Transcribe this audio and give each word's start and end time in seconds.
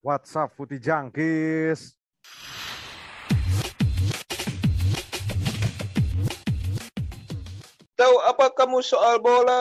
What's 0.00 0.32
up, 0.32 0.56
Putih 0.56 0.80
Jangkis? 0.80 1.92
Tahu 8.00 8.14
apa 8.24 8.48
kamu 8.48 8.80
soal 8.80 9.20
bola? 9.20 9.60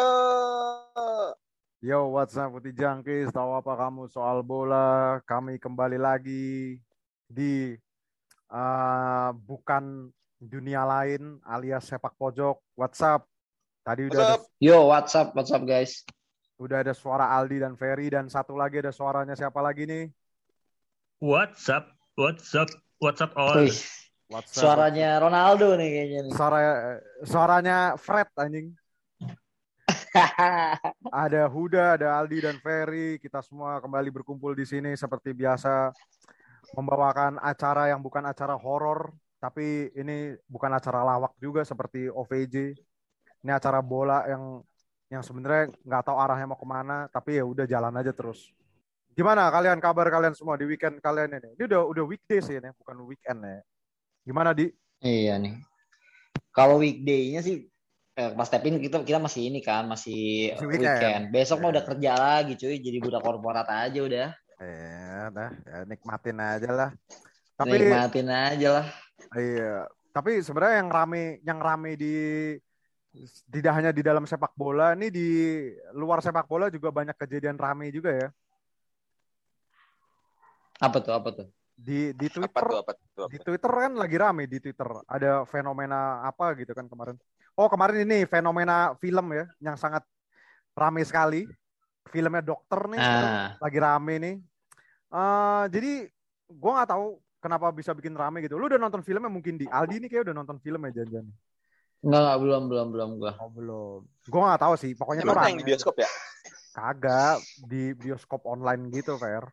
Yo, 1.84 2.16
what's 2.16 2.40
up, 2.40 2.56
Putih 2.56 2.72
Jangkis? 2.72 3.36
Tahu 3.36 3.52
apa 3.52 3.76
kamu 3.76 4.08
soal 4.08 4.40
bola? 4.40 5.20
Kami 5.28 5.60
kembali 5.60 6.00
lagi 6.00 6.80
di 7.28 7.76
uh, 8.48 9.36
bukan 9.44 10.08
dunia 10.40 10.88
lain 10.88 11.44
alias 11.44 11.84
sepak 11.84 12.16
pojok. 12.16 12.64
What's 12.80 13.04
up? 13.04 13.28
Tadi 13.84 14.08
udah 14.08 14.40
What's 14.40 14.48
ada? 14.48 14.64
Yo, 14.64 14.88
what's 14.88 15.14
up, 15.20 15.36
what's 15.36 15.52
up 15.52 15.68
guys? 15.68 16.08
udah 16.60 16.84
ada 16.84 16.92
suara 16.92 17.32
Aldi 17.40 17.64
dan 17.64 17.74
Ferry 17.80 18.12
dan 18.12 18.28
satu 18.28 18.52
lagi 18.60 18.84
ada 18.84 18.92
suaranya 18.92 19.32
siapa 19.32 19.64
lagi 19.64 19.88
nih? 19.88 20.12
What's 21.20 21.68
up? 21.68 21.92
What's 22.16 22.56
up? 22.56 22.72
What's 23.04 23.20
up 23.20 23.36
all? 23.36 23.68
Wih, 23.68 23.76
What's 24.32 24.56
up? 24.56 24.64
suaranya 24.64 25.20
Ronaldo 25.20 25.76
nih 25.76 25.92
kayaknya 25.92 26.20
nih. 26.24 26.32
Suara 26.32 26.60
suaranya 27.28 27.78
Fred 28.00 28.32
anjing. 28.40 28.72
Ada 31.12 31.52
Huda, 31.52 32.00
ada 32.00 32.16
Aldi 32.16 32.40
dan 32.40 32.56
Ferry. 32.64 33.20
Kita 33.20 33.44
semua 33.44 33.84
kembali 33.84 34.08
berkumpul 34.16 34.56
di 34.56 34.64
sini 34.64 34.96
seperti 34.96 35.36
biasa 35.36 35.92
membawakan 36.80 37.36
acara 37.44 37.92
yang 37.92 38.00
bukan 38.00 38.24
acara 38.24 38.56
horor, 38.56 39.12
tapi 39.44 39.92
ini 40.00 40.40
bukan 40.48 40.72
acara 40.72 41.04
lawak 41.04 41.36
juga 41.36 41.68
seperti 41.68 42.08
OVJ. 42.08 42.80
Ini 43.44 43.52
acara 43.52 43.84
bola 43.84 44.24
yang 44.24 44.64
yang 45.12 45.20
sebenarnya 45.20 45.68
nggak 45.84 46.04
tahu 46.08 46.16
arahnya 46.16 46.48
mau 46.48 46.56
ke 46.56 46.64
mana, 46.64 47.12
tapi 47.12 47.36
ya 47.36 47.44
udah 47.44 47.68
jalan 47.68 47.92
aja 48.00 48.16
terus. 48.16 48.56
Gimana 49.20 49.52
kalian 49.52 49.84
kabar 49.84 50.08
kalian 50.08 50.32
semua 50.32 50.56
di 50.56 50.64
weekend 50.64 51.04
kalian 51.04 51.36
ini? 51.36 51.52
Ini 51.60 51.68
udah 51.68 51.82
udah 51.92 52.04
weekdays 52.08 52.48
ya, 52.48 52.64
ini, 52.64 52.72
bukan 52.80 53.04
weekend 53.04 53.44
ya. 53.44 53.60
Gimana 54.24 54.56
di? 54.56 54.72
iya 55.04 55.36
nih. 55.36 55.60
Kalau 56.56 56.80
weekday-nya 56.80 57.44
sih 57.44 57.68
eh, 58.16 58.32
pas 58.32 58.48
Tepin 58.48 58.80
kita 58.80 59.04
kita 59.04 59.20
masih 59.20 59.52
ini 59.52 59.60
kan, 59.60 59.92
masih 59.92 60.56
Masih 60.56 60.68
weekend. 60.72 60.88
weekend. 60.88 61.24
Besok 61.36 61.60
mah 61.60 61.76
udah 61.76 61.84
kerja 61.84 62.12
lagi 62.16 62.56
cuy, 62.56 62.80
jadi 62.80 62.98
budak 63.04 63.20
korporat 63.20 63.68
aja 63.68 64.00
udah. 64.00 64.28
Eh, 64.64 65.24
dah, 65.36 65.52
ya, 65.68 65.78
nikmatin 65.84 66.40
aja 66.40 66.70
lah. 66.72 66.90
Tapi 67.60 67.76
Nikmatin 67.76 68.28
aja 68.32 68.68
lah. 68.72 68.86
Iya, 69.36 69.84
tapi 70.16 70.40
sebenarnya 70.40 70.80
yang 70.80 70.90
rame 70.96 71.24
yang 71.44 71.60
rame 71.60 72.00
di 72.00 72.16
tidak 73.52 73.84
hanya 73.84 73.92
di 73.92 74.00
dalam 74.00 74.24
sepak 74.24 74.56
bola, 74.56 74.96
ini 74.96 75.12
di 75.12 75.28
luar 75.92 76.24
sepak 76.24 76.48
bola 76.48 76.72
juga 76.72 76.88
banyak 76.88 77.20
kejadian 77.20 77.60
rame 77.60 77.92
juga 77.92 78.16
ya. 78.16 78.32
Apa 80.80 80.98
tuh? 81.04 81.14
Apa 81.14 81.30
tuh? 81.36 81.48
Di 81.80 82.12
di 82.16 82.28
Twitter, 82.28 82.64
Apa 82.64 82.68
tuh? 82.68 82.78
Apa 82.80 82.92
tuh? 82.96 83.28
di 83.32 83.38
Twitter 83.40 83.72
kan 83.72 83.92
lagi 83.96 84.16
rame 84.20 84.44
di 84.48 84.58
Twitter. 84.64 84.90
Ada 85.08 85.44
fenomena 85.48 86.24
apa 86.24 86.56
gitu 86.60 86.72
kan 86.76 86.88
kemarin. 86.88 87.16
Oh, 87.60 87.68
kemarin 87.68 88.08
ini 88.08 88.24
fenomena 88.24 88.96
film 89.00 89.26
ya 89.36 89.46
yang 89.60 89.76
sangat 89.76 90.04
rame 90.76 91.04
sekali. 91.04 91.44
Filmnya 92.10 92.42
Dokter 92.42 92.90
nih 92.90 93.00
Ah, 93.00 93.54
lagi 93.62 93.78
rame 93.78 94.14
nih. 94.18 94.36
Eh, 95.14 95.64
jadi 95.70 95.92
gua 96.50 96.82
nggak 96.82 96.90
tahu 96.96 97.06
kenapa 97.44 97.68
bisa 97.76 97.92
bikin 97.94 98.16
rame 98.16 98.42
gitu. 98.44 98.56
Lu 98.56 98.66
udah 98.66 98.80
nonton 98.80 99.04
filmnya 99.04 99.30
mungkin 99.30 99.60
di 99.60 99.68
Aldi 99.68 100.04
nih 100.04 100.10
kayak 100.10 100.24
udah 100.32 100.36
nonton 100.36 100.58
film 100.64 100.80
ya 100.90 100.92
janjian. 101.04 101.28
enggak, 102.00 102.20
enggak 102.24 102.38
belum 102.40 102.64
belum 102.72 102.88
belum 102.96 103.10
gua. 103.20 103.32
Oh 103.44 103.50
belum. 103.52 104.00
Gue 104.28 104.42
nggak 104.42 104.62
tahu 104.64 104.74
sih. 104.80 104.92
Pokoknya 104.96 105.22
tuh 105.28 105.36
yang 105.36 105.60
di 105.60 105.68
bioskop 105.68 105.96
ya? 106.00 106.10
Kagak 106.74 107.44
di 107.68 107.92
bioskop 107.94 108.42
online 108.48 108.88
gitu, 108.94 109.20
Fer. 109.20 109.44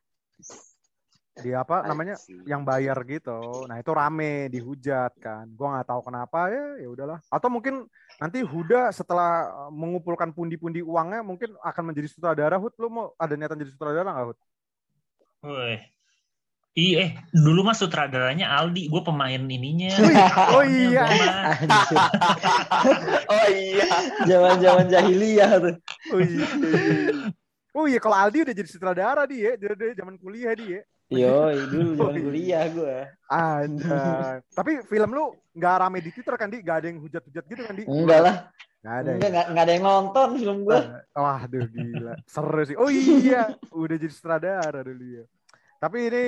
Di 1.36 1.52
apa 1.52 1.84
namanya? 1.84 2.16
Yang 2.48 2.62
bayar 2.64 2.96
gitu. 3.04 3.68
Nah 3.68 3.76
itu 3.76 3.90
rame, 3.92 4.48
dihujat 4.48 5.12
kan. 5.20 5.44
Gue 5.52 5.68
nggak 5.68 5.88
tahu 5.88 6.00
kenapa 6.08 6.48
ya. 6.48 6.80
Ya 6.80 6.88
udahlah. 6.88 7.18
Atau 7.28 7.52
mungkin 7.52 7.84
nanti 8.16 8.40
Huda 8.40 8.88
setelah 8.88 9.52
uh, 9.52 9.72
mengumpulkan 9.72 10.32
pundi-pundi 10.32 10.80
uangnya 10.80 11.20
mungkin 11.20 11.52
akan 11.60 11.92
menjadi 11.92 12.08
sutradara. 12.08 12.56
Hud, 12.56 12.72
lu 12.80 12.88
mau 12.88 13.06
ada 13.20 13.36
niatan 13.36 13.60
jadi 13.60 13.72
sutradara 13.72 14.08
nggak 14.16 14.26
Hud? 14.32 14.38
Woi. 15.44 15.76
Iya, 16.76 17.08
eh, 17.08 17.10
dulu 17.32 17.64
mah 17.64 17.72
sutradaranya 17.72 18.52
Aldi, 18.52 18.92
gue 18.92 19.00
pemain 19.00 19.40
ininya. 19.40 19.96
Oh 20.52 20.60
iya. 20.60 21.08
Gua. 21.08 21.32
Oh 23.32 23.46
iya. 23.48 23.88
Zaman-zaman 24.28 24.84
jahiliyah 24.84 25.56
tuh. 25.56 25.76
Oh 26.12 26.20
iya. 26.20 26.46
Oh 27.72 27.84
iya, 27.88 27.96
kalau 27.96 28.20
Aldi 28.20 28.44
udah 28.44 28.52
jadi 28.52 28.68
sutradara 28.68 29.24
dia, 29.24 29.56
dia, 29.56 29.72
dia 29.72 29.96
zaman 29.96 30.20
kuliah 30.20 30.52
dia. 30.52 30.84
Yo, 31.06 31.54
dulu 31.70 31.90
zaman 31.94 32.14
kuliah 32.18 32.66
gua. 32.74 32.98
Ada. 33.30 34.42
Tapi 34.50 34.82
film 34.90 35.10
lu 35.14 35.24
nggak 35.54 35.74
rame 35.78 35.98
di 36.02 36.10
Twitter 36.10 36.34
kan, 36.34 36.50
Di? 36.50 36.58
Nggak 36.62 36.76
ada 36.82 36.86
yang 36.90 36.98
hujat-hujat 36.98 37.44
gitu 37.46 37.62
kan, 37.62 37.74
Di? 37.78 37.84
Enggak 37.86 38.20
lah. 38.26 38.36
Nggak 38.82 38.96
ada. 38.98 39.10
Enggak, 39.10 39.14
ya? 39.14 39.30
enggak, 39.30 39.46
enggak 39.50 39.64
ada 39.64 39.72
yang 39.72 39.84
nonton 39.86 40.28
film 40.34 40.56
gua. 40.66 40.78
Wah, 41.14 41.38
aduh 41.46 41.66
gila. 41.70 42.14
Seru 42.26 42.62
sih. 42.66 42.76
Oh 42.78 42.90
iya, 42.90 43.54
udah 43.70 43.96
jadi 43.98 44.14
sutradara 44.14 44.80
dulu 44.82 45.22
ya. 45.22 45.24
Tapi 45.78 45.98
ini 46.10 46.24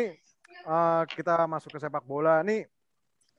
eh, 0.63 1.03
kita 1.11 1.35
masuk 1.51 1.75
ke 1.75 1.79
sepak 1.83 2.07
bola. 2.07 2.39
Nih 2.47 2.63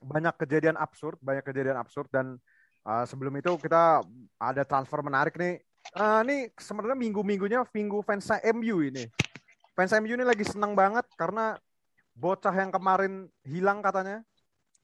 banyak 0.00 0.36
kejadian 0.44 0.76
absurd, 0.76 1.16
banyak 1.24 1.44
kejadian 1.44 1.80
absurd 1.80 2.08
dan 2.12 2.36
eh, 2.84 3.04
sebelum 3.08 3.32
itu 3.40 3.56
kita 3.56 4.04
ada 4.36 4.62
transfer 4.68 5.00
menarik 5.00 5.40
nih. 5.40 5.56
Eh, 5.96 6.20
nih 6.28 6.40
sebenarnya 6.60 7.00
minggu-minggunya 7.00 7.64
minggu 7.72 8.04
fans 8.04 8.28
MU 8.52 8.84
ini. 8.84 9.08
Fans 9.80 9.96
MU 9.96 10.12
ini 10.12 10.28
lagi 10.28 10.44
senang 10.44 10.76
banget 10.76 11.08
karena 11.16 11.56
bocah 12.12 12.52
yang 12.52 12.68
kemarin 12.68 13.32
hilang 13.48 13.80
katanya. 13.80 14.20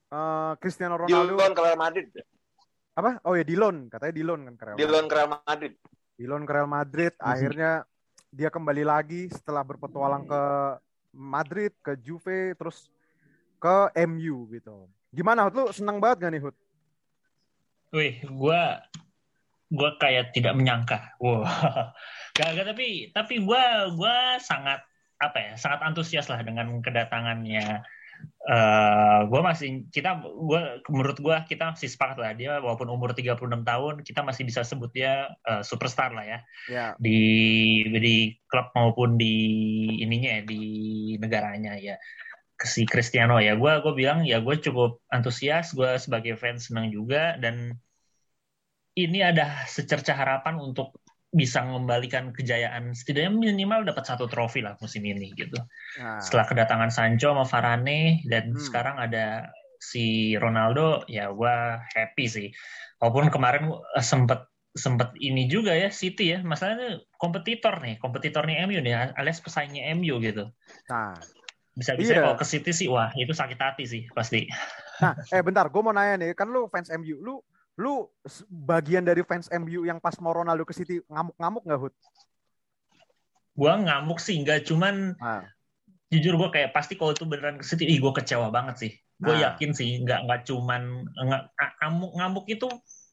eh, 0.09 0.53
Cristiano 0.57 0.97
Di 0.97 1.05
Ronaldo 1.05 1.37
loan 1.37 1.53
ke 1.53 1.61
Real 1.61 1.77
Madrid. 1.77 2.07
apa? 2.97 3.21
Oh 3.29 3.37
ya 3.37 3.45
di 3.45 3.53
loan, 3.53 3.93
katanya 3.93 4.09
di 4.17 4.23
loan 4.25 4.41
kan 4.49 4.53
ke 4.57 4.63
Real 4.65 4.73
Di 4.73 4.81
Madrid. 4.81 4.89
loan 4.89 5.05
ke 5.05 5.13
Real 5.13 5.29
Madrid. 5.29 5.73
di 6.17 6.25
loan 6.25 6.43
ke 6.49 6.51
Real 6.57 6.65
Madrid 6.65 7.13
akhirnya 7.21 7.71
dia 8.33 8.49
kembali 8.49 8.81
lagi 8.81 9.29
setelah 9.29 9.61
berpetualang 9.61 10.25
ke 10.25 10.41
Madrid 11.13 11.69
ke 11.77 11.93
Juve 11.93 12.57
terus 12.57 12.89
ke 13.61 13.77
MU 14.01 14.49
gitu 14.49 14.89
gimana 15.13 15.45
Hud 15.45 15.53
lu 15.53 15.65
senang 15.69 16.01
banget 16.01 16.25
gak 16.25 16.31
nih 16.33 16.41
Hud 16.41 16.57
Wih, 17.93 18.17
gue 19.67 19.75
gua 19.75 19.91
kayak 19.99 20.31
tidak 20.31 20.55
menyangka. 20.55 21.15
Wow. 21.19 21.43
Gak, 22.37 22.53
gak, 22.53 22.69
tapi 22.69 23.09
tapi 23.17 23.41
gue 23.41 23.63
gua 23.97 24.37
sangat 24.37 24.85
apa 25.17 25.37
ya 25.41 25.53
sangat 25.57 25.81
antusias 25.81 26.29
lah 26.29 26.45
dengan 26.45 26.69
kedatangannya. 26.85 27.81
Eh 28.47 29.19
gue 29.25 29.41
masih 29.41 29.89
kita 29.89 30.21
gua 30.21 30.77
menurut 30.87 31.17
gue 31.17 31.37
kita 31.49 31.73
masih 31.73 31.89
sepakat 31.89 32.17
lah. 32.21 32.31
Dia 32.37 32.61
walaupun 32.61 32.93
umur 32.93 33.17
36 33.17 33.41
tahun 33.65 33.95
kita 34.05 34.21
masih 34.21 34.45
bisa 34.45 34.61
sebut 34.61 34.93
dia 34.93 35.33
eh, 35.49 35.65
superstar 35.65 36.13
lah 36.13 36.25
ya. 36.29 36.39
Ya. 36.69 36.85
Di 37.01 37.19
di 37.89 38.37
klub 38.45 38.69
maupun 38.77 39.17
di 39.17 39.33
ininya 39.97 40.37
ya, 40.37 40.41
di 40.45 40.61
negaranya 41.17 41.73
ya. 41.81 41.97
Ke 42.53 42.69
si 42.69 42.85
Cristiano 42.85 43.41
ya. 43.41 43.57
Gue 43.57 43.81
gue 43.81 43.93
bilang 43.97 44.21
ya 44.29 44.45
gue 44.45 44.55
cukup 44.61 45.01
antusias. 45.09 45.73
Gue 45.73 45.97
sebagai 45.97 46.37
fans 46.37 46.69
senang 46.69 46.93
juga. 46.93 47.33
Dan 47.41 47.73
ini 48.97 49.21
ada 49.21 49.61
secerca 49.69 50.17
harapan 50.17 50.57
untuk 50.57 50.97
bisa 51.29 51.61
mengembalikan 51.61 52.33
kejayaan. 52.33 52.97
Setidaknya 52.97 53.29
minimal 53.29 53.85
dapat 53.85 54.09
satu 54.09 54.25
trofi 54.25 54.65
lah 54.65 54.73
musim 54.81 55.05
ini 55.05 55.35
gitu. 55.37 55.59
Nah, 56.01 56.17
setelah 56.17 56.49
kedatangan 56.49 56.89
Sancho 56.89 57.29
sama 57.35 57.45
Varane 57.45 58.25
dan 58.25 58.55
Hmm. 58.55 58.59
sekarang 58.63 58.95
ada 58.97 59.51
si 59.77 60.33
Ronaldo 60.39 61.05
ya 61.05 61.29
gue 61.29 61.55
happy 61.93 62.25
sih. 62.25 62.47
Walaupun 62.97 63.29
kemarin 63.29 63.69
eh, 63.69 64.01
sempet 64.01 64.49
sempet 64.73 65.13
ini 65.21 65.45
juga 65.45 65.77
ya 65.77 65.93
City 65.93 66.33
ya. 66.33 66.39
Masalahnya 66.41 66.97
kompetitor 67.21 67.77
nih 67.85 68.01
kompetitornya 68.01 68.65
MU 68.65 68.81
nih 68.81 69.13
alias 69.13 69.37
pesaingnya 69.37 69.93
MU 69.93 70.17
gitu. 70.23 70.49
Nah 70.89 71.13
bisa-bisa 71.77 72.17
Iya. 72.17 72.25
kalau 72.25 72.35
ke 72.39 72.45
City 72.47 72.73
sih 72.73 72.89
wah 72.89 73.13
itu 73.13 73.29
sakit 73.29 73.59
hati 73.61 73.85
sih 73.85 74.01
pasti. 74.09 74.49
Nah 74.97 75.13
eh 75.29 75.43
bentar 75.45 75.69
gue 75.69 75.81
mau 75.85 75.93
nanya 75.93 76.17
nih 76.17 76.33
kan 76.33 76.49
lu 76.49 76.65
fans 76.73 76.89
MU 76.89 77.21
lu 77.21 77.37
lu 77.77 78.09
bagian 78.49 79.05
dari 79.05 79.21
fans 79.21 79.45
MU 79.53 79.85
yang 79.85 80.01
pas 80.01 80.17
mau 80.17 80.33
Ronaldo 80.33 80.65
ke 80.65 80.73
City 80.73 80.97
ngamuk-ngamuk 81.05 81.61
nggak 81.61 81.81
Hud? 81.85 81.93
Gue 83.53 83.73
ngamuk 83.73 84.17
sih 84.17 84.41
nggak. 84.41 84.65
Cuman 84.65 85.13
nah, 85.21 85.45
jujur 86.09 86.41
gue 86.41 86.49
kayak 86.49 86.73
pasti 86.73 86.97
kalau 86.97 87.13
itu 87.13 87.29
beneran 87.29 87.61
ke 87.61 87.65
City 87.65 87.85
ih 87.85 88.01
gue 88.01 88.09
kecewa 88.09 88.49
banget 88.49 88.75
sih. 88.81 88.91
Gue 89.21 89.37
Nah. 89.37 89.53
yakin 89.53 89.77
sih 89.77 90.01
nggak 90.01 90.25
nggak 90.25 90.41
cuman 90.49 91.05
nggak 91.05 91.43
ngamuk 91.85 92.11
ngamuk 92.17 92.45
itu 92.49 92.67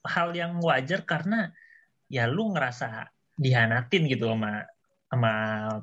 hal 0.04 0.32
yang 0.32 0.56
wajar 0.64 1.04
karena 1.04 1.52
ya 2.08 2.24
lu 2.24 2.52
ngerasa 2.56 3.08
dihianatin 3.36 4.08
gitu 4.08 4.32
sama 4.32 4.64
sama 5.12 5.32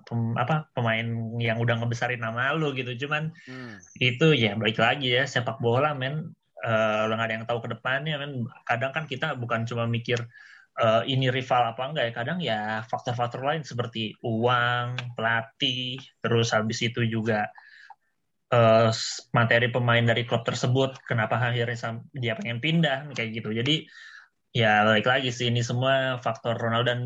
pem- 0.10 0.38
apa 0.38 0.68
pemain 0.74 1.08
yang 1.38 1.62
udah 1.62 1.78
ngebesarin 1.82 2.22
nama 2.22 2.58
lu 2.58 2.74
gitu. 2.74 3.06
Cuman 3.06 3.30
hmm. 3.46 3.78
itu 4.02 4.34
ya 4.34 4.58
balik 4.58 4.82
lagi 4.82 5.14
ya 5.14 5.30
sepak 5.30 5.62
bola 5.62 5.94
men 5.94 6.34
Lo 7.08 7.12
nggak 7.18 7.28
ada 7.28 7.36
yang 7.42 7.48
tahu 7.50 7.60
ke 7.66 7.70
depannya 7.74 8.16
men 8.22 8.34
kadang 8.70 8.92
kan 8.96 9.04
kita 9.10 9.34
bukan 9.42 9.66
cuma 9.70 9.84
mikir 9.90 10.20
eh, 10.82 11.02
ini 11.10 11.28
rival 11.34 11.74
apa 11.74 11.82
enggak 11.90 12.04
ya 12.10 12.14
kadang 12.14 12.38
ya 12.40 12.60
faktor-faktor 12.92 13.42
lain 13.44 13.64
seperti 13.66 14.14
uang 14.26 14.88
pelatih 15.18 15.98
terus 16.22 16.54
habis 16.56 16.80
itu 16.86 17.02
juga 17.10 17.50
s- 18.92 19.28
materi 19.32 19.72
pemain 19.72 20.04
dari 20.04 20.24
klub 20.28 20.44
tersebut 20.44 21.00
kenapa 21.08 21.40
akhirnya 21.40 22.04
dia 22.16 22.34
pengen 22.36 22.60
pindah 22.60 22.98
kayak 23.16 23.30
gitu. 23.40 23.50
Jadi 23.56 23.88
ya 24.52 24.84
balik 24.88 25.08
lagi 25.08 25.30
sih 25.32 25.48
ini 25.52 25.64
semua 25.64 26.20
faktor 26.20 26.56
Ronaldo 26.60 26.88
dan 26.92 27.02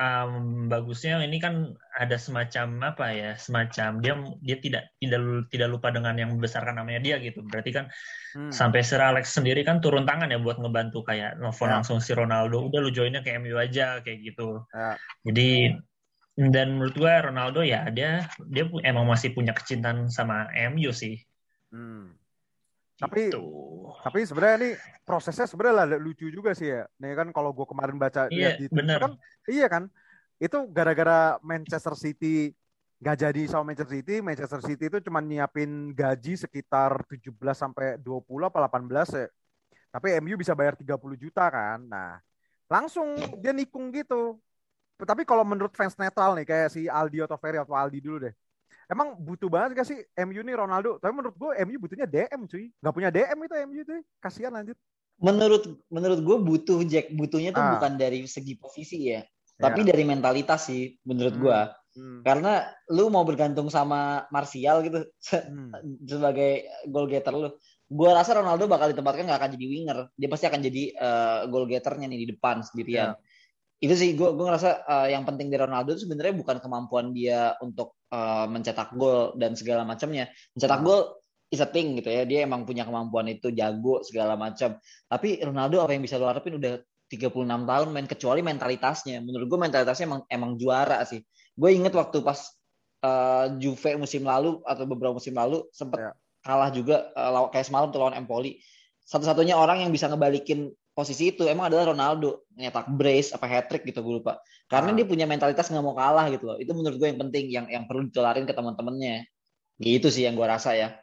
um, 0.00 0.66
bagusnya 0.72 1.20
ini 1.20 1.36
kan 1.36 1.76
ada 2.00 2.16
semacam 2.16 2.96
apa 2.96 3.06
ya 3.12 3.30
semacam 3.36 4.00
dia 4.00 4.16
dia 4.40 4.56
tidak 4.56 4.84
tidak 4.96 5.20
tidak 5.52 5.68
lupa 5.68 5.92
dengan 5.92 6.16
yang 6.16 6.32
membesarkan 6.32 6.80
namanya 6.80 7.04
dia 7.04 7.16
gitu 7.20 7.44
berarti 7.44 7.70
kan 7.76 7.86
Hmm. 8.30 8.54
sampai 8.54 8.86
Sir 8.86 9.02
Alex 9.02 9.34
sendiri 9.34 9.66
kan 9.66 9.82
turun 9.82 10.06
tangan 10.06 10.30
ya 10.30 10.38
buat 10.38 10.54
ngebantu 10.54 11.02
kayak 11.02 11.42
nelfon 11.42 11.66
Ya. 11.66 11.82
langsung 11.82 11.98
si 11.98 12.14
Ronaldo 12.14 12.62
udah 12.70 12.78
lu 12.78 12.94
joinnya 12.94 13.26
ke 13.26 13.34
MU 13.42 13.58
aja 13.58 13.98
kayak 14.06 14.22
gitu 14.22 14.62
Ya. 14.70 14.94
jadi 15.26 15.50
dan 16.38 16.78
menurut 16.78 16.94
gua 16.94 17.26
Ronaldo 17.26 17.66
ya 17.66 17.90
dia 17.90 18.30
dia 18.46 18.70
emang 18.86 19.10
masih 19.10 19.34
punya 19.34 19.50
kecintaan 19.50 20.06
sama 20.14 20.46
MU 20.54 20.94
sih 20.94 21.18
Hmm. 21.74 22.14
Tapi- 23.00 23.32
Gitu. 23.32 23.44
Tapi 24.00 24.24
sebenarnya 24.24 24.56
nih 24.60 24.74
prosesnya 25.02 25.44
sebenarnya 25.44 25.76
lah 25.76 25.86
lucu 26.00 26.30
juga 26.30 26.54
sih 26.54 26.70
ya. 26.70 26.86
Nih 27.02 27.12
kan 27.12 27.28
kalau 27.34 27.50
gue 27.52 27.66
kemarin 27.66 27.98
baca 27.98 28.30
Iya, 28.30 28.56
di 28.56 28.66
Twitter 28.68 28.96
kan, 28.96 29.12
iya 29.44 29.66
kan. 29.66 29.82
Itu 30.40 30.64
gara-gara 30.70 31.36
Manchester 31.42 31.92
City 31.98 32.54
nggak 33.00 33.16
jadi 33.18 33.42
sama 33.48 33.72
Manchester 33.72 33.96
City, 33.96 34.14
Manchester 34.20 34.60
City 34.60 34.84
itu 34.88 34.98
cuma 35.04 35.20
nyiapin 35.20 35.92
gaji 35.92 36.36
sekitar 36.36 37.02
17 37.08 37.32
sampai 37.56 37.96
20 37.96 38.46
apa 38.46 38.68
18 38.68 39.08
ya. 39.10 39.26
Tapi 39.90 40.20
MU 40.20 40.36
bisa 40.38 40.54
bayar 40.54 40.76
30 40.78 41.16
juta 41.18 41.44
kan. 41.50 41.80
Nah, 41.82 42.20
langsung 42.70 43.16
dia 43.42 43.50
nikung 43.50 43.90
gitu. 43.90 44.38
Tapi 44.96 45.24
kalau 45.24 45.42
menurut 45.42 45.72
fans 45.72 45.96
netral 45.96 46.36
nih 46.36 46.44
kayak 46.44 46.68
si 46.70 46.84
Aldi 46.86 47.24
atau 47.24 47.40
Ferry 47.40 47.56
atau 47.56 47.72
Aldi 47.72 47.98
dulu 47.98 48.28
deh. 48.28 48.34
Emang 48.90 49.14
butuh 49.14 49.46
banget 49.46 49.78
gak 49.78 49.86
sih 49.86 49.98
MU 50.26 50.42
nih 50.42 50.58
Ronaldo? 50.58 50.98
Tapi 50.98 51.14
menurut 51.14 51.36
gue 51.38 51.50
MU 51.62 51.78
butuhnya 51.78 52.10
DM 52.10 52.42
cuy. 52.50 52.74
Gak 52.74 52.90
punya 52.90 53.08
DM 53.14 53.38
itu 53.38 53.54
MU 53.70 53.80
tuh. 53.86 54.02
Kasihan 54.18 54.50
lanjut. 54.50 54.74
Menurut 55.22 55.62
menurut 55.86 56.18
gue 56.18 56.36
butuh 56.42 56.80
Jack 56.82 57.14
butuhnya 57.14 57.54
tuh 57.54 57.62
Ah. 57.62 57.78
bukan 57.78 57.94
dari 57.94 58.26
segi 58.26 58.56
posisi 58.56 59.12
ya, 59.12 59.20
Ya. 59.20 59.24
tapi 59.60 59.84
dari 59.84 60.02
mentalitas 60.02 60.66
sih 60.66 60.98
menurut 61.04 61.36
Hmm. 61.38 61.42
gue. 61.44 61.58
Hmm. 61.90 62.20
Karena 62.24 62.64
lu 62.88 63.12
mau 63.12 63.22
bergantung 63.22 63.68
sama 63.68 64.26
Martial 64.32 64.80
gitu 64.82 65.06
Hmm. 65.28 65.70
sebagai 66.02 66.64
goal 66.88 67.06
getter 67.06 67.36
lu. 67.36 67.52
Gua 67.90 68.14
rasa 68.14 68.38
Ronaldo 68.38 68.70
bakal 68.70 68.94
ditempatkan 68.94 69.26
nggak 69.26 69.38
akan 69.38 69.50
jadi 69.54 69.66
winger. 69.66 69.98
Dia 70.14 70.28
pasti 70.30 70.46
akan 70.46 70.60
jadi 70.62 70.82
eh, 70.94 71.40
goal 71.46 71.66
getternya 71.66 72.06
nih 72.06 72.20
di 72.24 72.28
depan 72.34 72.62
sendirian. 72.62 73.14
Itu 73.80 73.96
sih 73.96 74.12
gue 74.12 74.28
gue 74.36 74.44
ngerasa 74.44 74.70
eh, 74.84 75.08
yang 75.16 75.24
penting 75.24 75.48
dari 75.48 75.64
Ronaldo 75.64 75.96
itu 75.96 76.04
sebenarnya 76.04 76.36
bukan 76.36 76.56
kemampuan 76.60 77.16
dia 77.16 77.56
untuk 77.64 77.96
eh, 78.12 78.46
mencetak 78.46 78.92
gol 78.94 79.32
dan 79.40 79.56
segala 79.56 79.82
macamnya. 79.82 80.28
Mencetak 80.52 80.80
Hmm. 80.80 80.86
gol 80.86 81.00
is 81.48 81.58
a 81.58 81.66
thing 81.66 81.96
gitu 81.96 82.12
ya. 82.12 82.28
Dia 82.28 82.44
emang 82.44 82.68
punya 82.68 82.84
kemampuan 82.84 83.26
itu 83.26 83.48
jago 83.50 84.04
segala 84.04 84.36
macam. 84.36 84.76
Tapi 85.08 85.40
Ronaldo 85.40 85.80
apa 85.80 85.96
yang 85.96 86.04
bisa 86.04 86.20
lo 86.20 86.28
harapin 86.28 86.60
udah 86.60 86.76
36 87.08 87.32
tahun 87.66 87.88
main 87.90 88.06
kecuali 88.06 88.40
mentalitasnya. 88.44 89.18
Menurut 89.18 89.48
gue 89.48 89.58
mentalitasnya 89.58 90.06
emang 90.06 90.22
emang 90.28 90.54
juara 90.60 91.00
sih. 91.08 91.24
Gue 91.56 91.72
inget 91.72 91.96
waktu 91.96 92.20
pas 92.20 92.36
eh, 93.00 93.46
Juve 93.56 93.96
musim 93.96 94.28
lalu 94.28 94.60
atau 94.62 94.84
beberapa 94.84 95.16
musim 95.16 95.32
lalu 95.32 95.64
sempet 95.72 96.04
Ya. 96.04 96.12
kalah 96.40 96.68
juga 96.68 97.08
law- 97.16 97.48
kayak 97.48 97.64
semalam 97.64 97.88
tuh 97.88 98.00
lawan 98.00 98.16
Empoli. 98.16 98.60
Satu-satunya 99.04 99.56
orang 99.56 99.82
yang 99.82 99.90
bisa 99.90 100.04
ngebalikin 100.06 100.68
posisi 100.90 101.30
itu 101.32 101.46
emang 101.46 101.70
adalah 101.70 101.94
Ronaldo 101.94 102.44
nyetak 102.54 102.90
brace 102.92 103.32
apa 103.32 103.46
hat 103.46 103.70
trick 103.70 103.86
gitu 103.86 104.02
gue 104.02 104.20
lupa. 104.20 104.42
Karena 104.66 104.90
Ah. 104.92 104.96
dia 104.96 105.06
punya 105.06 105.26
mentalitas 105.26 105.70
nggak 105.70 105.84
mau 105.84 105.94
kalah 105.96 106.26
gitu 106.30 106.44
loh. 106.50 106.56
Itu 106.58 106.74
menurut 106.76 106.96
gue 106.98 107.08
yang 107.08 107.20
penting 107.20 107.44
yang 107.50 107.66
yang 107.70 107.84
perlu 107.86 108.06
ditularin 108.10 108.44
ke 108.44 108.54
teman-temannya. 108.54 109.26
Gitu 109.80 110.12
sih 110.12 110.28
yang 110.28 110.36
gue 110.36 110.44
rasa 110.44 110.76
ya. 110.76 110.98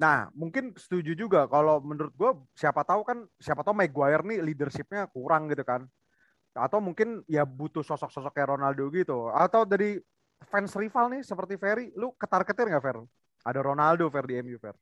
Nah, 0.00 0.32
mungkin 0.32 0.72
setuju 0.74 1.12
juga 1.12 1.44
kalau 1.46 1.78
menurut 1.84 2.10
gue 2.16 2.30
siapa 2.56 2.80
tahu 2.82 3.04
kan 3.04 3.18
siapa 3.36 3.60
tahu 3.60 3.76
Maguire 3.76 4.24
nih 4.24 4.40
leadershipnya 4.40 5.06
kurang 5.12 5.46
gitu 5.52 5.62
kan. 5.62 5.84
Atau 6.56 6.80
mungkin 6.82 7.22
ya 7.30 7.44
butuh 7.46 7.84
sosok-sosok 7.84 8.34
kayak 8.34 8.56
Ronaldo 8.56 8.88
gitu. 8.90 9.28
Atau 9.30 9.62
dari 9.68 10.00
fans 10.48 10.72
rival 10.72 11.12
nih 11.12 11.22
seperti 11.22 11.60
Ferry, 11.60 11.92
lu 11.94 12.16
ketar-ketir 12.16 12.66
nggak 12.72 12.82
Fer? 12.82 12.98
Ada 13.44 13.60
Ronaldo 13.60 14.08
Fer 14.08 14.24
di 14.24 14.34
MU 14.40 14.56
Fer. 14.56 14.74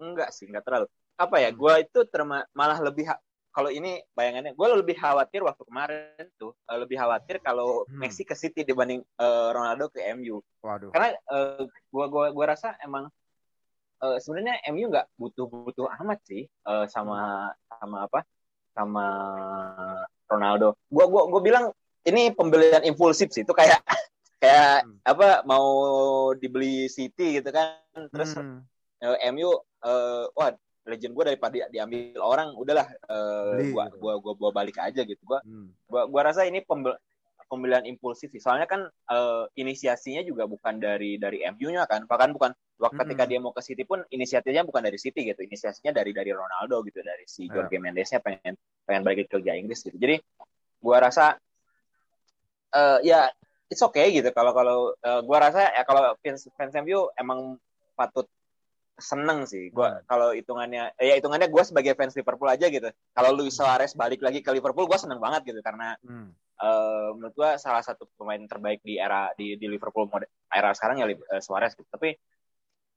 Enggak 0.00 0.32
sih, 0.32 0.48
enggak 0.48 0.64
terlalu. 0.64 0.86
Apa 1.20 1.36
ya? 1.44 1.50
Hmm. 1.52 1.58
Gue 1.60 1.74
itu 1.84 2.00
terma- 2.08 2.48
malah 2.56 2.78
lebih 2.80 3.04
kalau 3.58 3.74
ini 3.74 3.98
bayangannya, 4.14 4.54
gue 4.54 4.66
lebih 4.70 4.94
khawatir 4.94 5.42
waktu 5.42 5.66
kemarin 5.66 6.30
tuh, 6.38 6.54
eh, 6.70 6.78
lebih 6.78 6.94
khawatir 6.94 7.42
kalau 7.42 7.82
Hmm. 7.90 8.06
Messi 8.06 8.22
ke 8.22 8.38
City 8.38 8.62
dibanding 8.62 9.02
eh, 9.02 9.48
Ronaldo 9.50 9.90
ke 9.90 9.98
MU. 10.14 10.38
Waduh. 10.62 10.94
Karena 10.94 11.10
eh, 11.18 11.66
gua 11.90 12.06
gua 12.06 12.30
gua 12.30 12.54
rasa 12.54 12.78
emang 12.86 13.10
eh, 13.98 14.18
sebenarnya 14.22 14.62
MU 14.70 14.86
nggak 14.86 15.10
butuh-butuh 15.18 15.90
amat 16.06 16.22
sih 16.22 16.46
eh, 16.46 16.86
sama 16.86 17.50
sama 17.66 18.06
apa? 18.06 18.22
Sama 18.78 19.04
Ronaldo. 20.30 20.78
Gua 20.86 21.10
gua 21.10 21.26
gua 21.26 21.42
bilang 21.42 21.64
ini 22.06 22.30
pembelian 22.30 22.86
impulsif 22.86 23.34
sih. 23.34 23.42
Itu 23.42 23.58
kayak 23.58 23.82
kayak 24.42 24.86
Hmm. 24.86 25.02
apa 25.02 25.42
mau 25.42 25.66
dibeli 26.38 26.86
City 26.86 27.42
gitu 27.42 27.50
kan. 27.50 27.74
Terus 28.14 28.38
Hmm. 28.38 28.62
eh, 29.02 29.18
MU 29.34 29.50
eh, 29.82 30.24
wah 30.30 30.54
legend 30.88 31.12
gue 31.12 31.24
daripada 31.28 31.52
di- 31.52 31.70
diambil 31.70 32.16
orang 32.18 32.48
udahlah 32.56 32.88
eh, 32.88 33.52
Beli 33.60 33.72
gua, 33.72 33.84
gitu. 33.92 33.96
gua 34.00 34.32
gua 34.34 34.50
balik 34.50 34.80
aja 34.80 35.04
gitu 35.04 35.20
gua 35.22 35.44
Hmm. 35.44 35.68
gua 35.86 36.08
gua 36.08 36.22
rasa 36.32 36.48
ini 36.48 36.64
pembel- 36.64 36.96
pembelian 37.48 37.84
impulsif 37.88 38.28
sih 38.28 38.40
soalnya 38.40 38.64
kan 38.64 38.84
eh, 38.88 39.44
inisiasinya 39.56 40.20
juga 40.20 40.44
bukan 40.44 40.76
dari 40.80 41.16
dari 41.16 41.44
MU-nya 41.44 41.84
kan 41.88 42.04
bahkan 42.04 42.32
bukan 42.32 42.52
waktu 42.76 42.94
Mm-mm. 42.94 43.04
ketika 43.08 43.24
dia 43.24 43.38
mau 43.40 43.52
ke 43.52 43.60
City 43.64 43.84
pun 43.84 44.04
inisiatifnya 44.08 44.64
bukan 44.64 44.84
dari 44.84 44.96
City 45.00 45.24
gitu 45.24 45.40
inisiasinya 45.44 45.92
dari 45.92 46.12
dari 46.12 46.28
Ronaldo 46.32 46.80
gitu 46.84 47.00
dari 47.00 47.24
si 47.24 47.48
Ya. 47.48 47.56
Jorge 47.60 47.76
Mendes-nya 47.80 48.20
pengen 48.20 48.56
pengen 48.84 49.02
balik 49.04 49.28
ke 49.28 49.36
Liga 49.40 49.56
Inggris 49.56 49.80
gitu 49.80 49.96
jadi 49.96 50.20
gua 50.80 51.00
rasa 51.04 51.36
eh, 52.74 52.98
ya 53.04 53.28
it's 53.68 53.80
okay 53.80 54.12
gitu 54.12 54.28
kalau 54.32 54.52
kalau 54.52 54.76
eh, 54.96 55.20
gua 55.24 55.38
rasa 55.48 55.72
ya 55.72 55.82
kalau 55.88 56.16
fans 56.20 56.48
fans 56.56 56.74
MU 56.80 57.08
emang 57.16 57.56
patut 57.96 58.28
seneng 58.98 59.46
sih 59.46 59.70
gua 59.70 59.98
Hmm. 59.98 60.04
kalau 60.04 60.28
hitungannya 60.34 60.90
eh, 60.98 61.10
ya 61.10 61.14
hitungannya 61.16 61.46
gua 61.48 61.62
sebagai 61.62 61.94
fans 61.94 62.18
Liverpool 62.18 62.50
aja 62.50 62.66
gitu 62.66 62.90
kalau 63.14 63.30
Luis 63.32 63.54
Suarez 63.54 63.94
balik 63.94 64.18
lagi 64.20 64.42
ke 64.42 64.50
Liverpool 64.50 64.84
gua 64.84 64.98
seneng 64.98 65.22
banget 65.22 65.54
gitu 65.54 65.62
karena 65.62 65.94
Hmm. 66.02 66.34
eh, 66.58 67.08
menurut 67.14 67.34
gua 67.38 67.54
salah 67.56 67.80
satu 67.80 68.10
pemain 68.18 68.42
terbaik 68.42 68.82
di 68.82 68.98
era 68.98 69.30
di, 69.38 69.54
di 69.54 69.66
Liverpool 69.70 70.10
mode, 70.10 70.26
era 70.50 70.74
sekarang 70.74 70.98
ya 70.98 71.06
eh, 71.06 71.38
Suarez 71.38 71.78
gitu. 71.78 71.86
Tapi 71.86 72.18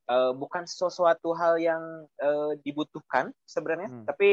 eh, 0.09 0.31
bukan 0.33 0.65
sesuatu 0.65 1.31
hal 1.37 1.61
yang 1.61 1.83
eh, 2.17 2.51
dibutuhkan 2.65 3.29
sebenarnya, 3.45 3.87
Hmm. 3.93 4.05
tapi 4.09 4.29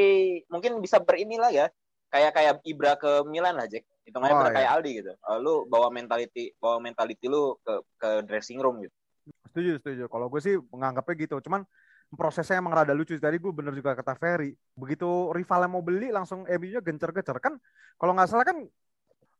mungkin 0.49 0.81
bisa 0.81 0.97
berinilah 0.99 1.53
ya. 1.53 1.69
Kayak 2.09 2.31
kayak 2.33 2.53
Ibra 2.65 2.97
ke 2.97 3.21
Milan 3.29 3.53
lah, 3.53 3.69
Jack. 3.69 3.85
Hitungannya 4.01 4.33
Oh, 4.33 4.39
bener 4.41 4.51
iya. 4.51 4.57
kayak 4.57 4.71
Aldi 4.81 4.91
gitu. 4.97 5.11
Eh, 5.13 5.37
lu 5.37 5.69
bawa 5.69 5.93
mentality 5.93 6.49
bawa 6.57 6.81
mentality 6.81 7.29
lu 7.29 7.53
ke 7.61 7.73
ke 8.01 8.09
dressing 8.25 8.57
room 8.57 8.81
gitu. 8.81 8.95
Setuju, 9.49 9.71
setuju. 9.81 10.03
Kalau 10.07 10.29
gue 10.29 10.41
sih 10.41 10.55
menganggapnya 10.69 11.15
gitu. 11.25 11.35
Cuman 11.41 11.65
prosesnya 12.13 12.61
emang 12.61 12.73
rada 12.73 12.93
lucu. 12.93 13.17
Tadi 13.17 13.37
gue 13.37 13.51
bener 13.53 13.73
juga 13.73 13.93
kata 13.97 14.17
Ferry. 14.17 14.53
Begitu 14.77 15.33
rivalnya 15.33 15.69
mau 15.69 15.81
beli, 15.81 16.09
langsung 16.13 16.45
MU-nya 16.45 16.81
gencer-gencer. 16.81 17.37
Kan 17.41 17.57
kalau 17.97 18.13
nggak 18.13 18.29
salah 18.29 18.45
kan 18.45 18.57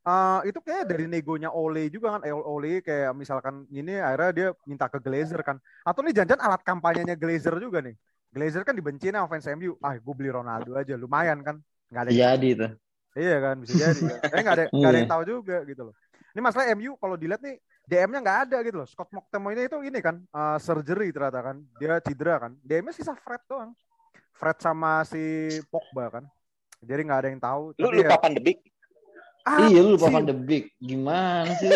eh, 0.00 0.40
itu 0.50 0.58
kayak 0.62 0.84
dari 0.90 1.06
negonya 1.06 1.50
Ole 1.54 1.90
juga 1.90 2.18
kan. 2.18 2.22
Eh, 2.26 2.34
Ole 2.34 2.82
kayak 2.82 3.14
misalkan 3.14 3.66
ini 3.70 3.98
akhirnya 3.98 4.30
dia 4.34 4.48
minta 4.66 4.86
ke 4.90 4.98
Glazer 5.02 5.40
kan. 5.46 5.58
Atau 5.86 6.02
nih 6.02 6.14
jangan 6.14 6.38
alat 6.42 6.62
kampanyenya 6.66 7.14
Glazer 7.14 7.58
juga 7.58 7.82
nih. 7.82 7.94
Glazer 8.30 8.62
kan 8.62 8.74
dibenci 8.78 9.10
nih 9.10 9.18
sama 9.18 9.28
fans 9.30 9.46
MU. 9.54 9.74
Ah, 9.82 9.98
gue 9.98 10.14
beli 10.14 10.30
Ronaldo 10.30 10.74
aja. 10.78 10.94
Lumayan 10.94 11.42
kan. 11.42 11.58
Nggak 11.90 12.02
ada 12.06 12.10
Jadi 12.10 12.48
itu. 12.54 12.66
Iya 13.10 13.36
kan 13.42 13.54
bisa 13.58 13.74
jadi. 13.74 14.02
kan. 14.06 14.18
Eh 14.30 14.40
nggak 14.46 14.54
ada 14.54 14.64
nggak 14.70 14.90
ada 14.90 14.98
yang 15.02 15.10
tahu 15.10 15.22
juga 15.26 15.56
gitu 15.66 15.82
loh. 15.90 15.94
Ini 16.30 16.40
masalah 16.46 16.66
MU 16.78 16.94
kalau 16.94 17.18
dilihat 17.18 17.42
nih 17.42 17.58
DM-nya 17.90 18.20
nggak 18.20 18.38
ada 18.46 18.56
gitu 18.62 18.76
loh. 18.76 18.86
Scott 18.86 19.10
McTominay 19.10 19.66
itu 19.66 19.78
ini 19.80 19.98
kan 19.98 20.22
eh, 20.22 20.58
surgery 20.58 21.10
ternyata 21.10 21.42
kan. 21.42 21.56
Dia 21.74 21.98
cedera 21.98 22.38
kan. 22.38 22.54
DM-nya 22.60 22.94
sisa 22.94 23.12
Fred 23.14 23.42
doang. 23.44 23.74
Fred 24.30 24.56
sama 24.56 25.02
si 25.02 25.18
Pogba 25.66 26.08
kan. 26.12 26.24
Jadi 26.78 27.00
nggak 27.02 27.18
ada 27.18 27.28
yang 27.28 27.42
tahu. 27.42 27.74
Lu 27.74 27.84
Tapi 27.84 27.96
lupa 27.98 28.08
ya, 28.08 28.20
Van 28.20 28.32
de 28.32 28.40
Beek. 28.40 28.58
ah, 29.42 29.58
iya 29.66 29.80
lu 29.80 29.90
lupa 29.92 30.06
si- 30.06 30.14
Van 30.14 30.24
de 30.24 30.34
Beek. 30.34 30.64
Gimana 30.78 31.50
sih? 31.52 31.68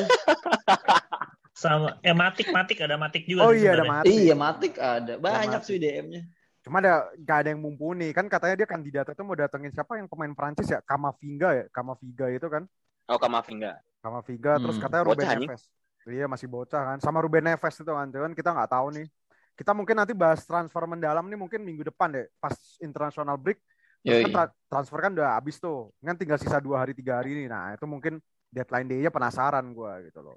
sama 1.54 1.98
eh 2.00 2.10
matik 2.10 2.50
matik 2.50 2.78
ada 2.78 2.96
matik 2.96 3.24
juga 3.24 3.46
Oh 3.46 3.52
sih 3.52 3.62
iya 3.62 3.70
ada 3.72 3.82
sebenarnya. 3.82 4.02
mati. 4.02 4.14
iya 4.16 4.34
Matik 4.34 4.74
ada. 4.76 5.12
Banyak 5.16 5.62
sih 5.62 5.76
DM-nya. 5.76 6.22
Cuma 6.60 6.80
ada 6.80 6.94
nggak 7.14 7.36
ada 7.36 7.48
yang 7.50 7.60
mumpuni 7.60 8.08
kan 8.10 8.24
katanya 8.24 8.56
dia 8.56 8.66
kandidat 8.66 9.06
itu 9.06 9.20
mau 9.20 9.34
datengin 9.34 9.68
siapa 9.68 9.94
yang 9.94 10.08
pemain 10.08 10.32
Prancis 10.32 10.66
ya 10.66 10.80
Kamavinga 10.80 11.50
ya 11.52 11.64
Kamavinga 11.68 12.26
itu 12.32 12.48
kan 12.48 12.64
Oh, 13.04 13.20
Kamavinga. 13.20 13.76
Kamavinga 14.00 14.52
terus 14.58 14.76
Hmm, 14.76 14.82
katanya 14.82 15.02
Ruben 15.04 15.16
bocah. 15.20 15.36
Neves. 15.36 15.62
Iya 16.04 16.24
masih 16.28 16.48
bocah 16.48 16.82
kan. 16.94 16.98
Sama 17.00 17.18
Ruben 17.24 17.44
Neves 17.44 17.74
itu 17.80 17.92
kan. 17.92 18.06
Cuman 18.12 18.32
kita 18.36 18.50
nggak 18.52 18.70
tahu 18.70 18.86
nih. 18.92 19.06
Kita 19.54 19.70
mungkin 19.70 19.94
nanti 19.96 20.12
bahas 20.12 20.42
transfer 20.44 20.82
mendalam 20.84 21.24
nih 21.30 21.38
mungkin 21.38 21.60
minggu 21.62 21.86
depan 21.88 22.12
deh. 22.12 22.26
Pas 22.42 22.54
international 22.82 23.38
break 23.38 23.58
Terus 24.04 24.20
Yoi. 24.20 24.24
kan 24.28 24.32
tra- 24.36 24.54
transfer 24.68 24.98
kan 25.00 25.10
udah 25.16 25.28
habis 25.40 25.56
tuh. 25.56 25.88
Kan 26.04 26.16
tinggal 26.20 26.36
sisa 26.36 26.60
dua 26.60 26.84
hari 26.84 26.92
tiga 26.92 27.16
hari 27.24 27.32
nih. 27.32 27.48
Nah 27.48 27.72
itu 27.72 27.88
mungkin 27.88 28.20
deadline 28.52 28.84
day-nya 28.84 29.08
penasaran 29.08 29.64
gue 29.72 29.92
gitu 30.12 30.20
loh. 30.20 30.36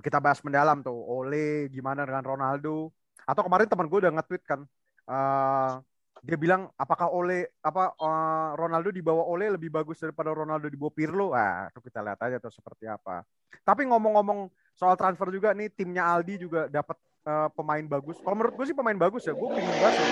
Kita 0.00 0.16
bahas 0.16 0.40
mendalam 0.40 0.80
tuh. 0.80 0.96
Ole 0.96 1.68
gimana 1.68 2.08
dengan 2.08 2.24
Ronaldo. 2.24 2.88
Atau 3.28 3.44
kemarin 3.44 3.68
teman 3.68 3.86
gue 3.86 3.98
udah 4.00 4.12
nge-tweet 4.16 4.42
kan. 4.48 4.60
eh, 5.12 5.70
dia 6.22 6.38
bilang 6.38 6.70
apakah 6.78 7.10
Ole 7.10 7.50
apa 7.66 7.98
eh, 7.98 8.50
Ronaldo 8.54 8.94
dibawa 8.94 9.26
Ole 9.26 9.50
lebih 9.50 9.74
bagus 9.74 9.98
daripada 9.98 10.30
Ronaldo 10.30 10.70
dibawa 10.70 10.94
Pirlo. 10.94 11.34
Ah, 11.34 11.66
itu 11.66 11.82
kita 11.82 11.98
lihat 11.98 12.22
aja 12.22 12.38
tuh 12.38 12.54
seperti 12.54 12.86
apa. 12.86 13.26
Tapi 13.66 13.90
ngomong-ngomong 13.90 14.46
soal 14.78 14.94
transfer 14.94 15.28
juga 15.34 15.50
nih 15.50 15.66
timnya 15.74 16.06
Aldi 16.06 16.46
juga 16.46 16.70
dapat 16.70 16.94
eh, 17.26 17.48
pemain 17.58 17.82
bagus. 17.90 18.22
Kalau 18.22 18.38
menurut 18.38 18.54
gue 18.54 18.66
sih 18.70 18.76
pemain 18.78 18.94
bagus 18.94 19.26
ya. 19.26 19.34
Gue 19.34 19.50
pingin 19.50 19.74
banget. 19.82 20.04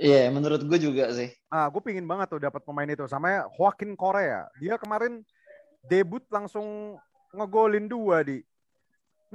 Iya, 0.00 0.32
menurut 0.32 0.60
gue 0.64 0.78
juga 0.80 1.12
sih. 1.12 1.28
Ah, 1.52 1.68
gue 1.68 1.84
pingin 1.84 2.08
banget 2.08 2.32
tuh 2.32 2.40
dapat 2.40 2.64
pemain 2.64 2.88
itu. 2.88 3.04
Sama 3.04 3.44
Joaquin 3.60 3.92
Korea. 3.92 4.48
Dia 4.56 4.80
kemarin 4.80 5.20
debut 5.84 6.24
langsung 6.32 6.96
ngegolin 7.36 7.92
dua 7.92 8.24
di. 8.24 8.40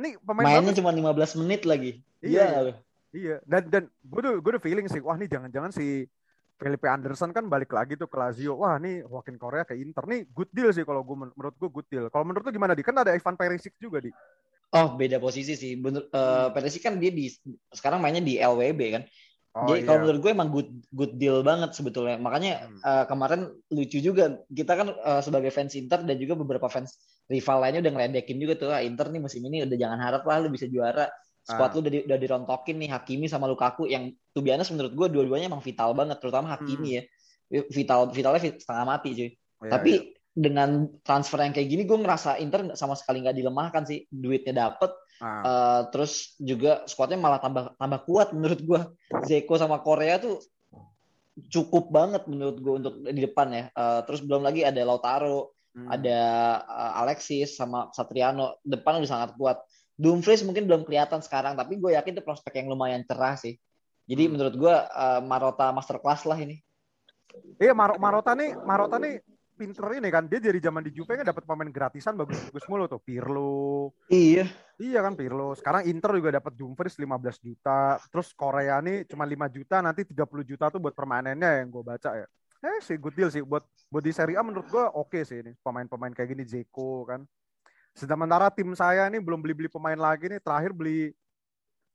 Ini 0.02 0.18
pemain 0.18 0.50
Mainnya 0.50 0.74
bagus. 0.74 0.82
cuma 0.82 1.38
15 1.38 1.46
menit 1.46 1.62
lagi. 1.70 2.02
Iya. 2.26 2.74
Iya. 2.74 2.74
Iya. 3.12 3.44
Dan 3.44 3.64
dan 3.68 3.84
gue 3.88 4.20
udah 4.24 4.34
gue 4.40 4.52
udah 4.58 4.64
feeling 4.64 4.88
sih. 4.88 5.04
Wah 5.04 5.16
nih 5.20 5.28
jangan-jangan 5.28 5.72
si 5.76 6.08
Felipe 6.56 6.86
Anderson 6.86 7.34
kan 7.34 7.50
balik 7.50 7.74
lagi 7.74 8.00
tuh 8.00 8.08
ke 8.08 8.18
Lazio. 8.18 8.56
Wah 8.56 8.78
nih 8.80 9.04
Joaquin 9.04 9.36
Korea 9.36 9.68
ke 9.68 9.76
Inter 9.76 10.06
nih 10.08 10.30
good 10.32 10.52
deal 10.54 10.70
sih 10.72 10.86
kalau 10.86 11.02
gue 11.04 11.18
menurut 11.28 11.56
gue 11.58 11.70
good 11.70 11.88
deal. 11.92 12.06
Kalau 12.08 12.24
menurut 12.24 12.46
lu 12.48 12.52
gimana 12.54 12.78
di? 12.78 12.84
Kan 12.86 12.96
ada 12.96 13.12
Ivan 13.12 13.36
Perisic 13.36 13.76
juga 13.82 14.00
di. 14.00 14.12
Oh, 14.72 14.96
beda 14.96 15.20
posisi 15.20 15.60
sih. 15.60 15.76
Bener, 15.76 16.08
eh 16.08 16.48
Perisic 16.56 16.88
kan 16.88 16.96
dia 16.96 17.12
di 17.12 17.28
sekarang 17.76 18.00
mainnya 18.00 18.24
di 18.24 18.40
LWB 18.40 18.82
kan. 18.96 19.04
Oh 19.52 19.68
Jadi 19.68 19.84
iya. 19.84 19.88
kalau 19.92 20.00
menurut 20.08 20.20
gue 20.24 20.32
emang 20.32 20.48
good 20.48 20.70
good 20.96 21.14
deal 21.20 21.44
banget 21.44 21.76
sebetulnya. 21.76 22.16
Makanya 22.16 22.72
Hmm. 22.72 22.80
eh, 22.80 23.06
kemarin 23.10 23.52
lucu 23.68 24.00
juga 24.00 24.40
kita 24.48 24.74
kan 24.80 24.88
eh, 24.96 25.22
sebagai 25.26 25.52
fans 25.52 25.76
Inter 25.76 26.08
dan 26.08 26.16
juga 26.16 26.40
beberapa 26.40 26.72
fans 26.72 26.96
rival 27.28 27.60
lainnya 27.60 27.84
udah 27.84 27.92
ngeledekin 28.00 28.40
juga 28.40 28.54
tuh 28.56 28.72
ah, 28.72 28.80
Inter 28.80 29.12
nih 29.12 29.20
musim 29.20 29.44
ini 29.44 29.68
udah 29.68 29.76
jangan 29.76 30.00
harap 30.00 30.24
lah 30.24 30.40
lu 30.40 30.48
bisa 30.56 30.72
juara. 30.72 31.12
Squad 31.42 31.70
Ah. 31.70 31.74
lu 31.74 31.80
udah, 31.82 31.92
di- 31.92 32.06
udah 32.06 32.20
dirontokin 32.20 32.78
nih 32.78 32.90
Hakimi 32.90 33.26
sama 33.26 33.50
Lukaku 33.50 33.90
yang 33.90 34.10
tuh 34.30 34.42
biasa 34.42 34.72
menurut 34.72 34.94
gue 34.94 35.08
dua-duanya 35.18 35.50
emang 35.50 35.60
vital 35.60 35.92
banget 35.92 36.22
terutama 36.22 36.54
Hakimi 36.54 37.02
ya. 37.02 37.04
Vital 37.50 38.08
vitalnya 38.10 38.42
setengah 38.62 38.86
mati 38.86 39.10
cuy. 39.12 39.28
Hmm. 39.28 39.34
Iya, 39.68 39.72
Tapi 39.74 39.92
iya. 39.92 40.02
dengan 40.32 40.70
transfer 41.04 41.42
yang 41.42 41.52
kayak 41.52 41.68
gini 41.68 41.84
gue 41.84 41.98
ngerasa 42.00 42.40
Inter 42.40 42.72
sama 42.74 42.96
sekali 42.96 43.20
nggak 43.22 43.36
dilemahkan 43.36 43.84
sih. 43.84 44.06
Duitnya 44.08 44.70
dapet 44.70 44.94
Ah. 45.22 45.46
Eh, 45.46 45.82
terus 45.94 46.34
juga 46.42 46.82
skuadnya 46.90 47.14
malah 47.14 47.38
tambah 47.38 47.78
tambah 47.78 48.00
kuat 48.10 48.34
menurut 48.34 48.58
gua. 48.66 48.82
Zeko 49.22 49.54
sama 49.54 49.78
Korea 49.78 50.18
tuh 50.18 50.42
cukup 51.48 51.90
banget 51.90 52.26
menurut 52.26 52.58
gua 52.58 52.74
untuk 52.78 52.94
di 53.02 53.22
depan 53.22 53.48
ya. 53.50 53.64
Eh, 53.70 54.00
terus 54.06 54.22
belum 54.22 54.42
lagi 54.42 54.66
ada 54.66 54.82
Lautaro, 54.82 55.54
Hmm. 55.72 55.88
ada 55.88 56.20
eh, 56.60 56.94
Alexis 57.06 57.54
sama 57.54 57.94
Satriano. 57.94 58.58
Depan 58.62 58.98
udah 58.98 59.10
sangat 59.10 59.30
kuat. 59.38 59.62
Dumfries 60.00 60.42
mungkin 60.48 60.66
belum 60.66 60.88
kelihatan 60.88 61.20
sekarang, 61.20 61.54
tapi 61.56 61.78
gue 61.78 61.94
yakin 61.94 62.16
itu 62.18 62.24
prospek 62.24 62.64
yang 62.64 62.72
lumayan 62.72 63.04
cerah 63.06 63.36
sih. 63.38 63.56
Jadi 64.10 64.24
Hmm. 64.28 64.32
menurut 64.36 64.56
gua 64.58 64.76
eh, 64.90 65.22
Marota 65.24 65.70
masterclass 65.72 66.26
lah 66.26 66.36
ini. 66.36 66.60
Iya 67.62 67.72
Mar 67.72 67.96
Marota 67.96 68.36
nih, 68.36 68.52
Marota 68.60 69.00
nih 69.00 69.24
pinter 69.56 69.88
ini 69.94 70.10
kan. 70.10 70.26
Dia 70.26 70.42
dari 70.42 70.58
zaman 70.58 70.82
di 70.84 70.92
Juve 70.92 71.16
kan 71.16 71.24
dapat 71.24 71.46
pemain 71.46 71.70
gratisan 71.70 72.18
bagus-bagus 72.18 72.66
mulu 72.68 72.90
tuh. 72.90 73.00
Pirlo. 73.00 73.94
Iya. 74.10 74.50
Iya 74.82 75.00
kan 75.06 75.14
Pirlo. 75.14 75.54
Sekarang 75.54 75.86
Inter 75.86 76.18
juga 76.18 76.34
dapat 76.34 76.58
Dumfries 76.58 76.98
15 76.98 77.38
juta. 77.40 78.02
Terus 78.10 78.34
Korea 78.34 78.82
nih 78.82 79.06
cuma 79.06 79.24
5 79.24 79.46
juta, 79.48 79.80
nanti 79.80 80.02
30 80.04 80.44
juta 80.44 80.74
tuh 80.74 80.82
buat 80.82 80.98
permainannya 80.98 81.62
yang 81.62 81.70
gue 81.70 81.84
baca 81.86 82.10
ya. 82.18 82.28
Eh 82.62 82.82
sih 82.82 82.98
good 82.98 83.14
deal 83.14 83.30
sih 83.30 83.46
buat 83.46 83.66
buat 83.90 84.04
di 84.06 84.14
Serie 84.14 84.38
A 84.38 84.46
menurut 84.46 84.70
gue 84.70 84.86
oke 84.98 85.22
sih 85.26 85.42
ini 85.42 85.54
pemain-pemain 85.62 86.14
kayak 86.14 86.30
gini 86.34 86.44
Zeko 86.44 87.06
kan. 87.06 87.22
Sementara 87.96 88.48
tim 88.50 88.72
saya 88.74 89.08
nih 89.12 89.20
belum 89.20 89.44
beli-beli 89.44 89.68
pemain 89.68 90.00
lagi 90.00 90.32
nih. 90.32 90.40
Terakhir 90.40 90.72
beli 90.72 91.12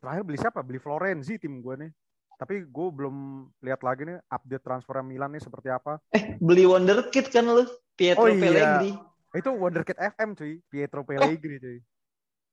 terakhir 0.00 0.22
beli 0.22 0.38
siapa? 0.38 0.60
Beli 0.60 0.78
Florenzi 0.80 1.40
tim 1.40 1.60
gue 1.60 1.74
nih. 1.86 1.90
Tapi 2.36 2.68
gue 2.68 2.88
belum 2.92 3.48
lihat 3.64 3.80
lagi 3.80 4.04
nih 4.04 4.20
update 4.28 4.60
transfer 4.60 5.00
Milan 5.00 5.32
nih 5.32 5.40
seperti 5.40 5.72
apa. 5.72 5.96
Eh, 6.12 6.36
beli 6.36 6.68
wonderkid 6.68 7.32
kan 7.32 7.48
lu? 7.48 7.64
Pietro 7.96 8.28
Oh, 8.28 8.28
iya. 8.28 8.36
Pellegrini. 8.36 8.92
Itu 9.36 9.52
Wonderkid 9.52 9.96
FM 10.00 10.32
cuy, 10.32 10.64
Pietro 10.68 11.04
Pellegrini 11.04 11.60
cuy. 11.60 11.78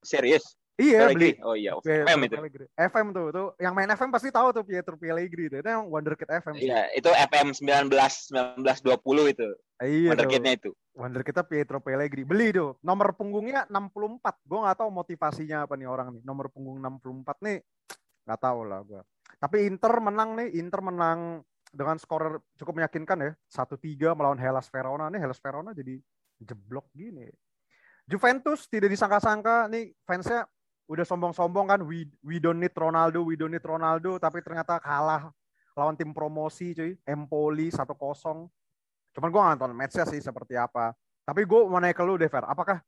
Serius? 0.04 0.56
Iya 0.74 1.14
beli? 1.14 1.38
Oh 1.46 1.54
iya, 1.54 1.78
FM 1.78 2.20
itu. 2.26 2.34
Pellegrini. 2.34 2.68
FM 2.74 3.08
tuh, 3.14 3.26
tuh 3.30 3.48
yang 3.62 3.78
main 3.78 3.86
FM 3.94 4.10
pasti 4.10 4.34
tahu 4.34 4.50
tuh 4.50 4.66
Pietro 4.66 4.98
Pellegrini 4.98 5.54
itu. 5.54 5.56
Itu 5.62 5.70
yang 5.70 5.86
Wonderkid 5.86 6.26
FM. 6.26 6.58
Iya, 6.58 6.90
itu 6.98 7.14
FM 7.14 7.54
19 7.54 7.94
1920 7.94 9.34
itu. 9.38 9.48
Iya. 9.78 10.10
Wonderkidnya 10.18 10.52
itu. 10.58 10.74
Wonder 10.98 11.22
kita 11.22 11.46
Pietro 11.46 11.78
Pellegrini. 11.78 12.26
Beli 12.26 12.50
tuh. 12.58 12.74
Nomor 12.82 13.14
punggungnya 13.14 13.70
64. 13.70 14.50
Gue 14.50 14.60
nggak 14.66 14.78
tahu 14.82 14.90
motivasinya 14.90 15.70
apa 15.70 15.78
nih 15.78 15.86
orang 15.86 16.18
nih. 16.18 16.22
Nomor 16.26 16.50
punggung 16.50 16.82
64 16.82 17.46
nih 17.46 17.58
nggak 18.26 18.40
tahu 18.42 18.60
lah 18.66 18.82
gue. 18.82 19.02
Tapi 19.38 19.58
Inter 19.70 19.94
menang 20.02 20.34
nih. 20.42 20.58
Inter 20.58 20.82
menang 20.82 21.46
dengan 21.70 22.02
skor 22.02 22.42
cukup 22.58 22.82
meyakinkan 22.82 23.22
ya. 23.22 23.32
1-3 23.46 24.18
melawan 24.18 24.42
Hellas 24.42 24.74
Verona. 24.74 25.06
Nih 25.14 25.22
Hellas 25.22 25.38
Verona 25.38 25.70
jadi 25.70 26.02
jeblok 26.42 26.90
gini. 26.98 27.30
Juventus 28.10 28.66
tidak 28.66 28.90
disangka-sangka 28.90 29.70
nih 29.70 29.94
fansnya 30.04 30.50
udah 30.88 31.06
sombong-sombong 31.08 31.72
kan 31.72 31.80
we, 31.88 32.06
we 32.22 32.38
don't 32.38 32.60
need 32.60 32.76
Ronaldo, 32.76 33.24
we 33.24 33.40
don't 33.40 33.52
need 33.52 33.64
Ronaldo 33.64 34.20
tapi 34.20 34.44
ternyata 34.44 34.78
kalah 34.78 35.32
lawan 35.74 35.98
tim 35.98 36.14
promosi 36.14 36.74
cuy, 36.78 36.94
Empoli 37.02 37.74
1-0. 37.74 37.90
Cuman 39.14 39.30
gue 39.30 39.42
nonton 39.42 39.74
matchnya 39.74 40.06
sih 40.06 40.22
seperti 40.22 40.54
apa. 40.58 40.94
Tapi 41.26 41.46
gue 41.46 41.60
mau 41.66 41.82
nanya 41.82 41.96
ke 41.98 42.04
lu, 42.06 42.18
Dever. 42.18 42.46
Apakah 42.46 42.82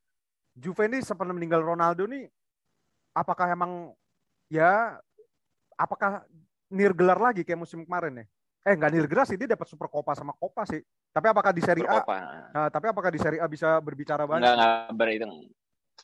Juve 0.55 0.87
ini 0.87 1.03
sepengen 1.03 1.35
meninggal 1.35 1.59
Ronaldo 1.59 2.07
nih, 2.07 2.31
apakah 3.11 3.51
emang 3.51 3.91
ya, 4.47 4.95
apakah 5.75 6.23
nir 6.71 6.95
gelar 6.95 7.19
lagi 7.19 7.43
kayak 7.43 7.59
musim 7.59 7.83
kemarin 7.83 8.23
ya? 8.23 8.25
Eh 8.65 8.73
nggak 8.73 8.91
nir 8.95 9.05
gelar 9.11 9.27
sih, 9.27 9.35
dia 9.35 9.51
dapat 9.51 9.67
Super 9.67 9.91
Copa 9.91 10.15
sama 10.15 10.31
Copa 10.31 10.63
sih. 10.63 10.79
Tapi 11.11 11.27
apakah 11.27 11.51
di 11.51 11.59
Serie 11.63 11.87
A, 11.87 11.99
nah, 12.51 12.67
tapi 12.71 12.87
apakah 12.87 13.11
di 13.11 13.19
Serie 13.19 13.43
A 13.43 13.47
bisa 13.51 13.79
berbicara 13.83 14.23
Enggak 14.23 14.35
banyak? 14.35 14.51
enggak 14.55 14.95
berhitung. 14.95 15.33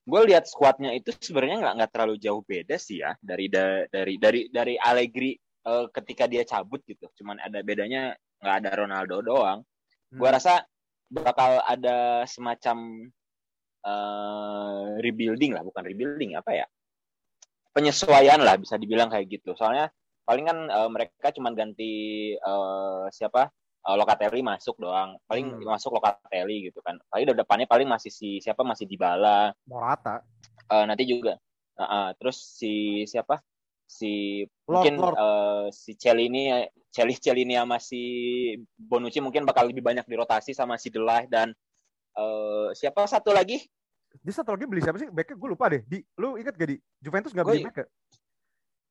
Gue 0.02 0.22
lihat 0.26 0.50
skuadnya 0.50 0.92
itu 0.98 1.14
sebenarnya 1.14 1.58
nggak 1.62 1.74
nggak 1.78 1.92
terlalu 1.94 2.16
jauh 2.18 2.42
beda 2.42 2.76
sih 2.82 3.06
ya 3.06 3.14
dari 3.22 3.46
da- 3.52 3.86
dari 3.92 4.18
dari 4.18 4.42
dari 4.50 4.74
Allegri 4.80 5.38
eh, 5.38 5.86
ketika 5.94 6.26
dia 6.26 6.42
cabut 6.42 6.82
gitu. 6.88 7.06
Cuman 7.22 7.38
ada 7.38 7.62
bedanya 7.62 8.18
nggak 8.42 8.56
ada 8.66 8.72
Ronaldo 8.74 9.22
doang. 9.22 9.60
Gue 10.10 10.28
Hmm. 10.28 10.36
rasa 10.36 10.66
bakal 11.12 11.62
ada 11.64 12.24
semacam 12.26 13.08
eh, 13.82 14.88
rebuilding 15.02 15.58
lah, 15.58 15.64
bukan 15.66 15.84
rebuilding 15.86 16.38
apa 16.38 16.52
ya? 16.54 16.66
Penyesuaian 17.72 18.42
lah 18.44 18.60
bisa 18.60 18.76
dibilang 18.76 19.08
kayak 19.08 19.32
gitu. 19.32 19.56
Soalnya 19.56 19.88
paling 20.28 20.46
kan 20.50 20.58
eh, 20.70 20.90
mereka 20.92 21.32
cuman 21.32 21.54
ganti 21.56 21.94
eh, 22.36 23.04
siapa? 23.14 23.48
Eh, 23.82 23.96
Locatelli 23.98 24.46
masuk 24.46 24.78
doang. 24.78 25.18
Paling 25.26 25.58
Hmm. 25.58 25.66
masuk 25.66 25.98
Locatelli 25.98 26.70
gitu 26.70 26.86
kan. 26.86 27.02
Paling 27.10 27.34
depannya 27.34 27.66
paling 27.66 27.90
masih 27.90 28.14
si 28.14 28.38
siapa 28.38 28.62
masih 28.62 28.86
Dybala. 28.86 29.50
Morata. 29.66 30.22
Eh, 30.70 30.86
nanti 30.86 31.04
juga 31.04 31.34
uh, 31.76 31.84
uh, 31.84 32.08
terus 32.16 32.38
si 32.38 33.04
siapa? 33.10 33.42
Si 33.90 34.46
Lord, 34.70 34.88
mungkin 34.88 34.94
Lord. 35.02 35.16
eh, 35.18 35.66
si 35.74 35.92
Celini 35.98 36.64
Celi 36.88 37.16
Celini 37.18 37.60
sama 37.60 37.76
si 37.76 38.02
Bonucci 38.78 39.20
mungkin 39.20 39.44
bakal 39.44 39.68
lebih 39.68 39.84
banyak 39.84 40.08
dirotasi 40.08 40.56
sama 40.56 40.80
si 40.80 40.88
Delah 40.88 41.28
dan 41.28 41.52
eh, 42.16 42.68
siapa 42.72 43.04
satu 43.04 43.34
lagi? 43.34 43.60
Dia 44.22 44.32
satu 44.32 44.54
lagi 44.54 44.64
beli 44.64 44.80
siapa 44.80 44.96
sih? 44.96 45.10
Backnya 45.10 45.36
gue 45.36 45.50
lupa 45.50 45.68
deh. 45.68 45.82
Di, 45.84 46.00
lu 46.20 46.38
inget 46.38 46.54
gak 46.54 46.70
di 46.70 46.78
Juventus 47.02 47.32
nggak 47.34 47.44
Gua 47.44 47.52
beli 47.52 47.66
back? 47.66 47.88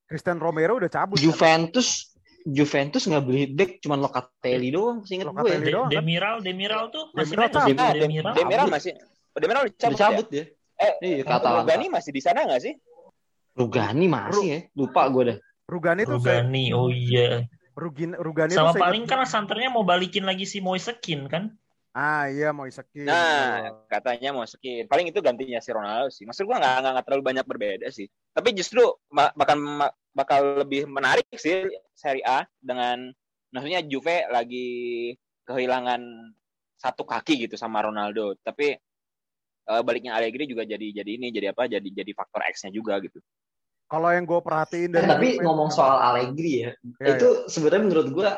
Christian 0.05 0.37
Romero 0.37 0.75
udah 0.75 0.91
cabut. 0.91 1.15
kan? 1.15 1.23
Juventus 1.23 2.10
Juventus 2.47 3.03
nggak 3.05 3.23
beli 3.23 3.43
back 3.53 3.71
cuman 3.81 3.99
Locatelli 4.01 4.69
doang 4.73 4.97
seinget 5.05 5.29
gue 5.29 5.33
ya. 5.33 5.37
Locatelli. 5.37 5.65
De- 5.65 5.73
doang, 5.73 5.89
kan? 5.89 5.93
Demiral, 6.01 6.35
Demiral 6.41 6.83
tuh 6.89 7.03
masih 7.13 7.35
Demiral 7.37 7.49
cabut. 7.53 7.77
Ah, 7.77 7.93
Demiral. 7.93 8.33
Demiral 8.33 8.67
masih 8.69 8.91
Demiral 9.31 9.63
dicabut, 9.69 9.97
cabut 9.97 10.27
dia. 10.27 10.41
ya? 10.41 10.45
Eh, 10.81 10.93
Iya, 11.01 11.23
kata 11.29 11.47
Rugani 11.61 11.85
masih 11.93 12.11
di 12.11 12.21
sana 12.25 12.39
nggak 12.45 12.61
sih? 12.61 12.73
Rugani 13.53 14.05
masih 14.09 14.45
ya. 14.47 14.59
Lupa 14.73 15.05
gue 15.13 15.23
dah. 15.29 15.37
Rugani 15.69 16.01
tuh 16.03 16.19
saya, 16.19 16.41
Rugani, 16.43 16.65
oh 16.73 16.89
iya. 16.91 17.45
Rugin, 17.71 18.11
Rugani 18.19 18.51
Sama 18.51 18.75
paling 18.75 19.07
kan 19.07 19.23
santernya 19.23 19.71
mau 19.71 19.87
balikin 19.87 20.27
lagi 20.27 20.43
si 20.43 20.59
Moisekin 20.59 21.31
kan? 21.31 21.55
Ah 21.91 22.31
iya 22.31 22.55
mau 22.55 22.63
Isekin. 22.63 23.03
Nah, 23.03 23.83
katanya 23.91 24.31
mau 24.31 24.47
skin. 24.47 24.87
Paling 24.87 25.11
itu 25.11 25.19
gantinya 25.19 25.59
si 25.59 25.75
Ronaldo 25.75 26.07
sih. 26.07 26.23
Maksud 26.23 26.47
gua 26.47 26.63
nggak 26.63 26.87
nggak 26.87 27.05
terlalu 27.07 27.23
banyak 27.23 27.45
berbeda 27.47 27.87
sih. 27.91 28.07
Tapi 28.31 28.55
justru 28.55 28.79
bakal 29.11 29.57
bakal 30.15 30.39
lebih 30.63 30.87
menarik 30.87 31.27
sih 31.35 31.67
Serie 31.91 32.23
A 32.23 32.47
dengan 32.63 33.11
maksudnya 33.51 33.83
Juve 33.83 34.23
lagi 34.31 35.11
kehilangan 35.43 35.99
satu 36.79 37.03
kaki 37.03 37.43
gitu 37.49 37.59
sama 37.59 37.83
Ronaldo. 37.83 38.39
Tapi 38.39 38.79
eh, 39.67 39.81
baliknya 39.83 40.15
Allegri 40.15 40.47
juga 40.47 40.63
jadi 40.63 41.03
jadi 41.03 41.11
ini 41.19 41.27
jadi 41.35 41.51
apa? 41.51 41.67
Jadi 41.67 41.91
jadi 41.91 42.11
faktor 42.15 42.47
X-nya 42.55 42.71
juga 42.71 43.03
gitu. 43.03 43.19
Kalau 43.91 44.07
yang 44.07 44.23
gue 44.23 44.39
perhatiin 44.39 44.95
Eh, 44.95 45.03
dari 45.03 45.07
tapi 45.11 45.27
Juve- 45.35 45.43
ngomong 45.43 45.67
soal 45.67 45.99
Allegri 45.99 46.63
ya, 46.63 46.71
Iya, 47.03 47.19
itu 47.19 47.27
sebenarnya 47.51 47.83
menurut 47.91 48.07
gue 48.15 48.29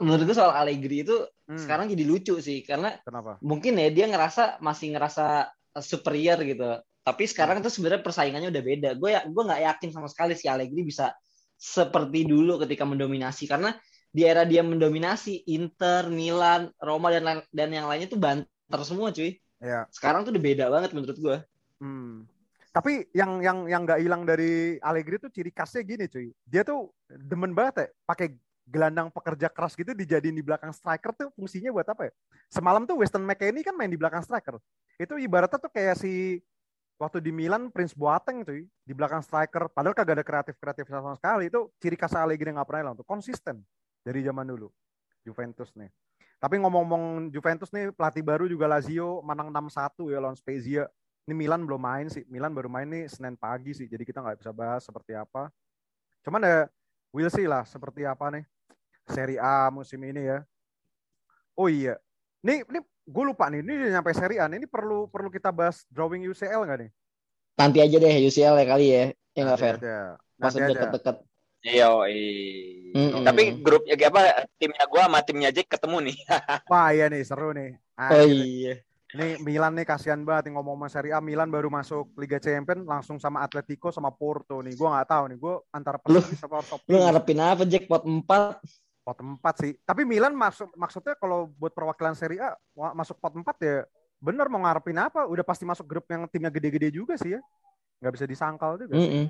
Menurut 0.00 0.24
gue 0.24 0.36
soal 0.36 0.52
Allegri 0.56 1.04
itu 1.04 1.16
Hmm, 1.48 1.56
sekarang 1.56 1.88
jadi 1.88 2.04
lucu 2.04 2.36
sih 2.44 2.60
karena 2.60 3.00
kenapa? 3.08 3.40
mungkin 3.40 3.80
ya 3.80 3.88
dia 3.88 4.04
ngerasa 4.04 4.60
masih 4.60 4.92
ngerasa 4.92 5.48
superior 5.80 6.36
gitu. 6.44 6.76
Tapi 7.00 7.24
sekarang 7.24 7.64
tuh 7.64 7.72
sebenarnya 7.72 8.04
persaingannya 8.04 8.52
udah 8.52 8.64
beda. 8.68 8.90
Gue 9.00 9.16
ya 9.16 9.24
gue 9.24 9.42
nggak 9.48 9.62
yakin 9.64 9.88
sama 9.96 10.12
sekali 10.12 10.36
si 10.36 10.44
Allegri 10.44 10.84
bisa 10.84 11.08
seperti 11.56 12.28
dulu 12.28 12.60
ketika 12.60 12.84
mendominasi 12.84 13.48
karena 13.48 13.72
di 14.12 14.28
era 14.28 14.44
dia 14.44 14.60
mendominasi 14.60 15.48
Inter, 15.48 16.12
Milan, 16.12 16.68
Roma 16.76 17.08
dan 17.08 17.40
dan 17.48 17.68
yang 17.72 17.88
lainnya 17.88 18.12
tuh 18.12 18.20
banter 18.20 18.80
semua 18.84 19.08
cuy. 19.08 19.40
Ya. 19.56 19.88
Sekarang 19.88 20.28
tuh 20.28 20.36
udah 20.36 20.44
beda 20.44 20.64
banget 20.68 20.92
menurut 20.92 21.16
gue. 21.16 21.36
Hmm. 21.80 22.28
Tapi 22.76 23.08
yang 23.16 23.40
yang 23.40 23.64
yang 23.72 23.88
nggak 23.88 24.04
hilang 24.04 24.28
dari 24.28 24.76
Allegri 24.84 25.16
tuh 25.16 25.32
ciri 25.32 25.48
khasnya 25.48 25.80
gini 25.80 26.04
cuy. 26.12 26.28
Dia 26.44 26.60
tuh 26.60 26.92
demen 27.08 27.56
banget 27.56 27.74
ya 27.74 27.86
pakai 28.04 28.36
gelandang 28.68 29.08
pekerja 29.08 29.48
keras 29.48 29.72
gitu 29.72 29.96
dijadiin 29.96 30.36
di 30.36 30.44
belakang 30.44 30.70
striker 30.76 31.16
tuh 31.16 31.32
fungsinya 31.32 31.72
buat 31.72 31.88
apa 31.88 32.08
ya? 32.08 32.12
Semalam 32.52 32.84
tuh 32.84 33.00
Weston 33.00 33.24
McKennie 33.24 33.64
kan 33.64 33.72
main 33.72 33.88
di 33.88 33.96
belakang 33.96 34.20
striker. 34.20 34.60
Itu 35.00 35.16
ibaratnya 35.16 35.56
tuh 35.56 35.72
kayak 35.72 35.96
si 35.96 36.44
waktu 37.00 37.24
di 37.24 37.32
Milan 37.32 37.72
Prince 37.72 37.96
Boateng 37.96 38.44
cuy 38.44 38.68
di 38.84 38.92
belakang 38.92 39.24
striker. 39.24 39.72
Padahal 39.72 39.96
kagak 39.96 40.20
ada 40.20 40.24
kreatif-kreatif 40.26 40.84
sama 40.90 41.16
sekali. 41.16 41.48
Itu 41.48 41.72
ciri 41.80 41.96
khas 41.96 42.12
Allegri 42.12 42.52
nggak 42.52 42.66
pernah 42.68 42.80
hilang 42.84 42.96
tuh 42.98 43.06
konsisten 43.08 43.64
dari 44.04 44.20
zaman 44.20 44.44
dulu 44.44 44.68
Juventus 45.24 45.72
nih. 45.72 45.88
Tapi 46.38 46.54
ngomong-ngomong 46.62 47.34
Juventus 47.34 47.72
nih 47.74 47.90
pelatih 47.90 48.22
baru 48.22 48.46
juga 48.46 48.70
Lazio 48.70 49.24
menang 49.26 49.50
6-1 49.50 50.12
ya 50.12 50.18
lawan 50.22 50.38
Spezia. 50.38 50.84
Ini 51.26 51.34
Milan 51.34 51.66
belum 51.66 51.82
main 51.82 52.06
sih. 52.08 52.22
Milan 52.30 52.54
baru 52.54 52.70
main 52.70 52.86
nih 52.86 53.10
Senin 53.10 53.34
pagi 53.34 53.74
sih. 53.74 53.90
Jadi 53.90 54.06
kita 54.06 54.22
nggak 54.22 54.38
bisa 54.44 54.52
bahas 54.54 54.86
seperti 54.86 55.18
apa. 55.18 55.50
Cuman 56.22 56.40
ya 56.44 56.58
we'll 57.10 57.32
see 57.32 57.48
lah 57.48 57.66
seperti 57.66 58.06
apa 58.06 58.30
nih. 58.30 58.44
Seri 59.10 59.36
A 59.40 59.72
musim 59.72 59.98
ini 60.04 60.22
ya. 60.28 60.38
Oh 61.58 61.66
iya. 61.66 61.98
Nih, 62.44 62.62
ini 62.62 62.78
gue 62.84 63.24
lupa 63.26 63.50
nih. 63.50 63.60
Ini 63.66 63.72
udah 63.82 63.90
nyampe 63.98 64.12
Seri 64.14 64.38
A. 64.38 64.46
nih. 64.46 64.62
Ini 64.62 64.68
perlu 64.70 65.10
perlu 65.10 65.28
kita 65.32 65.50
bahas 65.50 65.82
drawing 65.90 66.22
UCL 66.28 66.62
nggak 66.64 66.78
nih? 66.86 66.90
Nanti 67.58 67.78
aja 67.82 67.96
deh 67.98 68.14
UCL 68.22 68.54
ya 68.62 68.66
kali 68.68 68.86
ya. 68.86 69.04
Ya 69.34 69.40
nggak 69.42 69.58
fair. 69.58 69.76
aja. 69.82 69.98
Pas 70.38 70.54
deket-deket. 70.54 71.16
Iya, 71.58 71.90
Mm-mm. 72.94 73.26
tapi 73.26 73.58
grup 73.58 73.82
ya 73.82 73.98
apa 74.06 74.46
timnya 74.62 74.86
gua 74.86 75.10
sama 75.10 75.18
timnya 75.26 75.50
Jack 75.50 75.66
ketemu 75.74 76.06
nih. 76.06 76.16
Wah 76.70 76.94
iya 76.94 77.10
nih 77.10 77.26
seru 77.26 77.50
nih. 77.50 77.74
Oh 77.98 78.14
Anjir. 78.14 78.46
iya. 78.46 78.74
Nih 79.18 79.42
Milan 79.42 79.74
nih 79.74 79.82
kasihan 79.82 80.22
banget 80.22 80.48
nih 80.48 80.52
ngomong 80.54 80.78
sama 80.78 80.86
Serie 80.86 81.12
A. 81.16 81.18
Milan 81.18 81.50
baru 81.50 81.66
masuk 81.66 82.14
Liga 82.14 82.38
Champions 82.38 82.86
langsung 82.86 83.18
sama 83.18 83.42
Atletico 83.42 83.90
sama 83.90 84.14
Porto 84.14 84.62
nih. 84.62 84.78
Gua 84.78 84.94
nggak 84.94 85.08
tahu 85.10 85.24
nih. 85.34 85.36
Gue 85.42 85.54
antara 85.74 85.98
Lu- 86.06 86.22
pesimis 86.22 86.38
sama 86.38 86.62
harus 86.62 86.70
Lu 86.70 86.76
optimis. 86.78 87.00
ngarepin 87.02 87.38
apa 87.42 87.62
jackpot 87.66 88.02
4? 88.06 88.62
Pot 89.08 89.16
4 89.24 89.64
sih. 89.64 89.72
Tapi 89.88 90.04
Milan 90.04 90.36
maksud 90.36 90.68
maksudnya 90.76 91.16
kalau 91.16 91.48
buat 91.56 91.72
perwakilan 91.72 92.12
Serie 92.12 92.44
A 92.44 92.52
masuk 92.92 93.16
pot 93.16 93.32
4 93.32 93.48
ya 93.64 93.88
bener 94.20 94.52
mau 94.52 94.60
ngarepin 94.60 95.00
apa? 95.00 95.24
Udah 95.24 95.40
pasti 95.40 95.64
masuk 95.64 95.88
grup 95.88 96.04
yang 96.12 96.28
timnya 96.28 96.52
gede-gede 96.52 96.92
juga 96.92 97.16
sih 97.16 97.32
ya. 97.32 97.40
Nggak 98.04 98.12
bisa 98.20 98.26
disangkal 98.28 98.76
juga. 98.76 99.00
sih. 99.00 99.00
Mm-mm. 99.00 99.26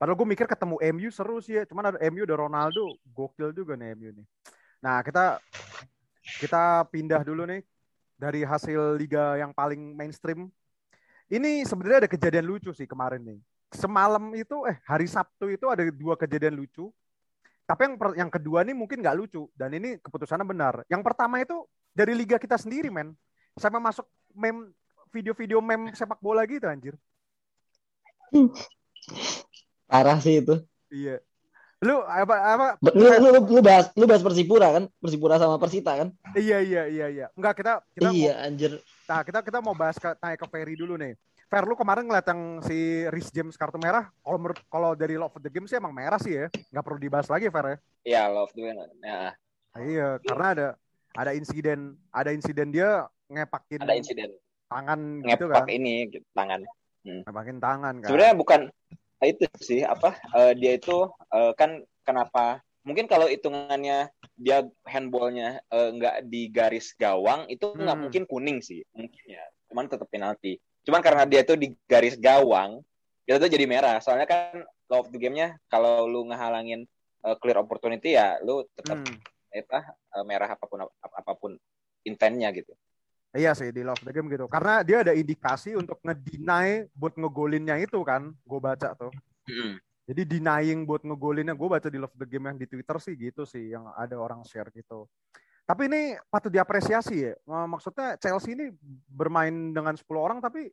Padahal 0.00 0.16
gue 0.16 0.28
mikir 0.32 0.46
ketemu 0.48 0.80
MU 0.96 1.10
seru 1.12 1.44
sih 1.44 1.60
ya. 1.60 1.68
Cuman 1.68 1.92
ada 1.92 1.98
MU 2.08 2.24
ada 2.24 2.40
Ronaldo, 2.40 2.96
gokil 3.12 3.52
juga 3.52 3.76
nih 3.76 3.92
MU 3.92 4.10
nih. 4.16 4.26
Nah 4.80 5.04
kita 5.04 5.36
kita 6.40 6.88
pindah 6.88 7.20
dulu 7.20 7.44
nih 7.44 7.60
dari 8.16 8.48
hasil 8.48 8.96
liga 8.96 9.36
yang 9.36 9.52
paling 9.52 9.92
mainstream. 9.92 10.48
Ini 11.28 11.68
sebenarnya 11.68 12.08
ada 12.08 12.10
kejadian 12.10 12.48
lucu 12.48 12.72
sih 12.72 12.88
kemarin 12.88 13.20
nih. 13.20 13.38
Semalam 13.76 14.32
itu 14.32 14.64
eh 14.64 14.80
hari 14.88 15.04
Sabtu 15.04 15.52
itu 15.52 15.68
ada 15.68 15.84
dua 15.92 16.16
kejadian 16.16 16.56
lucu. 16.56 16.88
Tapi 17.62 17.80
yang 17.88 17.94
per- 17.96 18.16
yang 18.18 18.30
kedua 18.30 18.66
nih 18.66 18.74
mungkin 18.74 19.00
nggak 19.00 19.16
lucu 19.16 19.46
dan 19.54 19.72
ini 19.72 19.96
keputusannya 20.02 20.46
benar. 20.46 20.74
Yang 20.90 21.02
pertama 21.06 21.38
itu 21.40 21.62
dari 21.94 22.12
liga 22.12 22.36
kita 22.36 22.58
sendiri 22.58 22.90
men. 22.90 23.14
Sama 23.56 23.78
masuk 23.78 24.08
meme 24.34 24.72
video-video 25.12 25.60
meme 25.60 25.92
sepak 25.92 26.18
bola 26.18 26.42
gitu 26.48 26.66
anjir. 26.66 26.96
Parah 29.86 30.18
sih 30.18 30.40
itu. 30.40 30.56
Iya. 30.88 31.20
Lu 31.82 31.98
apa 32.06 32.34
apa 32.38 32.66
Lu, 32.78 32.90
lu, 32.94 33.10
lu, 33.18 33.40
lu 33.58 33.60
bahas 33.60 33.90
lu 33.98 34.06
bahas 34.06 34.22
Persipura 34.22 34.68
kan? 34.70 34.84
Persipura 35.02 35.36
sama 35.36 35.58
Persita 35.58 35.92
kan? 35.98 36.08
Iya 36.38 36.62
iya 36.62 36.82
iya 36.86 37.06
iya. 37.10 37.26
Enggak 37.34 37.60
kita 37.60 37.82
kita 37.92 38.10
iya 38.14 38.32
mau, 38.38 38.46
anjir. 38.46 38.72
Nah, 39.12 39.20
kita 39.20 39.38
kita 39.44 39.58
mau 39.60 39.76
bahas 39.76 40.00
ke 40.00 40.08
tanya 40.16 40.40
ke 40.40 40.46
Ferry 40.48 40.72
dulu 40.72 40.96
nih. 40.96 41.12
Fer 41.52 41.68
lu 41.68 41.76
kemarin 41.76 42.08
ngeliat 42.08 42.24
yang 42.32 42.64
si 42.64 43.04
Rhys 43.12 43.28
James 43.28 43.60
kartu 43.60 43.76
merah, 43.76 44.08
kalau 44.24 44.56
kalau 44.72 44.90
dari 44.96 45.20
Love 45.20 45.36
of 45.36 45.44
the 45.44 45.52
Game 45.52 45.68
sih 45.68 45.76
emang 45.76 45.92
merah 45.92 46.16
sih 46.16 46.32
ya. 46.32 46.48
Nggak 46.72 46.84
perlu 46.88 46.96
dibahas 46.96 47.28
lagi 47.28 47.52
Fer 47.52 47.66
ya. 47.68 47.76
Iya, 48.02 48.22
love 48.32 48.52
the 48.56 48.62
winner. 48.64 48.88
Ya, 49.04 49.36
Nah, 49.72 49.80
iya, 49.84 50.08
karena 50.20 50.46
ada 50.52 50.68
ada 51.16 51.30
insiden 51.36 51.96
ada 52.12 52.32
insiden 52.32 52.72
dia 52.72 53.08
ngepakin 53.28 53.80
ada 53.84 53.96
insiden 53.96 54.32
tangan 54.68 55.00
gitu 55.24 55.44
ngepak 55.48 55.64
kan. 55.64 55.68
ini 55.68 55.94
gitu, 56.08 56.26
tangan. 56.32 56.60
Ngepakin 57.04 57.58
tangan 57.60 57.94
kan. 58.00 58.08
Sebenarnya 58.08 58.36
bukan 58.36 58.60
itu 59.22 59.44
sih 59.60 59.80
apa 59.86 60.18
eh, 60.34 60.52
dia 60.56 60.76
itu 60.76 61.08
eh, 61.32 61.52
kan 61.56 61.80
kenapa 62.04 62.60
mungkin 62.82 63.06
kalau 63.06 63.30
hitungannya 63.30 64.10
dia 64.42 64.58
handballnya 64.82 65.62
eh, 65.62 65.88
nggak 65.94 66.16
di 66.26 66.50
garis 66.50 66.90
gawang 66.98 67.46
itu 67.46 67.70
nggak 67.70 67.94
Hmm. 67.94 68.02
mungkin 68.10 68.22
kuning 68.26 68.58
sih 68.58 68.82
mungkin 68.90 69.22
ya 69.24 69.42
cuman 69.70 69.86
tetap 69.86 70.10
penalti 70.10 70.58
cuman 70.82 70.98
karena 70.98 71.22
dia 71.22 71.46
itu 71.46 71.54
di 71.54 71.70
garis 71.86 72.18
gawang 72.18 72.82
itu 73.22 73.38
tuh 73.38 73.46
jadi 73.46 73.64
merah 73.70 74.02
soalnya 74.02 74.26
kan 74.26 74.66
law 74.90 75.00
of 75.00 75.08
the 75.14 75.18
game-nya 75.22 75.54
kalau 75.70 76.10
lu 76.10 76.26
ngehalangin 76.26 76.82
eh, 77.22 77.36
clear 77.38 77.62
opportunity 77.62 78.18
ya 78.18 78.42
lu 78.42 78.66
tetap 78.74 78.98
Hmm. 78.98 79.14
apa 79.54 79.78
eh, 79.94 80.24
merah 80.26 80.50
apa 80.50 80.64
pun 80.66 80.82
ap- 80.82 80.96
apa 80.98 81.32
pun 81.38 81.54
intentnya 82.02 82.50
gitu 82.50 82.74
Iya 83.32 83.56
sih 83.56 83.72
di 83.72 83.80
Love 83.80 83.96
of 83.96 84.04
the 84.04 84.12
Game 84.12 84.28
gitu. 84.28 84.44
Karena 84.44 84.84
dia 84.84 85.00
ada 85.00 85.16
indikasi 85.16 85.72
untuk 85.72 85.96
ngedeny 86.04 86.84
buat 86.92 87.16
ngegolinnya 87.16 87.80
itu 87.80 87.96
kan. 88.04 88.28
Gue 88.44 88.60
baca 88.60 88.92
tuh. 88.92 89.08
Jadi 90.12 90.28
denying 90.28 90.84
buat 90.84 91.00
ngegolinnya 91.00 91.56
gue 91.56 91.68
baca 91.72 91.88
di 91.88 91.96
Love 91.96 92.12
the 92.20 92.28
Game 92.28 92.44
yang 92.44 92.60
di 92.60 92.68
Twitter 92.68 93.00
sih 93.00 93.16
gitu 93.16 93.48
sih 93.48 93.72
yang 93.72 93.88
ada 93.96 94.20
orang 94.20 94.44
share 94.44 94.68
gitu. 94.76 95.08
Tapi 95.64 95.88
ini 95.88 96.20
patut 96.28 96.52
diapresiasi 96.52 97.32
ya. 97.32 97.32
Maksudnya 97.48 98.20
Chelsea 98.20 98.52
ini 98.52 98.68
bermain 99.08 99.72
dengan 99.72 99.96
10 99.96 100.04
orang 100.20 100.38
tapi 100.44 100.68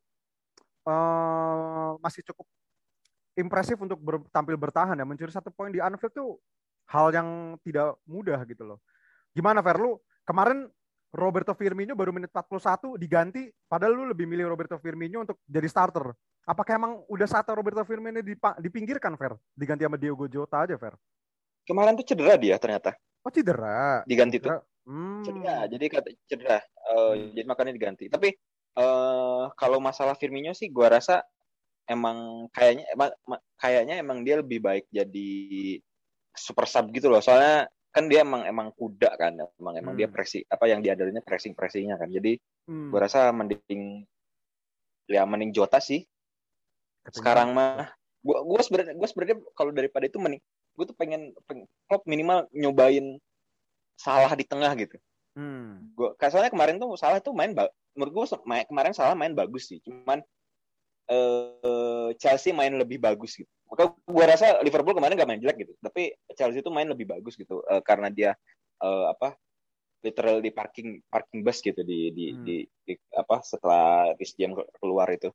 eh, 0.84 1.90
masih 2.04 2.28
cukup 2.28 2.44
impresif 3.40 3.80
untuk 3.80 3.96
ber- 4.04 4.28
tampil 4.28 4.60
bertahan 4.60 5.00
ya. 5.00 5.08
Mencuri 5.08 5.32
satu 5.32 5.56
poin 5.56 5.72
di 5.72 5.80
Anfield 5.80 6.12
tuh 6.12 6.36
hal 6.92 7.16
yang 7.16 7.56
tidak 7.64 7.96
mudah 8.04 8.44
gitu 8.44 8.68
loh. 8.68 8.84
Gimana 9.32 9.64
Fer 9.64 9.80
lu? 9.80 9.96
Kemarin 10.28 10.68
Roberto 11.16 11.56
Firmino 11.56 11.96
baru 11.96 12.14
menit 12.14 12.30
41 12.30 13.00
diganti 13.02 13.50
padahal 13.66 13.98
lu 13.98 14.04
lebih 14.12 14.30
milih 14.30 14.52
Roberto 14.52 14.76
Firmino 14.78 15.24
untuk 15.24 15.40
jadi 15.48 15.66
starter. 15.66 16.12
Apakah 16.50 16.82
emang 16.82 16.94
udah 17.06 17.28
saatnya 17.30 17.54
Roberto 17.54 17.86
Firmino 17.86 18.18
dipinggirkan, 18.58 19.14
Fer? 19.14 19.38
Diganti 19.54 19.86
sama 19.86 20.02
Diogo 20.02 20.26
Jota 20.26 20.66
aja, 20.66 20.74
Fer? 20.76 20.98
kemarin 21.70 21.94
tuh 21.94 22.02
cedera 22.02 22.34
dia 22.34 22.58
ternyata 22.58 22.98
Oh, 23.22 23.30
cedera. 23.30 24.02
diganti 24.10 24.42
tuh 24.42 24.58
Cedera. 24.58 24.90
Hmm. 24.90 25.22
cedera 25.22 25.58
jadi 25.70 25.86
kata 25.86 26.10
cedera 26.26 26.58
Eh, 26.90 27.14
jadi 27.38 27.46
makanya 27.46 27.74
diganti 27.78 28.10
tapi 28.10 28.34
eh 28.74 29.44
kalau 29.54 29.78
masalah 29.78 30.18
Firmino 30.18 30.50
sih 30.58 30.74
gua 30.74 30.98
rasa 30.98 31.22
emang 31.86 32.50
kayaknya 32.50 32.90
emang 32.90 33.14
ma- 33.30 33.44
kayaknya 33.54 34.02
emang 34.02 34.26
dia 34.26 34.42
lebih 34.42 34.58
baik 34.66 34.90
jadi 34.90 35.30
super 36.34 36.66
sub 36.66 36.90
gitu 36.90 37.06
loh 37.06 37.22
soalnya 37.22 37.70
kan 37.94 38.10
dia 38.10 38.26
emang 38.26 38.50
emang 38.50 38.74
kuda 38.74 39.14
kan 39.14 39.38
emang 39.38 39.76
emang 39.78 39.94
Hmm. 39.94 40.02
dia 40.02 40.10
pressing 40.10 40.42
apa 40.50 40.66
yang 40.66 40.82
diadalinnya 40.82 41.22
pressing 41.22 41.54
pressingnya 41.54 42.02
kan 42.02 42.10
jadi 42.10 42.34
Hmm. 42.66 42.90
gua 42.90 43.06
rasa 43.06 43.30
mending 43.30 44.10
ya 45.06 45.22
mending 45.22 45.54
Jota 45.54 45.78
sih 45.78 46.02
Ketimbang- 47.10 47.18
sekarang 47.20 47.50
mah 47.58 47.90
gua 48.22 48.38
gua 48.46 48.62
sebenarnya 48.62 48.94
gua 48.96 49.08
sebenarnya 49.10 49.38
kalau 49.54 49.72
daripada 49.74 50.06
itu 50.06 50.18
mending 50.22 50.42
gua 50.78 50.86
tuh 50.88 50.96
pengen, 50.96 51.34
pengen 51.44 51.66
Klopp 51.90 52.06
minimal 52.06 52.48
nyobain 52.54 53.18
salah 54.00 54.32
di 54.34 54.46
tengah 54.48 54.72
gitu 54.78 54.96
Hmm. 55.36 55.92
gua 55.94 56.14
soalnya 56.28 56.52
kemarin 56.52 56.78
tuh 56.78 56.94
salah 56.96 57.20
tuh 57.20 57.32
main 57.32 57.52
menurut 57.98 58.14
main- 58.44 58.68
kemarin 58.68 58.94
salah 58.94 59.16
main 59.16 59.34
bagus 59.34 59.68
sih 59.72 59.80
cuman 59.82 60.20
eh 61.10 62.10
Chelsea 62.22 62.54
main 62.54 62.70
lebih 62.72 63.02
bagus 63.02 63.34
gitu 63.34 63.50
maka 63.66 63.94
gua 64.06 64.26
rasa 64.30 64.62
Liverpool 64.62 64.94
kemarin 64.94 65.18
gak 65.18 65.30
main 65.30 65.42
jelek 65.42 65.66
gitu 65.68 65.74
tapi 65.82 66.14
Chelsea 66.38 66.62
tuh 66.62 66.74
main 66.74 66.86
lebih 66.86 67.10
bagus 67.10 67.34
gitu 67.34 67.62
eh, 67.66 67.82
karena 67.82 68.10
dia 68.14 68.32
eh, 68.80 69.06
apa 69.10 69.34
literal 70.00 70.40
di 70.40 70.48
parking 70.54 71.04
parking 71.12 71.44
bus 71.44 71.60
gitu 71.60 71.82
di 71.84 72.14
di, 72.16 72.26
Hmm. 72.32 72.44
di, 72.46 72.56
di- 72.88 73.02
apa 73.12 73.44
setelah 73.44 74.16
Rhys 74.16 74.32
James 74.38 74.56
keluar 74.80 75.12
itu 75.12 75.28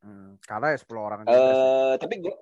Hmm. 0.00 0.36
Kalah 0.42 0.72
ya 0.72 0.78
10 0.78 0.88
orang 0.98 1.20
eh 1.24 1.94
tapi 1.98 2.20
gua 2.20 2.34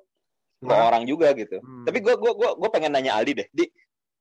dua 0.58 0.74
Nah. 0.74 0.84
orang 0.88 1.04
juga 1.04 1.32
gitu 1.32 1.60
Hmm. 1.60 1.84
tapi 1.84 2.00
gua 2.00 2.14
gua 2.16 2.32
gua 2.32 2.50
gua 2.56 2.68
pengen 2.68 2.92
nanya 2.92 3.14
Aldi 3.14 3.32
deh 3.36 3.48
di 3.50 3.64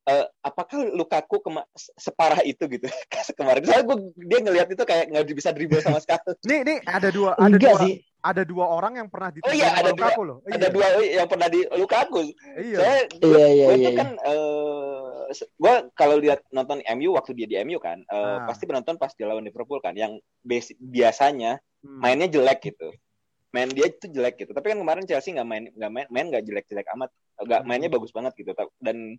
eh, 0.04 0.26
apakah 0.40 0.84
Lukaku 0.92 1.40
kema- 1.40 1.68
separah 1.96 2.44
itu 2.44 2.68
gitu 2.68 2.84
kemarin 3.40 3.64
soalnya 3.64 3.86
gua 3.86 3.98
dia 4.14 4.40
ngelihat 4.40 4.68
itu 4.68 4.84
kayak 4.84 5.08
nggak 5.08 5.24
bisa 5.30 5.50
dribble 5.50 5.80
sama 5.80 6.00
sekali 6.00 6.36
Nih, 6.44 6.60
nih 6.62 6.78
ada 6.84 7.10
dua 7.10 7.32
ada 7.34 7.48
Enggak 7.48 7.72
dua 7.72 7.84
sih. 7.84 7.96
ada 8.20 8.44
dua 8.44 8.66
orang 8.70 8.94
yang 9.00 9.08
pernah 9.08 9.32
Oh 9.40 9.52
iya, 9.52 9.72
ada 9.74 9.92
Lukaku 9.92 10.22
loh. 10.24 10.38
ada 10.46 10.68
dua 10.68 10.88
yang 11.02 11.28
pernah 11.28 11.48
di 11.48 11.60
Lukaku 11.70 12.20
Iya. 12.56 12.78
saya 12.78 13.00
Iya 13.18 13.48
iya 13.50 13.66
gue 13.66 13.76
iya. 13.76 13.84
tuh 13.84 13.94
kan 13.94 14.10
eh, 14.16 15.04
gue 15.34 15.74
kalau 15.94 16.16
lihat 16.18 16.40
nonton 16.50 16.80
MU 16.94 17.16
waktu 17.16 17.32
dia 17.34 17.48
di 17.48 17.56
MU 17.60 17.80
kan, 17.80 18.04
Ah. 18.06 18.46
pasti 18.46 18.64
penonton 18.64 18.96
pas 18.96 19.10
dia 19.10 19.26
lawan 19.26 19.42
Liverpool 19.42 19.80
kan, 19.80 19.92
yang 19.94 20.20
biasanya 20.78 21.58
Hmm. 21.82 22.00
mainnya 22.00 22.28
jelek 22.28 22.64
gitu. 22.66 22.96
Main 23.54 23.70
dia 23.70 23.86
itu 23.86 24.10
jelek 24.10 24.36
gitu. 24.40 24.52
Tapi 24.52 24.74
kan 24.74 24.78
kemarin 24.78 25.06
Chelsea 25.06 25.30
nggak 25.32 25.46
main 25.46 25.64
nggak 25.70 25.92
main 25.94 26.08
main 26.10 26.26
nggak 26.28 26.44
jelek-jelek 26.44 26.90
amat, 26.98 27.10
nggak 27.38 27.62
Hmm. 27.62 27.68
mainnya 27.70 27.88
bagus 27.88 28.10
banget 28.10 28.34
gitu. 28.34 28.50
Dan 28.78 29.16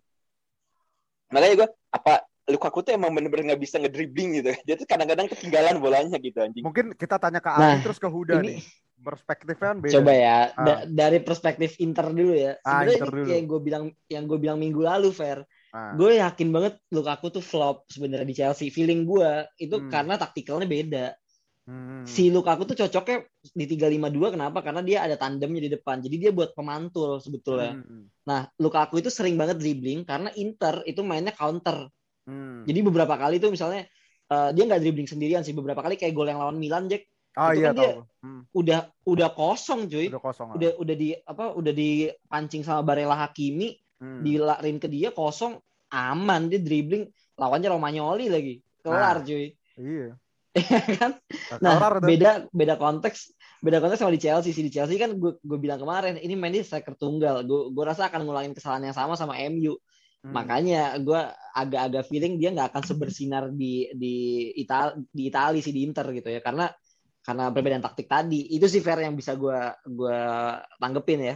makanya 1.27 1.55
gue 1.63 1.69
apa 1.89 2.13
Lukaku 2.45 2.85
tuh 2.85 2.93
emang 2.93 3.09
bener-bener 3.09 3.49
nggak 3.49 3.61
bisa 3.63 3.81
ngedribbling 3.81 4.37
gitu. 4.37 4.51
Dia 4.69 4.75
tuh 4.77 4.85
kadang-kadang 4.85 5.25
ketinggalan 5.25 5.81
bolanya 5.81 6.19
gitu 6.19 6.37
anjing. 6.37 6.61
Mungkin 6.61 6.93
kita 6.93 7.17
tanya 7.17 7.41
ke 7.41 7.49
Nah, 7.49 7.73
Aldi 7.73 7.81
terus 7.81 7.97
ke 7.97 8.05
Huda 8.05 8.37
ini- 8.39 8.61
nih. 8.61 8.61
Perspektifnya 8.95 9.57
kan 9.59 9.77
beda. 9.79 9.93
Coba 9.99 10.11
ya 10.13 10.37
Ah. 10.51 10.63
da- 10.63 10.83
dari 10.87 11.19
perspektif 11.19 11.75
Inter 11.79 12.09
dulu 12.09 12.31
ya. 12.31 12.55
Ah, 12.61 12.81
Sebenarnya 12.81 12.95
Inter 12.95 13.11
ini 13.17 13.31
yang 13.33 13.45
gue 13.45 13.59
bilang 13.61 13.83
yang 14.07 14.23
gue 14.25 14.39
bilang 14.39 14.57
minggu 14.57 14.81
lalu 14.81 15.09
Fer. 15.09 15.41
Ah. 15.69 15.93
Gue 15.93 16.17
yakin 16.17 16.49
banget 16.49 16.73
Lukaku 16.89 17.27
tuh 17.29 17.43
flop 17.43 17.85
sebenarnya 17.87 18.23
di 18.23 18.33
Chelsea. 18.33 18.69
Feeling 18.69 19.03
gue 19.03 19.29
itu 19.57 19.75
Hmm. 19.75 19.89
karena 19.89 20.15
taktikalnya 20.15 20.65
beda. 20.65 21.05
Hmm. 21.65 22.05
Si 22.05 22.29
Lukaku 22.29 22.69
tuh 22.69 22.77
cocoknya 22.77 23.25
di 23.57 23.65
352 23.65 24.37
kenapa? 24.37 24.61
Karena 24.61 24.85
dia 24.85 25.01
ada 25.01 25.17
tandemnya 25.17 25.65
di 25.65 25.71
depan. 25.73 25.97
Jadi 25.97 26.15
dia 26.21 26.29
buat 26.29 26.53
pemantul 26.53 27.17
sebetulnya. 27.17 27.73
Hmm. 27.81 28.05
Nah, 28.29 28.45
Lukaku 28.61 29.01
itu 29.01 29.09
sering 29.09 29.33
banget 29.33 29.57
dribbling 29.57 30.05
karena 30.05 30.29
Inter 30.37 30.85
itu 30.85 31.01
mainnya 31.01 31.33
counter. 31.33 31.89
Hmm. 32.29 32.61
Jadi 32.69 32.79
beberapa 32.85 33.17
kali 33.17 33.41
tuh 33.41 33.49
misalnya 33.49 33.85
eh, 34.29 34.49
dia 34.53 34.63
nggak 34.65 34.81
dribbling 34.81 35.09
sendirian 35.09 35.41
sih 35.41 35.57
beberapa 35.57 35.81
kali 35.81 35.97
kayak 35.97 36.13
gol 36.13 36.29
yang 36.29 36.41
lawan 36.41 36.57
Milan 36.61 36.85
Jack 36.85 37.09
Ah 37.35 37.51
itu 37.51 37.67
iya 37.67 37.75
kan 37.75 37.75
dia-. 37.75 37.99
Hmm. 38.23 38.41
udah 38.55 38.79
udah 39.03 39.29
kosong 39.35 39.91
cuy. 39.91 40.07
Udah 40.07 40.23
kosong. 40.23 40.47
ah. 40.49 40.55
Udah 40.55 40.71
udah 40.79 40.95
di 40.95 41.11
apa 41.11 41.51
udah 41.51 41.73
dipancing 41.75 42.63
sama 42.63 42.81
Barella 42.85 43.27
Hakimi, 43.27 43.75
Hmm. 43.95 44.27
dilarin 44.27 44.75
ke 44.75 44.91
dia 44.91 45.07
kosong 45.15 45.55
aman 45.87 46.51
dia 46.51 46.59
dribbling 46.59 47.07
lawannya 47.39 47.71
Romagnoli 47.71 48.27
lagi. 48.27 48.59
Kelar 48.83 49.23
cuy. 49.23 49.55
Iya. 49.79 50.15
Kan? 51.01 51.11
Nah, 51.59 51.77
Nah, 51.77 51.99
beda 51.99 52.47
beda 52.51 52.75
konteks 52.79 53.35
beda 53.59 53.81
konteks 53.81 53.99
sama 53.99 54.13
di 54.13 54.21
Chelsea 54.21 54.51
sih 54.55 54.63
di 54.63 54.71
Chelsea 54.71 54.95
kan 54.95 55.17
gue 55.17 55.41
gue 55.41 55.57
bilang 55.59 55.79
kemarin 55.81 56.15
ini 56.21 56.37
main 56.37 56.53
di 56.53 56.61
striker 56.61 56.93
tunggal 56.95 57.43
gue 57.43 57.73
gue 57.73 57.83
rasa 57.83 58.07
akan 58.07 58.21
ngulangin 58.27 58.53
kesalahan 58.53 58.91
yang 58.91 58.95
sama 58.97 59.17
sama 59.17 59.35
MU 59.41 59.75
Hmm. 60.25 60.33
makanya 60.33 60.97
gue 60.97 61.21
agak-agak 61.53 62.09
feeling 62.09 62.41
dia 62.41 62.49
nggak 62.49 62.73
akan 62.73 62.81
sebersinar 62.81 63.43
di 63.53 63.93
di 63.93 64.15
Ital 64.57 64.97
di 65.13 65.29
Itali 65.29 65.61
sih 65.61 65.69
di 65.69 65.85
Inter 65.85 66.09
gitu 66.17 66.33
ya 66.33 66.41
karena 66.41 66.65
karena 67.21 67.53
perbedaan 67.53 67.85
taktik 67.85 68.09
tadi 68.09 68.49
itu 68.49 68.65
sih 68.65 68.81
fair 68.81 69.05
yang 69.05 69.13
bisa 69.13 69.37
gue 69.37 69.57
gue 69.85 70.17
tanggepin 70.81 71.19
ya 71.29 71.35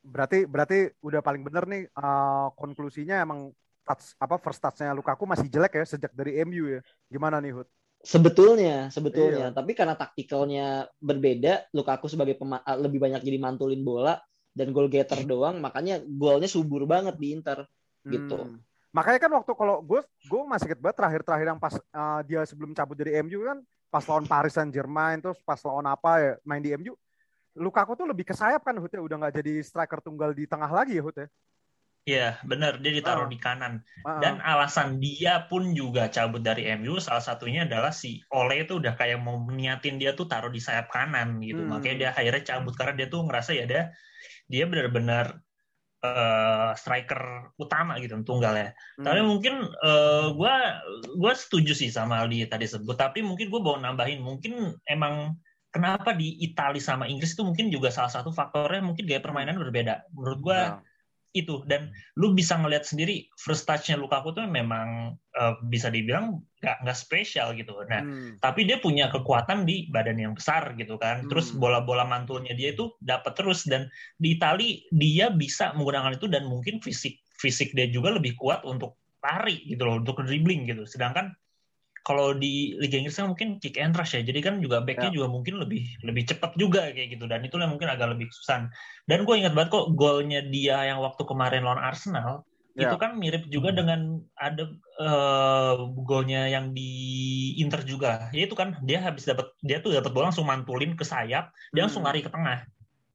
berarti 0.00 0.48
berarti 0.48 0.76
udah 1.04 1.20
paling 1.20 1.42
bener 1.44 1.64
nih 1.68 1.82
eh, 1.88 2.46
konklusinya 2.56 3.20
emang 3.24 3.52
touch 3.84 4.14
apa 4.20 4.36
first 4.40 4.60
touch-nya 4.62 4.92
Lukaku 4.96 5.24
masih 5.28 5.48
jelek 5.48 5.72
ya 5.80 5.84
sejak 5.88 6.12
dari 6.14 6.40
MU 6.44 6.64
ya. 6.68 6.80
Gimana 7.12 7.40
nih 7.42 7.52
Hud? 7.56 7.68
Sebetulnya 8.00 8.88
sebetulnya 8.88 9.52
Iya. 9.52 9.56
tapi 9.56 9.76
karena 9.76 9.92
taktikalnya 9.94 10.88
berbeda 10.98 11.68
Lukaku 11.76 12.08
sebagai 12.08 12.34
pema- 12.34 12.64
lebih 12.80 12.96
banyak 12.96 13.20
jadi 13.20 13.36
mantulin 13.36 13.84
bola 13.84 14.16
dan 14.56 14.72
goal 14.72 14.88
getter 14.88 15.20
doang 15.28 15.60
makanya 15.60 16.00
golnya 16.04 16.48
subur 16.48 16.88
banget 16.88 17.16
di 17.20 17.36
Inter 17.36 17.68
Gitu. 18.00 18.32
Hmm. 18.32 18.56
Makanya 18.96 19.20
kan 19.20 19.32
waktu 19.36 19.52
kalau 19.52 19.84
gue 19.84 20.00
gue 20.00 20.40
masih 20.48 20.72
inget 20.72 20.80
banget 20.80 20.96
terakhir-terakhir 21.04 21.46
yang 21.52 21.60
pas 21.60 21.76
eh, 21.76 22.20
dia 22.24 22.40
sebelum 22.48 22.72
cabut 22.72 22.96
dari 22.96 23.20
MU 23.20 23.44
kan 23.44 23.60
pas 23.92 24.02
lawan 24.08 24.24
Paris 24.24 24.56
Saint 24.56 24.72
Germain 24.72 25.20
terus 25.20 25.36
pas 25.44 25.60
lawan 25.68 25.84
apa 25.84 26.10
ya 26.16 26.32
main 26.48 26.64
di 26.64 26.72
MU 26.74 26.96
Lukaku 27.60 27.92
tuh 27.92 28.06
lebih 28.08 28.24
ke 28.24 28.32
sayap 28.32 28.64
kan 28.64 28.72
ya 28.72 29.02
udah 29.02 29.16
nggak 29.20 29.34
jadi 29.42 29.52
striker 29.60 30.00
tunggal 30.00 30.32
di 30.32 30.48
tengah 30.48 30.70
lagi 30.70 30.96
ya 30.96 31.02
Hud 31.04 31.18
ya. 31.18 31.28
Iya, 32.08 32.40
benar. 32.48 32.80
Dia 32.80 32.92
ditaruh 32.96 33.28
Ah. 33.28 33.30
di 33.30 33.38
kanan. 33.38 33.84
Dan 34.24 34.40
alasan 34.40 34.98
dia 34.98 35.44
pun 35.46 35.76
juga 35.76 36.08
cabut 36.08 36.40
dari 36.40 36.64
MU, 36.72 36.96
salah 36.96 37.20
satunya 37.22 37.68
adalah 37.68 37.92
si 37.92 38.24
Ole 38.32 38.64
itu 38.64 38.80
udah 38.80 38.96
kayak 38.96 39.20
mau 39.20 39.36
niatin 39.52 40.00
dia 40.00 40.16
tuh 40.16 40.24
taruh 40.26 40.48
di 40.50 40.58
sayap 40.58 40.88
kanan 40.90 41.38
gitu. 41.44 41.60
Hmm. 41.60 41.76
Makanya 41.76 41.96
dia 42.00 42.08
akhirnya 42.16 42.42
cabut 42.56 42.74
karena 42.74 42.94
dia 42.98 43.06
tuh 43.12 43.20
ngerasa 43.28 43.50
ya 43.54 43.64
dia 43.68 43.82
dia 44.48 44.64
benar-benar 44.66 45.38
eh, 46.00 46.70
striker 46.80 47.52
utama 47.60 48.00
gitu 48.00 48.16
tunggal 48.24 48.56
ya. 48.56 48.68
hmm. 48.72 49.04
Tapi 49.04 49.20
mungkin 49.20 49.54
gue 50.32 50.54
gua 51.20 51.32
setuju 51.36 51.76
sih 51.76 51.92
sama 51.92 52.24
Aldi 52.24 52.48
tadi 52.48 52.64
sebut. 52.64 52.96
Tapi 52.96 53.20
mungkin 53.20 53.52
gue 53.52 53.60
mau 53.60 53.76
nambahin 53.76 54.24
mungkin 54.24 54.72
emang 54.88 55.36
kenapa 55.70 56.16
di 56.16 56.40
Italia 56.40 56.80
sama 56.80 57.04
Inggris 57.06 57.36
itu 57.36 57.44
mungkin 57.46 57.68
juga 57.68 57.92
salah 57.92 58.10
satu 58.10 58.32
faktornya 58.32 58.80
mungkin 58.82 59.04
gaya 59.04 59.20
permainan 59.20 59.60
berbeda. 59.60 60.08
Menurut 60.16 60.40
gue 60.40 60.58
Ya. 60.58 60.80
Itu 61.30 61.62
dan 61.70 61.94
lu 62.18 62.34
bisa 62.34 62.58
ngelihat 62.58 62.82
sendiri 62.82 63.30
first 63.38 63.62
touch-nya 63.62 63.94
Lukaku 63.94 64.34
tuh 64.34 64.50
memang 64.50 65.14
eh, 65.14 65.54
bisa 65.70 65.86
dibilang 65.94 66.42
nggak 66.58 66.82
nggak 66.82 66.98
spesial 66.98 67.54
gitu. 67.54 67.72
Nah, 67.86 68.02
Hmm. 68.02 68.34
tapi 68.42 68.66
dia 68.66 68.82
punya 68.82 69.06
kekuatan 69.14 69.62
di 69.62 69.86
badan 69.94 70.18
yang 70.18 70.34
besar 70.34 70.74
gitu 70.74 70.98
kan. 70.98 71.24
Terus 71.30 71.54
Hmm. 71.54 71.62
bola-bola 71.62 72.02
mantulnya 72.02 72.50
dia 72.52 72.74
itu 72.74 72.90
dapat 72.98 73.38
terus 73.38 73.62
dan 73.62 73.86
di 74.18 74.34
Itali 74.34 74.84
dia 74.90 75.30
bisa 75.30 75.70
menggunakan 75.78 76.18
itu 76.18 76.26
dan 76.26 76.50
mungkin 76.50 76.82
fisik 76.82 77.22
fisik 77.38 77.72
dia 77.72 77.86
juga 77.88 78.12
lebih 78.18 78.36
kuat 78.36 78.66
untuk 78.66 78.98
lari 79.24 79.64
gitu 79.68 79.86
loh, 79.86 80.02
untuk 80.02 80.20
dribbling 80.26 80.66
gitu. 80.68 80.82
Sedangkan 80.84 81.32
kalau 82.00 82.32
di 82.32 82.74
Liga 82.80 82.96
Inggris 82.96 83.16
kan 83.20 83.28
mungkin 83.28 83.60
kick 83.60 83.76
and 83.76 83.92
rush 83.92 84.16
ya. 84.16 84.24
Jadi 84.24 84.40
kan 84.40 84.58
juga 84.64 84.80
backnya 84.80 85.12
Ya. 85.12 85.20
juga 85.20 85.28
mungkin 85.28 85.60
lebih 85.60 85.84
lebih 86.00 86.24
cepat 86.28 86.56
juga 86.56 86.88
kayak 86.90 87.16
gitu 87.16 87.24
dan 87.28 87.44
itulah 87.44 87.68
mungkin 87.68 87.92
agak 87.92 88.16
lebih 88.16 88.28
susah. 88.32 88.72
Dan 89.04 89.28
gue 89.28 89.34
ingat 89.36 89.52
banget 89.52 89.70
kok 89.76 89.92
golnya 89.94 90.40
dia 90.48 90.88
yang 90.88 91.04
waktu 91.04 91.22
kemarin 91.28 91.64
lawan 91.64 91.80
Arsenal 91.80 92.44
Ya. 92.78 92.86
itu 92.86 93.02
kan 93.02 93.18
mirip 93.18 93.50
juga 93.50 93.74
dengan 93.74 94.22
ada 94.38 94.62
eh, 95.02 95.74
golnya 96.06 96.46
yang 96.46 96.70
di 96.70 96.88
Inter 97.58 97.82
juga. 97.82 98.30
Ya 98.30 98.46
itu 98.46 98.54
kan 98.54 98.78
dia 98.86 99.02
habis 99.02 99.26
dapat 99.26 99.50
dia 99.60 99.82
tuh 99.82 99.90
dapat 99.92 100.14
bola 100.14 100.30
langsung 100.30 100.46
mantulin 100.46 100.94
ke 100.94 101.02
sayap, 101.02 101.50
dia 101.74 101.82
langsung 101.82 102.06
Hmm. 102.06 102.14
lari 102.14 102.22
ke 102.22 102.30
tengah. 102.30 102.64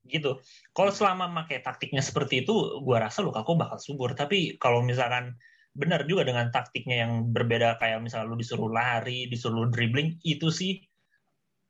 Gitu. 0.06 0.38
Kalau 0.76 0.92
selama 0.94 1.32
pakai 1.34 1.66
taktiknya 1.66 2.04
seperti 2.04 2.46
itu, 2.46 2.54
gua 2.86 3.10
rasa 3.10 3.26
Lukaku 3.26 3.58
bakal 3.58 3.82
subur. 3.82 4.14
Tapi 4.14 4.60
kalau 4.62 4.86
misalkan 4.86 5.34
benar 5.76 6.08
juga 6.08 6.24
dengan 6.24 6.48
taktiknya 6.50 7.04
yang 7.06 7.36
berbeda 7.36 7.76
kayak 7.78 8.00
misalnya 8.00 8.32
lu 8.32 8.40
disuruh 8.40 8.72
lari, 8.72 9.28
disuruh 9.28 9.68
dribbling, 9.68 10.16
itu 10.24 10.48
sih 10.50 10.80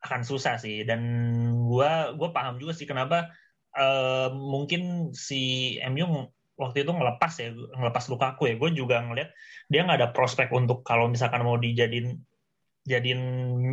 akan 0.05 0.21
susah 0.21 0.61
sih. 0.61 0.85
Dan 0.85 1.01
gua 1.65 2.13
gua 2.13 2.29
paham 2.29 2.61
juga 2.61 2.77
sih 2.77 2.85
kenapa 2.85 3.33
eh, 3.75 4.29
mungkin 4.31 5.11
si 5.11 5.75
MU 5.81 6.29
waktu 6.55 6.87
itu 6.87 6.91
ngelepas 6.95 7.33
ya 7.35 7.51
ngelepas 7.51 8.07
Lukaku 8.07 8.47
ya 8.47 8.55
gue 8.55 8.71
juga 8.71 9.03
ngeliat 9.03 9.27
dia 9.67 9.83
nggak 9.83 9.99
ada 9.99 10.09
prospek 10.15 10.55
untuk 10.55 10.87
kalau 10.87 11.11
misalkan 11.11 11.43
mau 11.43 11.59
dijadiin 11.59 12.15
jadiin 12.87 13.21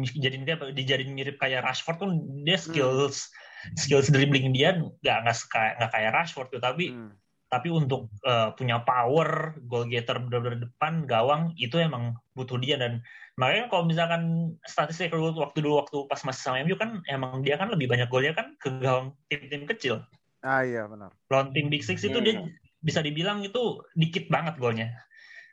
jadiin 0.03 0.43
dia 0.43 0.59
dijadiin 0.59 1.15
mirip 1.15 1.39
kayak 1.39 1.63
Rashford 1.63 2.03
tuh 2.03 2.11
dia 2.43 2.59
skills 2.59 3.31
skills 3.79 4.11
dribbling 4.11 4.51
dia 4.51 4.75
nggak 4.75 5.19
nggak 5.23 5.37
seka- 5.39 5.79
nggak 5.79 5.91
kayak 5.95 6.11
Rashford 6.11 6.49
tuh 6.51 6.59
tapi 6.59 6.91
Hmm. 6.91 7.15
Tapi 7.53 7.69
untuk 7.69 8.09
eh, 8.25 8.49
punya 8.57 8.81
power 8.81 9.61
goal 9.69 9.85
getter 9.85 10.17
benar-benar 10.17 10.65
depan 10.65 11.05
gawang 11.05 11.53
itu 11.61 11.77
emang 11.77 12.17
butuh 12.33 12.57
dia 12.57 12.81
dan 12.81 13.05
makanya 13.37 13.69
kalau 13.69 13.85
misalkan 13.85 14.57
statistik 14.65 15.13
dulu 15.13 15.37
waktu 15.37 15.61
dulu 15.61 15.85
waktu 15.85 15.97
pas 16.09 16.25
masih 16.25 16.41
sama 16.41 16.57
MU 16.65 16.81
kan 16.81 17.05
emang 17.13 17.45
dia 17.45 17.61
kan 17.61 17.69
lebih 17.69 17.93
banyak 17.93 18.09
golnya 18.09 18.33
kan 18.33 18.57
ke 18.57 18.73
gawang 18.81 19.13
tim-tim 19.29 19.69
kecil 19.69 20.01
Ah 20.43 20.67
iya 20.67 20.91
benar. 20.91 21.15
lawan 21.31 21.55
tim 21.55 21.71
Big 21.71 21.87
Six 21.87 22.03
itu 22.03 22.19
dia 22.19 22.43
Hmm. 22.43 22.51
bisa 22.83 22.99
dibilang 22.99 23.47
itu 23.47 23.79
dikit 23.95 24.27
banget 24.27 24.59
golnya. 24.59 24.91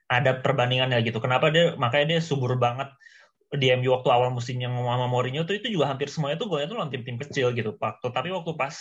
Ada 0.10 0.42
perbandingannya 0.42 0.98
gitu. 1.06 1.22
Kenapa 1.22 1.54
dia 1.54 1.78
makanya 1.78 2.18
dia 2.18 2.20
subur 2.26 2.58
banget 2.58 2.90
di 3.54 3.70
MU 3.70 3.94
waktu 3.94 4.10
awal 4.10 4.34
musimnya 4.34 4.66
sama 4.66 5.06
Mourinho 5.06 5.46
tuh 5.46 5.62
itu 5.62 5.70
juga 5.70 5.94
hampir 5.94 6.10
semuanya 6.10 6.42
tuh 6.42 6.50
golnya 6.50 6.74
tuh 6.74 6.82
lawan 6.82 6.90
tim-tim 6.90 7.22
kecil 7.22 7.54
gitu. 7.54 7.78
Waktu 7.78 8.08
tapi 8.10 8.34
waktu 8.34 8.52
pas 8.58 8.74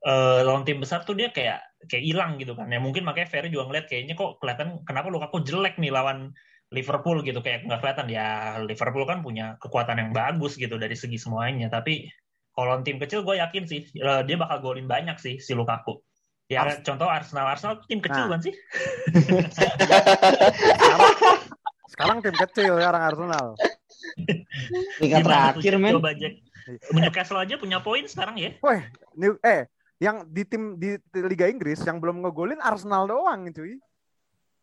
eh, 0.00 0.40
lawan 0.44 0.64
tim 0.64 0.80
besar 0.80 1.04
tuh 1.04 1.12
dia 1.12 1.28
kayak 1.32 1.60
kayak 1.88 2.04
hilang 2.04 2.36
gitu 2.40 2.52
kan. 2.56 2.68
Ya 2.72 2.80
mungkin 2.80 3.04
makanya 3.04 3.28
Ferry 3.28 3.48
juga 3.52 3.68
ngeliat 3.68 3.86
kayaknya 3.88 4.16
kok 4.16 4.40
kelihatan 4.40 4.80
kenapa 4.84 5.08
Lukaku 5.12 5.44
jelek 5.44 5.76
nih 5.76 5.92
lawan 5.92 6.32
Liverpool 6.72 7.20
gitu. 7.26 7.40
Kayak 7.44 7.68
nggak 7.68 7.80
kelihatan. 7.84 8.06
Ya 8.08 8.56
Liverpool 8.64 9.04
kan 9.04 9.20
punya 9.24 9.60
kekuatan 9.60 9.96
yang 10.00 10.10
bagus 10.16 10.56
gitu 10.56 10.76
dari 10.80 10.96
segi 10.96 11.16
semuanya. 11.20 11.68
Tapi 11.68 12.08
kalau 12.56 12.74
lawan 12.76 12.84
tim 12.84 12.98
kecil 13.00 13.24
gue 13.24 13.40
yakin 13.40 13.64
sih 13.68 13.84
eh, 13.96 14.22
dia 14.24 14.36
bakal 14.40 14.60
golin 14.60 14.88
banyak 14.88 15.16
sih 15.20 15.36
si 15.40 15.52
Lukaku. 15.52 16.00
Ya 16.50 16.66
Ars- 16.66 16.82
contoh 16.82 17.06
Arsenal. 17.06 17.46
Arsenal 17.46 17.78
tuh 17.78 17.86
tim 17.86 18.02
kecil 18.02 18.26
Nah. 18.26 18.34
kan 18.34 18.40
sih? 18.42 18.54
Sekarang, 19.54 21.06
sekarang 21.86 22.16
tim 22.26 22.34
kecil 22.34 22.72
sekarang 22.80 23.02
Arsenal. 23.06 23.46
Peringkat 24.98 25.20
Gimana 25.22 25.54
terakhir 25.54 25.74
men. 25.78 25.92
Coba 25.94 26.10
Jack 26.18 26.34
Newcastle 26.90 27.38
aja 27.38 27.54
punya 27.58 27.78
poin 27.82 28.02
sekarang 28.06 28.34
ya. 28.38 28.50
Weh, 28.62 28.82
New, 29.14 29.38
eh 29.42 29.66
yang 30.00 30.24
di 30.24 30.42
tim 30.48 30.80
di 30.80 30.96
Liga 31.12 31.44
Inggris 31.46 31.84
yang 31.84 32.00
belum 32.00 32.24
ngegolin 32.24 32.58
Arsenal 32.64 33.04
doang 33.04 33.52
cuy. 33.52 33.76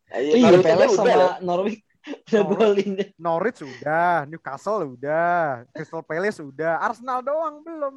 Iya, 0.10 0.34
iya 0.34 0.47
Norwich 0.50 0.65
aja 0.65 0.73
Palace 0.73 0.97
sama. 0.97 1.28
Norwich 1.45 1.82
udah 2.08 2.43
golin 2.47 2.89
deh 2.95 3.10
Norwich 3.19 3.60
udah, 3.62 4.26
Newcastle 4.26 4.97
udah, 4.97 5.67
Crystal 5.76 6.02
Palace 6.02 6.39
udah, 6.41 6.80
Arsenal 6.82 7.19
doang 7.21 7.62
belum. 7.62 7.95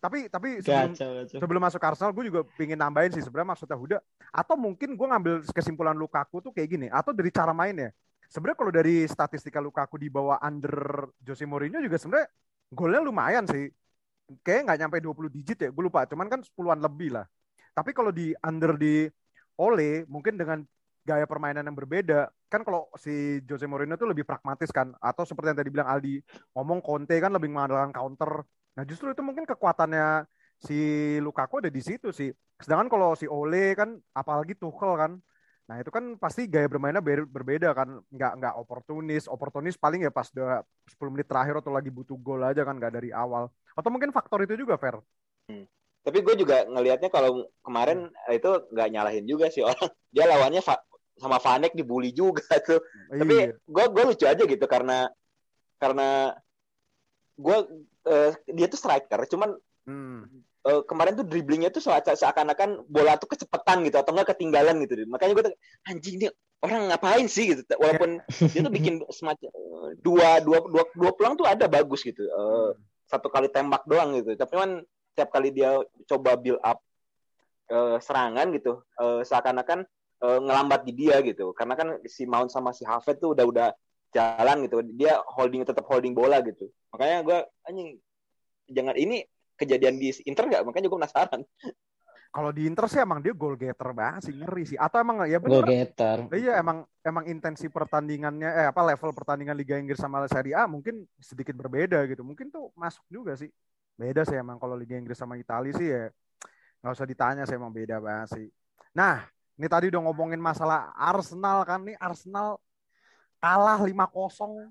tapi 0.00 0.32
tapi 0.32 0.64
sebelum 0.64 0.96
kacau. 0.96 1.28
sebelum 1.28 1.60
masuk 1.60 1.82
Arsenal 1.84 2.08
gue 2.16 2.32
juga 2.32 2.40
pingin 2.56 2.80
nambahin 2.80 3.12
sih 3.12 3.20
sebenarnya 3.20 3.52
maksudnya 3.52 3.76
Huda 3.76 3.98
atau 4.32 4.56
mungkin 4.56 4.96
gue 4.96 5.06
ngambil 5.12 5.44
kesimpulan 5.52 5.92
Lukaku 5.92 6.40
tuh 6.40 6.56
kayak 6.56 6.68
gini 6.72 6.86
atau 6.88 7.12
dari 7.12 7.28
cara 7.28 7.52
mainnya 7.52 7.92
sebenarnya 8.24 8.58
kalau 8.64 8.72
dari 8.72 9.04
statistika 9.04 9.60
Lukaku 9.60 10.00
di 10.00 10.08
bawah 10.08 10.40
under 10.40 11.04
Jose 11.20 11.44
Mourinho 11.44 11.84
juga 11.84 12.00
sebenarnya 12.00 12.32
golnya 12.72 13.00
lumayan 13.04 13.44
sih 13.44 13.68
kayak 14.44 14.70
nggak 14.70 14.78
nyampe 14.86 14.96
20 15.02 15.30
digit 15.30 15.58
ya 15.58 15.70
gue 15.70 15.84
lupa. 15.84 16.06
Cuman 16.06 16.26
kan 16.30 16.40
10-an 16.42 16.80
lebih 16.80 17.14
lah. 17.18 17.26
Tapi 17.74 17.90
kalau 17.94 18.10
di 18.10 18.34
under 18.42 18.74
di 18.74 19.06
Ole 19.60 20.08
mungkin 20.08 20.40
dengan 20.40 20.64
gaya 21.04 21.24
permainan 21.24 21.64
yang 21.64 21.76
berbeda 21.76 22.28
kan 22.50 22.60
kalau 22.66 22.90
si 22.98 23.40
Jose 23.46 23.64
Mourinho 23.64 23.94
tuh 23.94 24.10
lebih 24.10 24.26
pragmatis 24.26 24.70
kan? 24.74 24.92
Atau 24.98 25.22
seperti 25.22 25.54
yang 25.54 25.58
tadi 25.58 25.70
bilang 25.70 25.88
Aldi 25.88 26.20
ngomong 26.54 26.82
Conte 26.82 27.16
kan 27.22 27.30
lebih 27.30 27.50
mengandalkan 27.50 27.94
counter. 27.94 28.42
Nah 28.74 28.84
justru 28.86 29.14
itu 29.14 29.22
mungkin 29.22 29.46
kekuatannya 29.46 30.26
si 30.60 30.76
Lukaku 31.22 31.64
ada 31.64 31.70
di 31.72 31.80
situ 31.80 32.12
sih. 32.12 32.30
Sedangkan 32.60 32.92
kalau 32.92 33.16
si 33.16 33.24
Ole 33.30 33.72
kan 33.72 33.96
apalagi 34.12 34.52
Tuchel 34.58 34.92
kan, 34.98 35.12
nah 35.70 35.78
itu 35.78 35.86
kan 35.94 36.18
pasti 36.18 36.50
gaya 36.50 36.66
bermainnya 36.66 36.98
ber- 36.98 37.30
berbeda 37.30 37.70
kan, 37.70 38.02
nggak 38.10 38.32
nggak 38.42 38.54
oportunis. 38.58 39.30
Oportunis 39.30 39.78
paling 39.78 40.02
ya 40.02 40.10
pas 40.10 40.26
udah 40.34 40.66
10 40.90 41.14
menit 41.14 41.30
terakhir 41.30 41.62
atau 41.62 41.70
lagi 41.70 41.94
butuh 41.94 42.18
gol 42.18 42.42
aja 42.42 42.66
kan, 42.66 42.74
nggak 42.74 42.90
dari 42.90 43.14
awal. 43.14 43.46
Atau 43.78 43.94
mungkin 43.94 44.10
faktor 44.10 44.42
itu 44.42 44.58
juga 44.58 44.74
Fer. 44.74 44.98
Tapi 46.02 46.18
gue 46.26 46.34
juga 46.34 46.66
ngelihatnya 46.66 47.06
kalau 47.06 47.46
kemarin 47.62 48.10
eh, 48.26 48.42
itu 48.42 48.50
nggak 48.50 48.88
nyalahin 48.90 49.22
juga 49.30 49.46
sih 49.46 49.62
orang. 49.62 49.78
Dia 50.10 50.26
lawannya 50.26 50.58
Fa- 50.58 50.82
sama 51.14 51.38
Vanek 51.38 51.78
dibully 51.78 52.10
juga 52.10 52.42
tuh. 52.66 52.82
Tapi 53.06 53.30
Iya. 53.30 53.54
gue 53.54 53.84
gue 53.94 54.02
lucu 54.10 54.26
aja 54.26 54.42
gitu 54.42 54.66
karena 54.66 55.06
karena 55.78 56.34
gue 57.38 57.56
eh, 58.10 58.32
dia 58.50 58.66
tuh 58.66 58.80
striker, 58.82 59.22
cuman 59.30 59.54
Hmm. 59.86 60.26
Eh, 60.60 60.82
kemarin 60.84 61.16
tuh 61.16 61.26
dribblingnya 61.26 61.70
tuh 61.72 61.80
seakan- 61.80 62.18
seakan-akan 62.18 62.84
bola 62.88 63.16
tuh 63.16 63.32
kecepatan 63.32 63.86
gitu 63.88 63.96
atau 64.00 64.12
enggak 64.12 64.36
ketinggalan 64.36 64.76
gitu. 64.84 65.04
Makanya 65.08 65.32
gue 65.36 65.44
tuh 65.52 65.54
anjing 65.88 66.16
dia 66.20 66.30
orang 66.60 66.92
ngapain 66.92 67.26
sih 67.28 67.52
gitu. 67.52 67.62
Walaupun 67.80 68.20
dia 68.52 68.60
tuh 68.60 68.72
bikin 68.72 69.00
semacam 69.08 69.48
eh, 69.48 69.90
dua 70.04 70.44
dua 70.44 70.58
dua 70.68 70.84
dua 70.92 71.10
peluang 71.16 71.34
tuh 71.40 71.46
ada 71.48 71.64
bagus 71.66 72.04
gitu. 72.04 72.20
Eh, 72.20 72.70
satu 73.08 73.32
kali 73.32 73.48
tembak 73.48 73.82
doang 73.88 74.14
gitu. 74.20 74.36
Tapi 74.36 74.54
kan 74.54 74.70
tiap 75.16 75.28
kali 75.32 75.50
dia 75.50 75.80
coba 76.06 76.36
build 76.36 76.60
up 76.60 76.78
eh, 77.70 77.96
serangan 78.02 78.52
gitu, 78.54 78.84
eh, 79.00 79.20
seakan-akan 79.24 79.88
eh, 80.20 80.38
ngelambat 80.44 80.84
di 80.84 80.92
dia 80.92 81.24
gitu. 81.24 81.56
Karena 81.56 81.74
kan 81.74 81.96
si 82.04 82.28
Mount 82.28 82.52
sama 82.52 82.76
si 82.76 82.84
Havertz 82.84 83.18
tuh 83.18 83.32
udah 83.32 83.44
udah 83.48 83.68
jalan 84.12 84.68
gitu. 84.68 84.84
Dia 84.94 85.24
holding 85.24 85.64
tetap 85.64 85.88
holding 85.88 86.12
bola 86.12 86.44
gitu. 86.44 86.68
Makanya 86.92 87.16
gue 87.24 87.38
anjing 87.64 87.88
jangan 88.70 88.94
ini 88.94 89.24
kejadian 89.60 90.00
di 90.00 90.08
Inter 90.24 90.48
nggak? 90.48 90.62
Makanya 90.64 90.88
gue 90.88 90.98
penasaran. 91.04 91.40
Kalau 92.30 92.54
di 92.54 92.62
Inter 92.62 92.86
sih 92.86 93.02
emang 93.02 93.18
dia 93.18 93.34
goal 93.34 93.58
getter 93.58 93.90
banget 93.90 94.30
sih 94.30 94.34
ngeri 94.38 94.62
sih. 94.62 94.78
Atau 94.78 95.02
emang 95.02 95.26
ya 95.26 95.42
Goal 95.42 95.66
bener 95.66 95.66
getter. 95.66 96.18
Iya 96.30 96.62
emang 96.62 96.86
emang 97.02 97.26
intensi 97.26 97.66
pertandingannya 97.66 98.50
eh 98.54 98.66
apa 98.70 98.80
level 98.86 99.10
pertandingan 99.10 99.58
Liga 99.58 99.74
Inggris 99.74 99.98
sama 99.98 100.22
Serie 100.30 100.54
A 100.54 100.70
mungkin 100.70 101.02
sedikit 101.18 101.58
berbeda 101.58 102.06
gitu. 102.06 102.22
Mungkin 102.22 102.54
tuh 102.54 102.70
masuk 102.78 103.02
juga 103.10 103.34
sih. 103.34 103.50
Beda 103.98 104.22
sih 104.22 104.38
emang 104.38 104.62
kalau 104.62 104.78
Liga 104.78 104.94
Inggris 104.94 105.18
sama 105.18 105.34
Italia 105.36 105.74
sih 105.74 105.90
ya 105.90 106.06
nggak 106.80 106.94
usah 106.96 107.04
ditanya 107.04 107.42
sih 107.44 107.58
emang 107.58 107.74
beda 107.74 107.98
banget 107.98 108.28
sih. 108.38 108.46
Nah, 108.96 109.26
ini 109.58 109.66
tadi 109.68 109.92
udah 109.92 110.00
ngomongin 110.08 110.40
masalah 110.40 110.94
Arsenal 110.96 111.66
kan 111.68 111.84
nih 111.84 111.98
Arsenal 112.00 112.56
kalah 113.42 113.76
5-0 113.82 114.70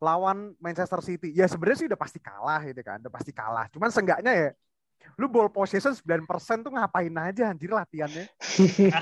lawan 0.00 0.52
Manchester 0.60 1.00
City. 1.00 1.32
Ya 1.32 1.48
sebenarnya 1.48 1.78
sih 1.84 1.88
udah 1.88 2.00
pasti 2.00 2.18
kalah 2.20 2.60
gitu 2.64 2.82
kan, 2.84 3.00
udah 3.00 3.12
pasti 3.12 3.32
kalah. 3.32 3.66
Cuman 3.72 3.88
seenggaknya 3.92 4.32
ya 4.32 4.50
lu 5.14 5.30
ball 5.30 5.48
possession 5.48 5.94
9% 5.94 6.66
tuh 6.66 6.72
ngapain 6.74 7.14
aja 7.14 7.54
anjir 7.54 7.70
latihannya. 7.70 8.26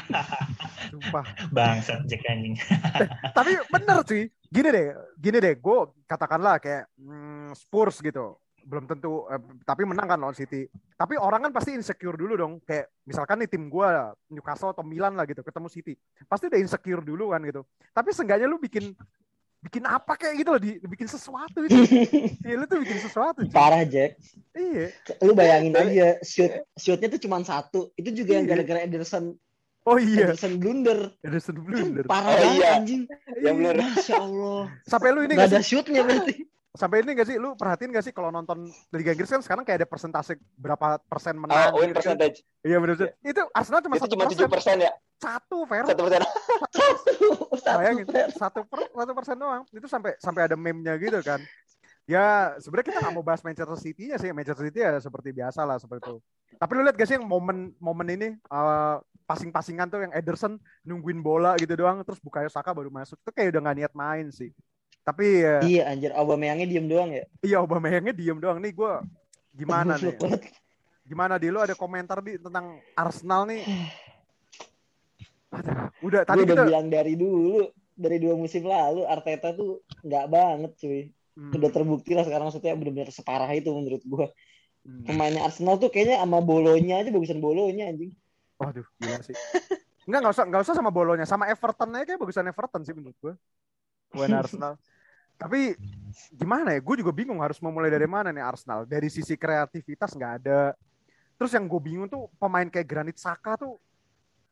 Sumpah. 0.93 1.25
Bangsat 1.51 2.05
Jack 2.07 2.23
anjing. 2.29 2.55
tapi 3.33 3.57
bener 3.73 3.99
sih 4.05 4.29
gini 4.55 4.69
deh 4.71 4.87
gini 5.19 5.39
deh 5.43 5.55
gue 5.59 5.79
katakanlah 6.07 6.63
kayak 6.63 6.87
hmm, 6.95 7.51
Spurs 7.59 7.99
gitu 7.99 8.39
belum 8.65 8.89
tentu 8.89 9.29
eh, 9.29 9.43
tapi 9.67 9.85
menang 9.85 10.09
kan 10.09 10.19
lawan 10.19 10.33
City 10.33 10.65
tapi 10.97 11.21
orang 11.21 11.49
kan 11.49 11.53
pasti 11.53 11.77
insecure 11.77 12.17
dulu 12.17 12.35
dong 12.39 12.53
kayak 12.65 12.89
misalkan 13.05 13.43
nih 13.45 13.51
tim 13.51 13.69
gue 13.69 13.89
Newcastle 14.33 14.73
atau 14.73 14.87
Milan 14.87 15.19
lah 15.19 15.29
gitu 15.29 15.45
ketemu 15.45 15.69
City 15.69 15.95
pasti 16.25 16.49
udah 16.49 16.61
insecure 16.63 17.05
dulu 17.05 17.35
kan 17.35 17.45
gitu 17.45 17.67
tapi 17.93 18.15
seenggaknya 18.15 18.49
lu 18.49 18.57
bikin 18.57 18.97
bikin 19.65 19.83
apa 19.83 20.13
kayak 20.15 20.35
gitu 20.37 20.49
loh 20.51 20.61
di, 20.61 20.77
bikin 20.79 21.09
sesuatu 21.09 21.65
gitu 21.65 21.81
iya 22.45 22.55
lu 22.55 22.65
tuh 22.65 22.85
bikin 22.85 23.01
sesuatu 23.01 23.41
cuy. 23.43 23.51
Parah 23.51 23.83
Jack. 23.83 24.21
iya 24.53 24.93
Lu 25.19 25.33
bayangin 25.33 25.73
aja 25.73 26.21
shoot 26.21 26.53
shootnya 26.75 27.09
tuh 27.09 27.19
cuma 27.19 27.41
satu. 27.41 27.89
Itu 27.95 28.13
juga 28.13 28.37
yang 28.37 28.45
Iya. 28.45 28.53
gara-gara 28.55 28.81
Ederson 28.85 29.35
oh 29.83 29.97
iya 29.97 30.29
Ederson 30.29 30.61
blunder. 30.61 31.17
Ederson 31.21 31.57
blunder 31.57 32.05
Parah 32.05 32.29
Oh, 32.29 32.37
banget 32.37 32.55
iya. 32.55 32.69
anjing. 32.77 33.03
Ya 33.41 33.51
bener. 33.51 33.75
Masya 33.81 34.15
Allah. 34.17 34.69
sampai 34.85 35.09
lu 35.11 35.21
ini 35.25 35.33
Gak 35.33 35.41
gak 35.41 35.51
ada 35.51 35.61
shootnya 35.61 36.01
berarti. 36.05 36.35
Sampai 36.75 37.07
ini 37.07 37.15
gak 37.15 37.29
sih 37.31 37.37
lu 37.39 37.55
perhatiin 37.55 37.95
gak 37.95 38.03
sih 38.03 38.11
kalau 38.11 38.35
nonton 38.35 38.67
Liga 38.91 39.15
Inggris 39.15 39.31
kan 39.31 39.39
sekarang 39.39 39.63
kayak 39.63 39.87
ada 39.87 39.89
persentase 39.89 40.35
berapa 40.59 40.99
persen 41.07 41.39
menang 41.39 41.71
Oh, 41.71 41.79
win 41.79 41.95
gitu 41.95 42.03
kan. 42.03 42.19
percentage. 42.19 42.43
Iya 42.67 42.77
benar 42.83 42.95
benar. 42.99 43.15
Itu 43.23 43.43
Arsenal 43.55 43.81
cuma 43.81 43.95
satu 43.95 44.11
cuma 44.11 44.25
tujuh 44.27 44.49
persen. 44.51 44.77
ya. 44.83 44.93
Satu 45.17 45.63
fair. 45.65 45.87
Satu 45.87 46.03
persen. 46.03 46.23
Satu 47.55 47.79
Bayangin 47.79 48.07
satu 48.35 48.61
per 48.67 48.79
satu 48.91 49.13
persen 49.15 49.37
doang. 49.39 49.63
Itu 49.71 49.87
sampai 49.87 50.19
sampai 50.19 50.51
ada 50.51 50.57
meme-nya 50.59 50.99
gitu 50.99 51.23
kan. 51.23 51.39
Ya 52.05 52.53
sebenarnya 52.61 52.87
kita 52.93 52.99
nggak 53.01 53.15
mau 53.17 53.25
bahas 53.25 53.41
Manchester 53.41 53.79
City-nya 53.79 54.19
sih. 54.19 54.35
Manchester 54.35 54.67
City 54.69 54.83
ya 54.83 54.99
seperti 54.99 55.31
biasa 55.31 55.63
lah 55.65 55.79
seperti 55.79 56.11
itu. 56.11 56.17
Tapi 56.55 56.71
lu 56.75 56.83
lihat 56.85 56.95
gak 56.95 57.09
sih 57.09 57.17
yang 57.17 57.27
momen 57.27 57.73
momen 57.79 58.07
ini 58.11 58.29
eh, 58.35 58.97
passing-passingan 59.25 59.89
tuh 59.89 60.05
yang 60.05 60.13
Ederson 60.13 60.61
nungguin 60.85 61.25
bola 61.25 61.57
gitu 61.57 61.73
doang 61.75 62.05
terus 62.05 62.21
Bukayo 62.21 62.51
Saka 62.53 62.75
baru 62.77 62.93
masuk. 62.93 63.17
Itu 63.23 63.31
kayak 63.33 63.55
udah 63.57 63.61
nggak 63.65 63.77
niat 63.79 63.93
main 63.97 64.27
sih. 64.29 64.51
Tapi 65.05 65.45
ya, 65.45 65.61
Iya 65.61 65.83
anjir 65.93 66.11
Aubameyangnya 66.17 66.65
diem 66.65 66.89
doang 66.89 67.13
ya. 67.13 67.29
iya 67.45 67.61
Aubameyangnya 67.61 68.17
diem 68.17 68.41
doang 68.41 68.57
nih 68.57 68.73
gue 68.73 68.93
gimana 69.53 70.01
nih? 70.01 70.17
Gimana 71.05 71.37
di 71.37 71.53
lu 71.53 71.61
ada 71.61 71.77
komentar 71.77 72.25
di 72.25 72.41
tentang 72.41 72.81
Arsenal 72.97 73.45
nih? 73.45 73.69
Udah 76.07 76.27
tadi 76.27 76.45
udah 76.45 76.57
kita 76.57 76.65
bilang 76.67 76.89
dari 76.91 77.15
dulu. 77.15 77.69
Dari 77.95 78.19
dua 78.19 78.35
musim 78.35 78.67
lalu 78.67 79.07
Arteta 79.07 79.55
tuh 79.55 79.79
nggak 80.03 80.27
banget 80.27 80.73
cuy. 80.83 81.01
Hmm, 81.39 81.55
Udah 81.55 81.71
terbukti 81.71 82.11
lah 82.19 82.27
sekarang 82.27 82.51
maksudnya 82.51 82.75
benar-benar 82.75 83.11
separah 83.15 83.47
itu 83.55 83.71
menurut 83.71 84.03
gue. 84.03 84.27
hmm. 84.83 85.07
Pemainnya 85.07 85.47
Arsenal 85.47 85.79
tuh 85.79 85.95
kayaknya 85.95 86.19
sama 86.19 86.43
bolonya 86.43 86.99
aja 86.99 87.15
bagusan 87.15 87.39
bolonya 87.39 87.87
anjing. 87.87 88.11
Waduh, 88.59 88.83
gila 88.99 89.23
sih. 89.23 89.35
Enggak, 90.11 90.27
enggak 90.27 90.35
usah, 90.35 90.45
enggak 90.51 90.63
usah 90.67 90.75
sama 90.75 90.91
bolonya, 90.91 91.27
sama 91.27 91.47
Everton 91.47 91.95
aja 91.95 92.05
kayak 92.05 92.19
bagusan 92.19 92.51
Everton 92.51 92.83
sih 92.83 92.95
menurut 92.99 93.19
gue. 93.23 93.35
Bukan 94.11 94.31
Arsenal. 94.43 94.75
Tapi 95.35 95.75
gimana 96.31 96.73
ya? 96.75 96.81
Gue 96.81 97.01
juga 97.03 97.11
bingung 97.11 97.43
harus 97.43 97.59
memulai 97.59 97.91
dari 97.91 98.07
mana 98.07 98.31
nih 98.31 98.43
Arsenal. 98.43 98.87
Dari 98.87 99.11
sisi 99.11 99.35
kreativitas 99.35 100.15
nggak 100.15 100.33
ada. 100.45 100.73
Terus 101.35 101.51
yang 101.53 101.67
gue 101.67 101.81
bingung 101.83 102.07
tuh 102.07 102.31
pemain 102.39 102.67
kayak 102.71 102.87
Granit 102.87 103.19
Saka 103.19 103.59
tuh 103.59 103.75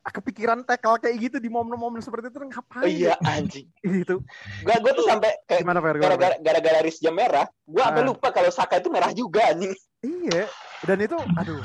ah, 0.03 0.11
kepikiran 0.11 0.67
tackle 0.67 0.99
kayak 0.99 1.15
gitu 1.15 1.37
di 1.39 1.47
momen-momen 1.47 2.03
seperti 2.03 2.27
itu 2.27 2.35
ngapain? 2.43 2.83
Oh 2.83 2.91
iya 2.91 3.15
anjing. 3.23 3.71
Gitu. 4.03 4.19
Gua 4.67 4.75
gua 4.83 4.91
tuh 4.91 5.05
sampai 5.07 5.31
kayak 5.47 5.63
Gimana 5.63 5.79
Fer? 5.79 5.95
Gara-gara 5.95 6.35
gara-gara 6.43 6.79
Riz 6.83 6.99
jam 6.99 7.15
merah, 7.15 7.47
gua 7.63 7.87
sampai 7.87 8.03
Ah. 8.03 8.07
lupa 8.11 8.27
kalau 8.35 8.51
Saka 8.51 8.83
itu 8.83 8.91
merah 8.91 9.15
juga 9.15 9.47
anjing. 9.55 9.71
Iya. 10.03 10.51
Dan 10.83 10.99
itu, 10.99 11.15
aduh. 11.39 11.63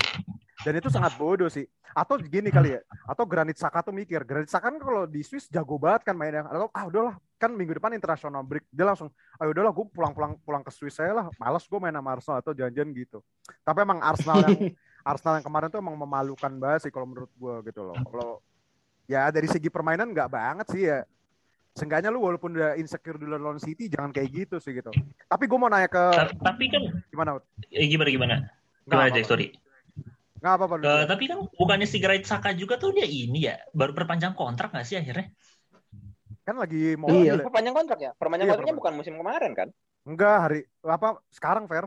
Dan 0.59 0.75
itu 0.75 0.91
sangat 0.91 1.15
bodoh 1.15 1.47
sih. 1.47 1.63
Atau 1.95 2.19
gini 2.19 2.51
kali 2.51 2.75
ya. 2.75 2.81
Atau 3.07 3.23
Granit 3.25 3.55
Saka 3.55 3.79
tuh 3.79 3.95
mikir. 3.95 4.27
Granit 4.27 4.51
Saka 4.51 4.75
kan 4.75 4.77
kalau 4.83 5.07
di 5.07 5.23
Swiss 5.23 5.47
jago 5.47 5.79
banget 5.79 6.03
kan 6.03 6.19
mainnya. 6.19 6.47
Atau 6.47 6.67
ah 6.75 6.85
udahlah. 6.87 7.15
Kan 7.39 7.55
minggu 7.55 7.79
depan 7.79 7.95
internasional 7.95 8.43
break. 8.43 8.67
Dia 8.75 8.83
langsung, 8.83 9.15
ah 9.39 9.47
udahlah 9.47 9.71
gue 9.71 9.87
pulang-pulang 9.95 10.35
pulang 10.43 10.63
ke 10.67 10.75
Swiss 10.75 10.99
saya 10.99 11.15
lah. 11.15 11.27
Males 11.39 11.63
gue 11.63 11.79
main 11.79 11.95
sama 11.95 12.11
Arsenal 12.11 12.43
atau 12.43 12.51
janjian 12.51 12.91
gitu. 12.91 13.23
Tapi 13.63 13.79
emang 13.87 14.03
Arsenal 14.03 14.43
yang 14.43 14.59
Arsenal 15.15 15.39
yang 15.39 15.47
kemarin 15.47 15.69
tuh 15.71 15.79
emang 15.79 15.95
memalukan 15.95 16.53
banget 16.59 16.81
sih 16.87 16.93
kalau 16.93 17.07
menurut 17.07 17.31
gue 17.31 17.55
gitu 17.71 17.81
loh. 17.87 17.95
Kalau 17.95 18.43
ya 19.07 19.31
dari 19.31 19.47
segi 19.47 19.71
permainan 19.71 20.11
nggak 20.11 20.29
banget 20.29 20.67
sih 20.75 20.83
ya. 20.91 21.07
Seenggaknya 21.79 22.11
lu 22.11 22.19
walaupun 22.19 22.59
udah 22.59 22.75
insecure 22.75 23.15
dulu 23.15 23.39
lawan 23.39 23.63
City 23.63 23.87
jangan 23.87 24.11
kayak 24.11 24.29
gitu 24.35 24.59
sih 24.59 24.75
gitu. 24.75 24.91
Tapi 25.31 25.45
gue 25.47 25.59
mau 25.63 25.71
nanya 25.71 25.87
ke 25.87 26.03
Ta- 26.11 26.35
Tapi 26.51 26.67
kan 26.67 26.83
gimana? 27.07 27.39
Eh, 27.71 27.87
gimana 27.87 28.11
gimana? 28.11 28.35
Gimana. 28.83 29.15
Jack, 29.15 29.31
sorry. 29.31 29.55
Nggak 30.39 30.55
apa-apa. 30.55 30.75
dulu. 30.79 31.03
tapi 31.11 31.25
kan 31.27 31.39
bukannya 31.51 31.87
si 31.91 31.99
Granit 31.99 32.27
Saka 32.27 32.55
juga 32.55 32.79
tuh 32.79 32.95
dia 32.95 33.07
ini 33.07 33.51
ya 33.51 33.59
baru 33.75 33.91
perpanjang 33.95 34.39
kontrak 34.39 34.71
nggak 34.71 34.87
sih 34.87 34.97
akhirnya? 34.99 35.35
kan 36.47 36.57
lagi 36.57 36.97
mau 36.97 37.13
Iya. 37.13 37.37
ya. 37.37 37.45
Perpanjang 37.45 37.75
kontrak 37.77 37.99
ya? 38.01 38.11
Perpanjang 38.17 38.47
Iya, 38.47 38.53
kontraknya 38.57 38.75
perpanjang. 38.79 38.81
bukan 38.81 38.95
musim 38.97 39.15
kemarin 39.21 39.53
kan? 39.53 39.69
Enggak 40.09 40.35
hari 40.41 40.61
apa 40.81 41.09
sekarang 41.35 41.65
fair 41.69 41.85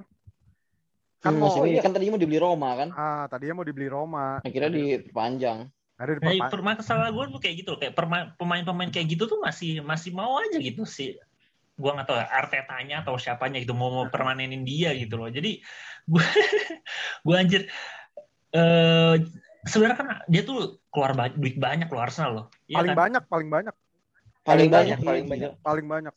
kan 1.21 1.33
Hmm, 1.33 1.41
mau 1.41 1.49
musim 1.53 1.65
ini 1.69 1.77
kan 1.81 1.93
tadinya 1.93 2.17
mau 2.17 2.21
dibeli 2.21 2.39
Roma 2.41 2.69
kan. 2.77 2.89
ah 2.93 3.23
tadinya 3.29 3.61
mau 3.61 3.65
dibeli 3.65 3.87
Roma 3.89 4.41
Akhirnya 4.41 4.69
diperpanjang. 4.73 5.59
ada 6.01 6.11
di 6.17 6.21
Nah, 6.41 6.49
perma- 6.49 6.77
masalah 6.81 7.13
gue 7.13 7.25
tuh 7.29 7.41
kayak 7.41 7.55
gitu 7.61 7.69
loh, 7.73 7.79
kayak 7.81 7.93
perma- 7.93 8.29
pemain-pemain 8.41 8.89
kayak 8.89 9.05
gitu 9.13 9.29
tuh 9.29 9.37
masih 9.37 9.85
masih 9.85 10.11
mau 10.17 10.33
aja 10.41 10.57
gitu 10.57 10.81
sih 10.81 11.13
gua 11.77 11.97
nggak 11.97 12.07
tahu 12.09 12.17
ya, 12.21 12.27
Artetanya 12.29 12.95
atau 13.01 13.17
siapanya 13.17 13.57
gitu 13.57 13.73
mau 13.73 13.89
mau 13.89 14.05
permanenin 14.09 14.61
dia 14.61 14.93
gitu 14.93 15.17
loh. 15.17 15.29
Jadi 15.33 15.61
gua 16.05 16.21
gua 17.25 17.35
anjir 17.41 17.65
eh 18.51 19.15
sebenarnya 19.63 19.97
kan 19.97 20.07
dia 20.27 20.41
tuh 20.43 20.79
keluar 20.91 21.15
ba- 21.15 21.31
duit 21.31 21.55
banyak 21.55 21.87
loh 21.87 22.01
Arsenal 22.01 22.31
loh. 22.31 22.45
Iya 22.67 22.75
paling 22.81 22.91
kan? 22.91 22.99
banyak, 22.99 23.23
paling 23.29 23.49
banyak, 23.49 23.75
Paling 24.41 24.69
banyak, 24.73 24.97
iya, 24.97 25.05
paling 25.05 25.25
iya. 25.25 25.31
banyak. 25.31 25.51
paling 25.61 25.85
banyak. 25.87 26.13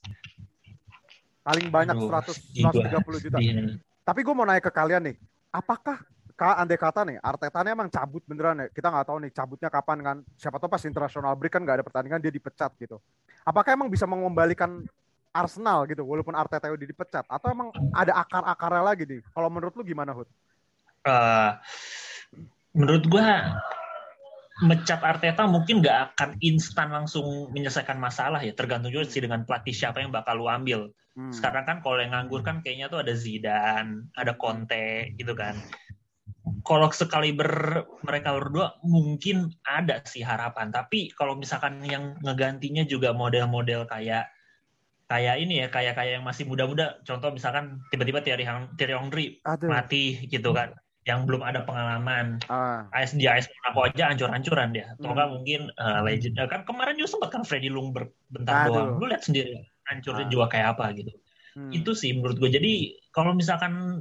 Paling 1.45 1.67
banyak 1.69 1.97
Aduh, 2.01 2.09
100 2.09 2.57
gila. 2.57 2.73
130 2.73 3.21
juta. 3.21 3.37
Iya. 3.37 3.77
Tapi 4.01 4.21
gue 4.25 4.35
mau 4.37 4.49
nanya 4.49 4.65
ke 4.65 4.73
kalian 4.73 5.13
nih, 5.13 5.17
apakah 5.53 6.01
Kak 6.35 6.57
andai 6.59 6.75
kata 6.75 7.07
nih, 7.07 7.17
Artetanya 7.23 7.79
emang 7.79 7.87
cabut 7.87 8.19
beneran 8.27 8.59
ya? 8.59 8.67
Kita 8.67 8.91
nggak 8.91 9.07
tahu 9.07 9.19
nih 9.23 9.31
cabutnya 9.31 9.71
kapan 9.71 9.99
kan. 10.03 10.17
Siapa 10.35 10.59
tahu 10.59 10.67
pas 10.67 10.83
international 10.83 11.39
break 11.39 11.53
kan 11.55 11.63
nggak 11.63 11.79
ada 11.79 11.85
pertandingan 11.87 12.19
dia 12.19 12.33
dipecat 12.35 12.75
gitu. 12.75 12.99
Apakah 13.47 13.71
emang 13.77 13.87
bisa 13.87 14.03
mengembalikan 14.03 14.83
Arsenal 15.31 15.87
gitu, 15.87 16.03
walaupun 16.03 16.35
Arteta 16.35 16.75
udah 16.75 16.89
dipecat? 16.91 17.23
Atau 17.31 17.55
emang 17.55 17.71
ada 17.95 18.19
akar-akarnya 18.19 18.83
lagi 18.83 19.05
nih? 19.07 19.21
Kalau 19.31 19.47
menurut 19.47 19.79
lu 19.79 19.87
gimana, 19.87 20.11
Hud? 20.11 20.27
Eh, 21.07 21.51
menurut 22.75 23.07
gua 23.07 23.59
mecat 24.63 25.03
Arteta 25.03 25.51
mungkin 25.51 25.83
nggak 25.83 26.15
akan 26.15 26.31
instan 26.39 26.95
langsung 26.95 27.51
menyelesaikan 27.51 27.99
masalah 27.99 28.39
ya. 28.39 28.55
Tergantung 28.55 28.95
juga 28.95 29.11
sih 29.11 29.19
dengan 29.19 29.43
pelatih 29.43 29.75
siapa 29.75 29.99
yang 29.99 30.15
bakal 30.15 30.39
lu 30.39 30.47
ambil. 30.47 30.91
Hmm. 31.15 31.31
sekarang 31.31 31.63
kan 31.63 31.79
kalau 31.79 32.03
yang 32.03 32.11
nganggur 32.11 32.43
kan 32.43 32.59
kayaknya 32.59 32.91
tuh 32.91 32.99
ada 32.99 33.15
Zidane 33.15 34.11
ada 34.19 34.35
Conte 34.35 35.15
gitu 35.15 35.31
kan. 35.39 35.55
Kalau 36.67 36.91
sekali 36.91 37.31
ber 37.31 37.87
mereka 38.03 38.35
berdua 38.35 38.83
mungkin 38.83 39.55
ada 39.63 40.03
sih 40.03 40.27
harapan. 40.27 40.75
Tapi 40.75 41.15
kalau 41.15 41.39
misalkan 41.39 41.79
yang 41.87 42.19
ngegantinya 42.19 42.83
juga 42.83 43.15
model-model 43.15 43.87
kayak 43.87 44.27
kayak 45.07 45.37
ini 45.39 45.63
ya 45.63 45.67
kayak 45.71 45.95
kayak 45.95 46.19
yang 46.19 46.27
masih 46.27 46.51
muda-muda. 46.51 46.99
Contoh 47.07 47.31
misalkan 47.31 47.79
tiba-tiba 47.95 48.19
Thierry 48.19 48.43
Henry 48.43 49.39
mati 49.71 50.27
gitu 50.27 50.51
kan 50.51 50.75
yang 51.05 51.29
belum 51.29 51.41
ada 51.41 51.63
pengalaman 51.63 52.41
Ah, 52.49 52.89
AS 52.91 53.13
di 53.13 53.29
AS 53.29 53.45
Monaco 53.51 53.85
aja 53.87 54.09
ancur-ancuran 54.09 54.73
dia 54.73 54.93
atau 54.93 55.05
Hmm. 55.05 55.13
enggak 55.13 55.29
mungkin 55.31 55.61
eh, 55.71 56.01
legend 56.01 56.35
eh, 56.37 56.49
kan 56.49 56.61
kemarin 56.65 56.97
juga 56.97 57.11
sempat 57.13 57.29
kan 57.31 57.43
Freddy 57.45 57.69
Lung 57.69 57.93
bentar 57.93 58.65
Aduh. 58.65 58.73
doang 58.73 58.89
lu 58.97 59.07
lihat 59.07 59.21
sendiri 59.21 59.61
hancurnya 59.85 60.27
Ah. 60.27 60.33
juga 60.33 60.47
kayak 60.49 60.69
apa 60.75 60.97
gitu 60.97 61.13
hmm. 61.55 61.73
itu 61.73 61.91
sih 61.93 62.11
menurut 62.13 62.37
gue 62.37 62.51
jadi 62.51 62.73
kalau 63.11 63.33
misalkan 63.33 64.01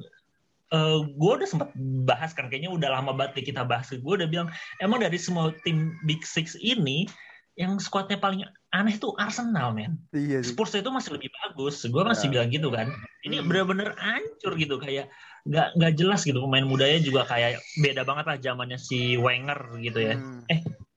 eh 0.69 0.99
gue 1.05 1.31
udah 1.37 1.45
sempat 1.45 1.69
bahas 2.01 2.31
kan 2.31 2.47
kayaknya 2.47 2.71
udah 2.71 2.89
lama 2.89 3.13
banget 3.13 3.45
kita 3.45 3.61
bahas 3.61 3.91
gue 3.91 3.99
udah 4.01 4.25
bilang 4.25 4.47
emang 4.79 4.97
dari 4.97 5.19
semua 5.19 5.53
tim 5.61 5.93
Big 6.01 6.23
Six 6.23 6.55
ini 6.55 7.05
yang 7.53 7.77
skuadnya 7.77 8.17
paling 8.17 8.41
aneh 8.71 8.97
tuh 8.97 9.13
Arsenal 9.13 9.69
men 9.69 10.01
Iya. 10.09 10.41
Spurs 10.41 10.73
itu 10.73 10.89
masih 10.89 11.13
lebih 11.13 11.29
bagus 11.29 11.83
gue 11.83 12.01
masih 12.01 12.25
Ya. 12.25 12.31
bilang 12.33 12.49
gitu 12.49 12.69
kan 12.71 12.87
ini 13.21 13.37
Hmm. 13.37 13.45
bener-bener 13.45 13.93
hancur 13.99 14.57
gitu 14.57 14.79
kayak 14.79 15.11
nggak 15.43 15.67
nggak 15.75 15.93
jelas 15.99 16.23
gitu 16.23 16.39
pemain 16.39 16.63
mudanya 16.63 17.03
juga 17.03 17.27
kayak 17.27 17.59
beda 17.75 18.07
banget 18.07 18.25
lah 18.25 18.37
zamannya 18.39 18.79
si 18.79 19.19
Wenger 19.19 19.59
gitu 19.83 19.99
ya 19.99 20.15
Hmm. 20.15 20.41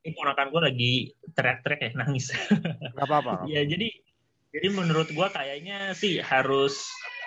ini 0.07 0.15
ponakan 0.15 0.55
gue 0.55 0.61
lagi 0.63 0.93
teriak-teriak 1.35 1.81
ya 1.83 1.91
nangis 1.99 2.31
Gak 2.95 3.07
apa-apa. 3.11 3.51
ya 3.51 3.67
jadi 3.67 3.91
jadi 4.55 4.67
menurut 4.73 5.11
gua 5.13 5.29
kayaknya 5.29 5.93
sih 5.93 6.23
harus 6.23 6.79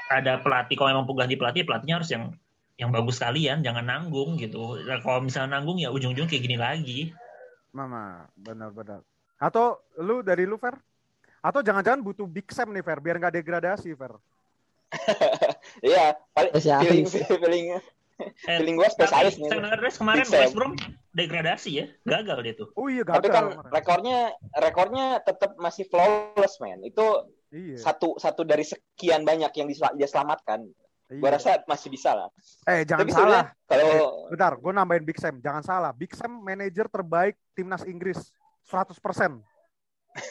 ada 0.08 0.40
pelatih 0.40 0.80
kalau 0.80 0.96
memang 0.96 1.06
ganti 1.14 1.36
pelatih 1.36 1.68
pelatihnya 1.68 2.00
harus 2.00 2.10
yang 2.10 2.32
yang 2.80 2.90
bagus 2.90 3.20
kalian 3.20 3.60
jangan 3.62 3.84
nanggung 3.84 4.40
gitu 4.40 4.80
Nah, 4.82 5.04
kalau 5.04 5.20
misalnya 5.22 5.60
nanggung 5.60 5.76
ya 5.78 5.92
ujung-ujung 5.92 6.26
kayak 6.26 6.44
gini 6.48 6.56
lagi 6.56 7.12
Mama, 7.70 8.26
benar-benar. 8.34 9.06
Atau 9.38 9.78
lu 10.02 10.26
dari 10.26 10.50
lu, 10.50 10.58
Fer? 10.58 10.74
Atau 11.38 11.62
jangan-jangan 11.62 12.02
butuh 12.02 12.26
Big 12.26 12.50
Sam 12.50 12.74
nih, 12.74 12.82
Fer, 12.82 12.98
biar 12.98 13.22
nggak 13.22 13.38
degradasi, 13.38 13.94
Fer. 13.94 14.18
Iya, 15.80 16.18
paling 16.34 16.52
feeling 16.58 17.06
feeling 17.08 17.66
eh, 17.78 17.82
feeling 18.58 18.76
gue 18.76 18.90
spesialis 18.90 19.38
nih. 19.38 19.50
Allardyce 19.54 19.98
kemarin. 19.98 20.26
West 20.26 20.56
Brom 20.56 20.74
degradasi 21.10 21.72
ya 21.74 21.86
gagal 22.04 22.38
dia 22.42 22.54
tuh 22.54 22.68
Oh 22.74 22.86
iya, 22.86 23.02
gagal. 23.02 23.18
Tapi 23.18 23.28
kan 23.30 23.46
rekornya 23.70 24.18
rekornya 24.54 25.06
tetap 25.22 25.58
masih 25.58 25.86
flawless, 25.88 26.58
man. 26.60 26.82
Itu 26.82 27.30
Iya. 27.50 27.82
satu 27.82 28.14
satu 28.16 28.46
dari 28.46 28.62
sekian 28.62 29.26
banyak 29.26 29.50
yang 29.52 29.66
disel- 29.66 29.98
dia 29.98 30.06
selamatkan. 30.06 30.70
iya. 31.10 31.18
Gua 31.18 31.34
rasa 31.34 31.58
masih 31.66 31.90
bisa 31.90 32.14
lah. 32.14 32.30
Eh, 32.70 32.86
jangan 32.86 33.10
Tapi 33.10 33.12
salah. 33.12 33.26
sebenarnya 33.26 33.46
kalau 33.66 34.30
Bentar, 34.30 34.54
gue 34.54 34.72
nambahin 34.72 35.02
Big 35.02 35.18
Sam. 35.18 35.36
Jangan 35.42 35.64
salah. 35.66 35.90
Big 35.90 36.14
Sam 36.14 36.30
manajer 36.40 36.86
terbaik 36.86 37.34
timnas 37.54 37.82
Inggris. 37.84 38.30
100%. 38.70 39.42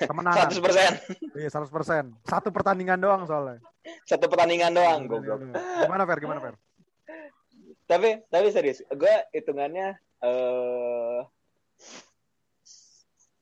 Kemenangan. 0.02 0.48
100% 0.50 1.36
Iya, 1.36 1.48
100%. 1.48 2.12
Satu 2.22 2.48
pertandingan 2.48 2.96
doang 2.96 3.24
soalnya. 3.24 3.58
satu 4.04 4.26
pertandingan 4.26 4.70
doang, 4.70 5.06
goblok. 5.06 5.40
Gimana, 5.80 6.04
Fer? 6.04 6.18
Gimana, 6.18 6.40
Fer? 6.40 6.54
Tapi 7.84 8.20
tapi 8.28 8.46
serius, 8.48 8.84
gue 8.84 9.14
hitungannya 9.32 9.96
eh 10.18 11.20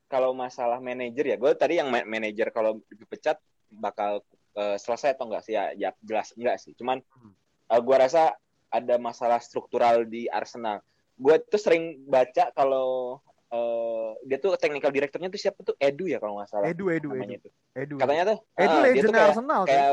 kalau 0.07 0.31
masalah 0.33 0.79
manajer 0.79 1.35
ya, 1.35 1.37
gue 1.37 1.51
tadi 1.53 1.77
yang 1.77 1.91
ma- 1.91 2.07
manajer 2.07 2.49
kalau 2.51 2.79
dipecat 2.89 3.43
bakal 3.69 4.23
eh, 4.55 4.79
selesai 4.79 5.13
atau 5.13 5.27
enggak 5.27 5.43
sih 5.43 5.53
ya, 5.53 5.75
ya 5.75 5.91
jelas 6.01 6.31
enggak 6.33 6.57
sih. 6.57 6.73
Cuman 6.73 7.03
Hmm. 7.13 7.35
eh, 7.69 7.81
gue 7.83 7.97
rasa 7.97 8.39
ada 8.69 8.95
masalah 8.97 9.37
struktural 9.39 10.07
di 10.07 10.31
Arsenal. 10.31 10.79
Gue 11.13 11.43
tuh 11.43 11.59
sering 11.59 12.07
baca 12.07 12.53
kalau 12.53 13.19
eh, 13.47 14.11
dia 14.27 14.39
tuh 14.39 14.57
technical 14.57 14.91
directornya 14.91 15.29
tuh 15.29 15.39
siapa 15.39 15.59
tuh 15.63 15.75
Edu 15.79 16.07
ya 16.07 16.19
kalau 16.19 16.39
nggak 16.39 16.49
salah 16.49 16.67
Edu, 16.67 16.91
Edu, 16.91 17.15
Edu. 17.15 17.39
tuh. 17.39 17.53
Edu. 17.75 17.95
Katanya 17.97 18.23
tuh 18.27 18.39
Edu 18.55 18.75
ah, 18.75 18.83
dia 18.87 19.03
tuh 19.03 19.13
kayak 19.13 19.31
Arsenal. 19.33 19.63
kayak 19.65 19.91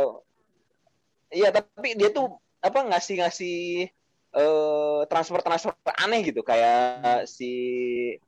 iya 1.29 1.49
tapi 1.49 1.89
dia 1.93 2.09
tuh 2.09 2.27
apa 2.59 2.79
ngasih 2.87 3.15
ngasih 3.19 3.57
eh 4.33 4.99
transfer 5.05 5.39
transfer 5.41 5.73
aneh 6.01 6.25
gitu 6.25 6.41
kayak 6.41 7.29
si 7.29 7.51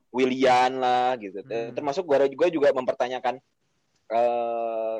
William 0.09 0.77
lah 0.77 1.17
gitu 1.17 1.41
Hmm. 1.41 1.73
termasuk 1.73 2.05
gue 2.05 2.29
gue 2.31 2.49
juga 2.49 2.69
mempertanyakan 2.71 3.41
eh 4.07 4.97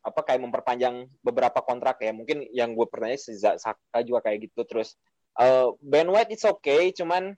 apa 0.00 0.20
kayak 0.24 0.40
memperpanjang 0.40 1.06
beberapa 1.20 1.60
kontrak 1.60 2.00
ya 2.00 2.10
mungkin 2.10 2.42
yang 2.50 2.72
gue 2.72 2.88
pertanyaan 2.88 3.20
Za- 3.20 3.60
Saka 3.60 4.00
juga 4.00 4.24
kayak 4.24 4.50
gitu 4.50 4.64
terus 4.64 4.96
eh 5.36 5.68
Ben 5.78 6.08
White 6.08 6.32
it's 6.32 6.42
okay 6.42 6.90
cuman 6.90 7.36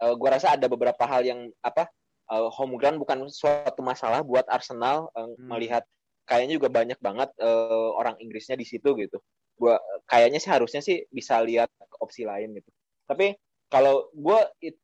eh 0.00 0.14
gue 0.16 0.28
rasa 0.32 0.56
ada 0.56 0.66
beberapa 0.66 1.04
hal 1.04 1.22
yang 1.24 1.40
apa 1.60 1.88
eh, 2.30 2.48
home 2.56 2.80
ground 2.80 2.98
bukan 3.02 3.28
suatu 3.28 3.80
masalah 3.84 4.24
buat 4.24 4.46
Arsenal 4.48 5.12
eh, 5.12 5.28
Hmm. 5.36 5.48
melihat 5.50 5.84
kayaknya 6.24 6.62
juga 6.62 6.68
banyak 6.70 6.98
banget 7.02 7.30
eh, 7.42 7.90
orang 7.98 8.16
Inggrisnya 8.22 8.54
di 8.54 8.64
situ 8.64 8.94
gitu. 8.96 9.18
Gua 9.60 9.76
kayaknya 10.08 10.40
sih 10.40 10.48
harusnya 10.48 10.80
sih 10.80 11.04
bisa 11.12 11.36
lihat 11.44 11.68
opsi 12.00 12.24
lain 12.24 12.56
gitu. 12.56 12.70
Tapi 13.04 13.36
kalau 13.68 14.08
gua 14.16 14.46
it- 14.62 14.80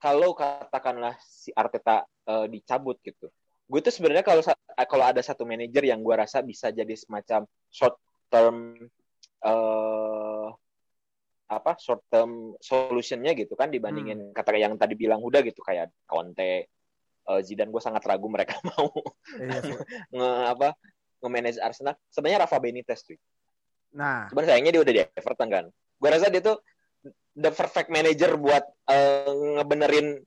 kalau 0.00 0.32
katakanlah 0.32 1.16
si 1.20 1.50
Arteta 1.56 2.04
eh, 2.28 2.46
dicabut 2.46 3.00
gitu. 3.02 3.26
Gue 3.70 3.78
tuh 3.82 3.94
sebenarnya 3.94 4.26
kalau 4.26 4.42
kalau 4.90 5.04
ada 5.06 5.22
satu 5.22 5.46
manajer 5.46 5.82
yang 5.86 6.02
gua 6.02 6.26
rasa 6.26 6.42
bisa 6.42 6.70
jadi 6.74 6.94
semacam 6.94 7.46
short 7.70 7.94
term 8.30 8.76
apa 11.50 11.74
short 11.82 12.06
term 12.06 12.54
solutionnya 12.62 13.34
gitu 13.34 13.58
kan 13.58 13.74
dibandingin 13.74 14.30
kata 14.30 14.54
yang 14.54 14.78
tadi 14.78 14.94
bilang 14.94 15.18
udah 15.18 15.42
gitu 15.42 15.58
kayak 15.60 15.90
Conte 16.06 16.70
eh, 17.26 17.40
Zidane 17.42 17.74
gue 17.74 17.82
sangat 17.82 18.06
ragu 18.06 18.30
mereka 18.30 18.54
mau 18.70 18.86
Iya 19.34 19.58
nge 20.14 20.28
apa 20.54 20.68
nge-manage 21.20 21.58
Arsenal. 21.60 21.98
Sebenarnya 22.08 22.46
Rafa 22.46 22.56
Benitez 22.62 23.02
tuh 23.04 23.18
Nah, 23.90 24.30
cuman 24.30 24.46
sayangnya 24.46 24.70
dia 24.70 24.82
udah 24.86 24.94
di 24.94 25.02
Everton 25.18 25.50
kan. 25.50 25.64
Gue 25.98 26.08
rasa 26.08 26.30
dia 26.30 26.38
tuh 26.38 26.62
the 27.34 27.50
perfect 27.50 27.90
manager 27.90 28.38
buat 28.38 28.62
eh, 28.86 29.26
ngebenerin 29.58 30.22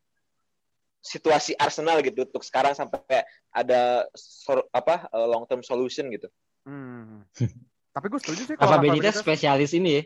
situasi 1.00 1.56
Arsenal 1.56 2.04
gitu 2.04 2.24
untuk 2.24 2.44
sekarang 2.44 2.76
sampai 2.76 3.24
ada 3.52 4.04
sor- 4.16 4.68
apa 4.72 5.08
long 5.28 5.48
term 5.48 5.64
solution 5.64 6.12
gitu. 6.12 6.28
Hmm. 6.64 7.28
tapi 7.94 8.08
gue 8.08 8.20
setuju 8.20 8.42
sih 8.48 8.56
Rafa 8.60 8.76
kalau 8.76 8.84
Benitez- 8.84 9.20
spesialis 9.20 9.72
ini 9.72 9.90
ya. 10.00 10.04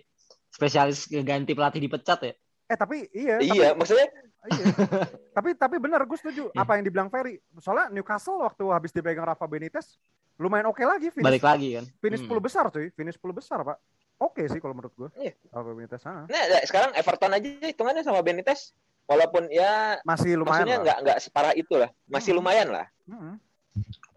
Spesialis 0.58 1.00
ganti 1.22 1.54
pelatih 1.54 1.78
dipecat 1.80 2.20
ya. 2.20 2.34
Eh 2.68 2.76
tapi 2.76 3.06
iya, 3.12 3.38
tapi- 3.38 3.54
iya 3.54 3.70
maksudnya 3.72 4.08
Iya. 4.48 4.64
tapi 5.32 5.50
tapi 5.54 5.76
benar 5.78 6.02
gue 6.02 6.16
setuju 6.16 6.50
Iya. 6.50 6.58
apa 6.58 6.72
yang 6.74 6.84
dibilang 6.84 7.08
Ferry. 7.08 7.38
Soalnya 7.58 7.92
Newcastle 7.92 8.40
waktu 8.40 8.64
habis 8.68 8.90
dipegang 8.90 9.24
Rafa 9.24 9.44
Benitez 9.44 10.00
lumayan 10.38 10.66
oke 10.66 10.80
lagi 10.80 11.10
finish 11.10 11.26
Balik 11.26 11.44
lagi 11.44 11.70
kan. 11.74 11.86
finish 12.00 12.22
Hmm. 12.22 12.32
10 12.32 12.42
besar 12.42 12.64
cuy, 12.68 12.88
finish 12.92 13.18
10 13.18 13.34
besar, 13.34 13.60
Pak. 13.62 13.78
Oke 14.18 14.46
sih 14.46 14.58
kalau 14.58 14.74
menurut 14.74 14.94
gue. 14.96 15.10
Iya. 15.20 15.34
Rafa 15.52 15.72
Benitez 15.72 16.02
ah. 16.04 16.26
nah 16.26 16.42
sekarang 16.64 16.92
Everton 16.94 17.32
aja 17.32 17.50
hitungannya 17.62 18.02
sama 18.02 18.20
Benitez 18.20 18.72
walaupun 19.04 19.46
ya 19.48 20.02
Masih 20.02 20.34
lumayan. 20.34 20.64
maksudnya 20.64 20.74
lah. 20.74 20.84
nggak 20.84 20.98
nggak 21.04 21.18
separah 21.20 21.54
itu 21.54 21.74
lah 21.76 21.90
masih 22.06 22.32
Hmm. 22.32 22.40
lumayan 22.40 22.68
lah 22.70 22.86
Mm-mm. 23.06 23.34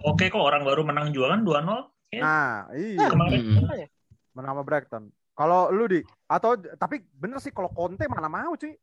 oke 0.03 0.25
kok 0.25 0.41
orang 0.41 0.63
baru 0.63 0.83
menang 0.83 1.11
juga 1.11 1.31
kan 1.31 1.41
2-0 1.43 1.91
Ya. 2.11 2.21
Nah, 2.21 2.55
iya. 2.73 3.07
kemarin 3.07 3.39
Hmm. 3.39 3.87
Menang 4.33 4.51
sama 4.53 4.63
Brighton. 4.63 5.05
Kalau 5.41 5.73
lu 5.73 5.89
di 5.89 6.01
atau 6.29 6.53
tapi 6.77 7.01
bener 7.17 7.41
sih 7.41 7.49
kalau 7.49 7.73
Conte 7.73 8.05
mana 8.05 8.29
mau 8.29 8.53
cuy. 8.53 8.77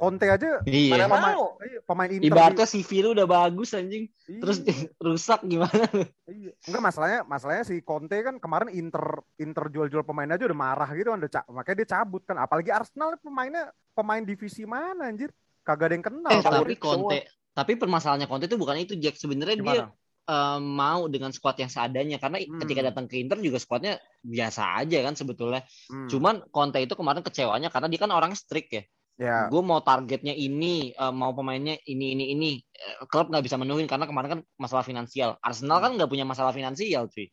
Conte 0.00 0.24
aja 0.24 0.64
Iya. 0.64 0.96
Mana 0.96 1.04
pemain- 1.12 1.36
mau? 1.36 1.60
iya, 1.60 1.80
pemain 1.84 2.08
Inter. 2.08 2.24
Ibaratnya 2.32 2.64
CV 2.64 3.04
lu 3.04 3.12
udah 3.12 3.28
bagus 3.28 3.76
anjing, 3.76 4.08
di- 4.08 4.40
terus 4.40 4.64
iya, 4.64 4.88
rusak 4.96 5.44
gimana? 5.44 5.84
iya. 6.24 6.56
Enggak 6.64 6.82
masalahnya, 6.82 7.20
masalahnya 7.28 7.64
si 7.68 7.84
Conte 7.84 8.16
kan 8.24 8.40
kemarin 8.40 8.72
Inter 8.72 9.20
Inter 9.36 9.68
jual-jual 9.68 10.00
pemain 10.00 10.24
aja 10.24 10.48
udah 10.48 10.56
marah 10.56 10.88
gitu 10.96 11.12
kan, 11.12 11.20
udah 11.20 11.44
makanya 11.52 11.76
dia 11.84 11.88
cabut 11.92 12.24
kan. 12.24 12.40
Apalagi 12.40 12.72
Arsenal 12.72 13.20
pemainnya 13.20 13.68
pemain 13.92 14.24
divisi 14.24 14.64
mana 14.64 15.04
anjir? 15.04 15.28
Kagak 15.60 15.92
ada 15.92 15.94
yang 16.00 16.06
kenal. 16.08 16.32
Eh, 16.32 16.40
tapi. 16.40 16.74
Conte, 16.80 17.18
tapi 17.52 17.72
permasalahannya 17.76 18.24
Conte 18.24 18.48
itu 18.48 18.56
bukan 18.56 18.80
itu 18.80 18.96
Jack. 18.96 19.20
Sebenarnya 19.20 19.56
dia 19.60 19.84
Eh, 20.30 20.58
mau 20.62 21.10
dengan 21.10 21.34
squad 21.34 21.58
yang 21.58 21.66
seadanya 21.66 22.22
karena 22.22 22.38
Hmm. 22.38 22.62
ketika 22.62 22.86
datang 22.86 23.10
ke 23.10 23.18
Inter 23.18 23.42
juga 23.42 23.58
squadnya 23.58 23.98
biasa 24.22 24.78
aja 24.78 25.02
kan 25.02 25.18
sebetulnya. 25.18 25.66
Hmm. 25.90 26.06
Cuman 26.06 26.46
Conte 26.54 26.78
itu 26.78 26.94
kemarin 26.94 27.26
kecewanya 27.26 27.66
karena 27.66 27.90
dia 27.90 27.98
kan 27.98 28.14
orang 28.14 28.38
strict 28.38 28.70
ya. 28.70 28.82
ya, 29.18 29.36
Gue 29.50 29.58
mau 29.58 29.82
targetnya 29.82 30.30
ini, 30.30 30.94
eh, 30.94 31.10
mau 31.12 31.34
pemainnya 31.34 31.74
ini 31.82 32.14
ini 32.14 32.24
ini. 32.30 32.50
Eh, 32.62 33.10
Klub 33.10 33.26
nggak 33.26 33.42
bisa 33.42 33.58
menuhin 33.58 33.90
karena 33.90 34.06
kemarin 34.06 34.38
kan 34.38 34.40
masalah 34.54 34.86
finansial. 34.86 35.34
Arsenal 35.42 35.82
kan 35.82 35.98
nggak 35.98 36.06
punya 36.06 36.22
masalah 36.22 36.54
finansial 36.54 37.10
cuy. 37.10 37.26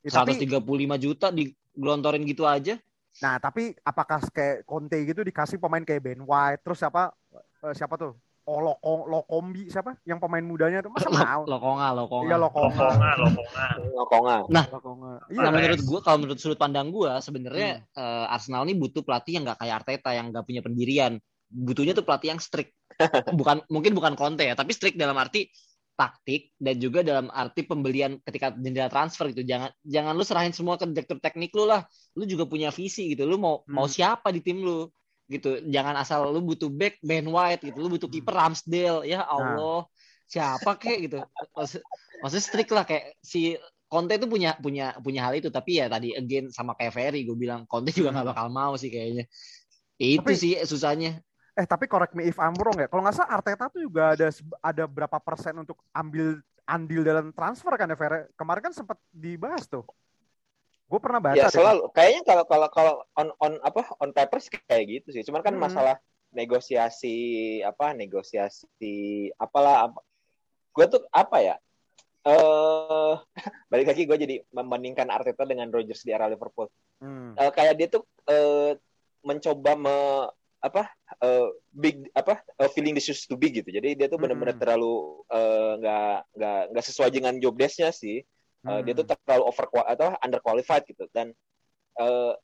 ya, 0.00 0.22
tapi 0.22 0.40
135 0.40 0.96
juta 0.96 1.28
digelontorin 1.28 2.24
gitu 2.24 2.48
aja. 2.48 2.80
nah 3.16 3.40
tapi 3.40 3.72
apakah 3.80 4.20
kayak 4.28 4.68
Conte 4.68 5.00
gitu 5.04 5.24
dikasih 5.24 5.56
pemain 5.56 5.80
kayak 5.80 6.04
Ben 6.04 6.20
White 6.20 6.60
terus 6.64 6.80
siapa 6.80 7.12
siapa 7.72 7.96
tuh? 7.96 8.12
Oh 8.46 8.62
Loko, 8.62 9.10
Lokombi 9.10 9.66
siapa? 9.66 9.98
Yang 10.06 10.22
pemain 10.22 10.44
mudanya 10.46 10.78
tuh 10.78 10.94
masa 10.94 11.10
mau? 11.18 11.42
Lokonga, 11.50 11.88
lokonga. 11.98 12.30
Iya 12.30 12.36
Lokonga. 12.38 12.78
Lokonga, 12.78 13.10
Lokonga. 13.18 13.66
Ngokonga. 13.90 14.36
Lokonga. 14.70 15.12
Iya. 15.34 15.40
Nah, 15.42 15.50
menurut 15.50 15.80
gua 15.82 16.00
kalau 16.06 16.18
menurut 16.22 16.38
sudut 16.38 16.54
pandang 16.54 16.94
gua 16.94 17.18
sebenarnya 17.18 17.82
eh, 17.82 18.26
Arsenal 18.30 18.62
ini 18.62 18.78
butuh 18.78 19.02
pelatih 19.02 19.42
yang 19.42 19.44
nggak 19.50 19.58
kayak 19.58 19.74
Arteta 19.82 20.10
yang 20.14 20.30
nggak 20.30 20.46
punya 20.46 20.62
pendirian. 20.62 21.18
Butuhnya 21.50 21.98
tuh 21.98 22.06
pelatih 22.06 22.34
yang 22.34 22.40
strict. 22.40 22.70
bukan 23.38 23.66
mungkin 23.66 23.92
bukan 23.98 24.14
Conte 24.14 24.46
ya, 24.46 24.54
tapi 24.54 24.70
strict 24.72 24.94
dalam 24.94 25.18
arti 25.18 25.50
taktik 25.96 26.52
dan 26.60 26.76
juga 26.76 27.00
dalam 27.00 27.32
arti 27.32 27.64
pembelian 27.64 28.20
ketika 28.22 28.52
jendela 28.54 28.86
transfer 28.86 29.32
gitu. 29.34 29.42
Jangan 29.42 29.72
jangan 29.82 30.12
lu 30.14 30.22
serahin 30.22 30.54
semua 30.54 30.78
ke 30.78 30.86
direktur 30.86 31.18
teknik 31.18 31.50
lu 31.56 31.66
lah. 31.66 31.82
Lu 32.14 32.28
juga 32.28 32.46
punya 32.46 32.70
visi 32.70 33.10
gitu. 33.16 33.26
Lu 33.26 33.42
mau 33.42 33.66
Hmm. 33.66 33.74
mau 33.74 33.86
siapa 33.90 34.30
di 34.30 34.38
tim 34.38 34.62
lu 34.62 34.86
gitu. 35.26 35.62
Jangan 35.66 35.94
asal 35.98 36.30
lu 36.30 36.42
butuh 36.42 36.70
back 36.70 36.98
Ben 37.02 37.26
White 37.26 37.66
gitu. 37.70 37.78
Lu 37.82 37.88
butuh 37.92 38.10
kiper 38.10 38.34
Ramsdale. 38.34 39.06
Ya 39.06 39.22
Allah. 39.26 39.86
Siapa 40.26 40.74
kek 40.74 41.06
gitu. 41.06 41.22
Maksud, 41.54 41.82
maksudnya 42.22 42.44
strict 42.44 42.70
lah 42.74 42.82
kayak 42.82 43.14
si 43.22 43.54
Conte 43.86 44.18
itu 44.18 44.26
punya 44.26 44.58
punya 44.58 44.98
punya 44.98 45.22
hal 45.22 45.38
itu 45.38 45.46
tapi 45.46 45.78
ya 45.78 45.86
tadi 45.86 46.10
again 46.10 46.50
sama 46.50 46.74
kayak 46.74 46.90
Ferry 46.90 47.22
gue 47.22 47.38
bilang 47.38 47.62
Conte 47.70 47.94
juga 47.94 48.10
nggak 48.10 48.34
bakal 48.34 48.50
mau 48.50 48.74
sih 48.74 48.90
kayaknya 48.90 49.30
itu 49.94 50.18
Tapi- 50.26 50.34
sih 50.34 50.58
susahnya 50.66 51.22
Eh 51.56 51.64
tapi 51.64 51.88
correct 51.88 52.12
me 52.12 52.28
if 52.28 52.36
I'm 52.36 52.52
wrong 52.52 52.76
ya. 52.76 52.84
Kalau 52.84 53.00
nggak 53.00 53.16
salah 53.16 53.40
Arteta 53.40 53.72
tuh 53.72 53.80
juga 53.80 54.12
ada 54.12 54.28
ada 54.60 54.84
berapa 54.84 55.16
persen 55.16 55.56
untuk 55.56 55.80
ambil 55.88 56.36
andil 56.68 57.00
dalam 57.00 57.32
transfer 57.32 57.72
kan 57.80 57.88
ya 57.88 57.96
Fer? 57.96 58.28
Kemarin 58.36 58.68
kan 58.68 58.74
sempat 58.76 59.00
dibahas 59.08 59.64
tuh. 59.64 59.80
Gue 60.86 61.00
pernah 61.02 61.18
baca 61.18 61.34
Ya 61.34 61.46
deh. 61.46 61.54
selalu. 61.54 61.90
Kayaknya 61.90 62.22
kalau 62.24 62.44
kalau 62.46 62.68
kalau 62.70 62.94
on 63.14 63.28
on 63.42 63.58
apa 63.60 63.90
on 63.98 64.14
paper 64.14 64.38
sih 64.38 64.54
kayak 64.54 64.84
gitu 64.86 65.08
sih. 65.10 65.26
Cuman 65.26 65.42
kan 65.42 65.54
Hmm. 65.54 65.62
masalah 65.62 65.98
negosiasi 66.30 67.16
apa 67.60 67.90
negosiasi 67.90 68.96
apalah 69.34 69.90
apa. 69.90 70.00
Gue 70.70 70.86
tuh 70.86 71.02
apa 71.10 71.42
ya? 71.42 71.56
Eh 72.22 73.14
balik 73.70 73.86
lagi 73.90 74.06
gue 74.06 74.16
jadi 74.16 74.36
membandingkan 74.50 75.10
Arteta 75.10 75.42
dengan 75.42 75.70
Rodgers 75.70 76.02
di 76.02 76.14
era 76.14 76.30
Liverpool. 76.30 76.70
Hmm. 77.02 77.34
Eh, 77.34 77.50
kayak 77.50 77.74
dia 77.74 77.88
tuh 77.90 78.02
eh, 78.30 78.78
mencoba 79.22 79.74
me, 79.74 79.96
apa 80.62 80.86
eh, 81.18 81.46
big 81.70 82.06
apa 82.14 82.42
eh, 82.58 82.70
feeling 82.70 82.94
the 82.94 83.02
shoes 83.02 83.26
to 83.26 83.34
big 83.34 83.54
gitu. 83.54 83.70
Jadi 83.70 83.98
dia 83.98 84.06
tuh 84.06 84.18
benar-benar 84.18 84.54
Hmm. 84.54 84.62
terlalu 84.62 84.94
nggak 85.82 86.16
nggak 86.30 86.60
nggak 86.70 86.84
sesuai 86.86 87.10
dengan 87.10 87.34
job 87.38 87.58
desk-nya 87.58 87.90
sih. 87.90 88.22
Uh, 88.66 88.80
dia 88.82 88.92
tuh 88.98 89.06
Hmm. 89.06 89.14
terlalu 89.22 89.42
over 89.46 89.66
atau 89.86 90.06
underqualified 90.18 90.82
gitu 90.90 91.06
dan 91.14 91.30
uh, 92.02 92.34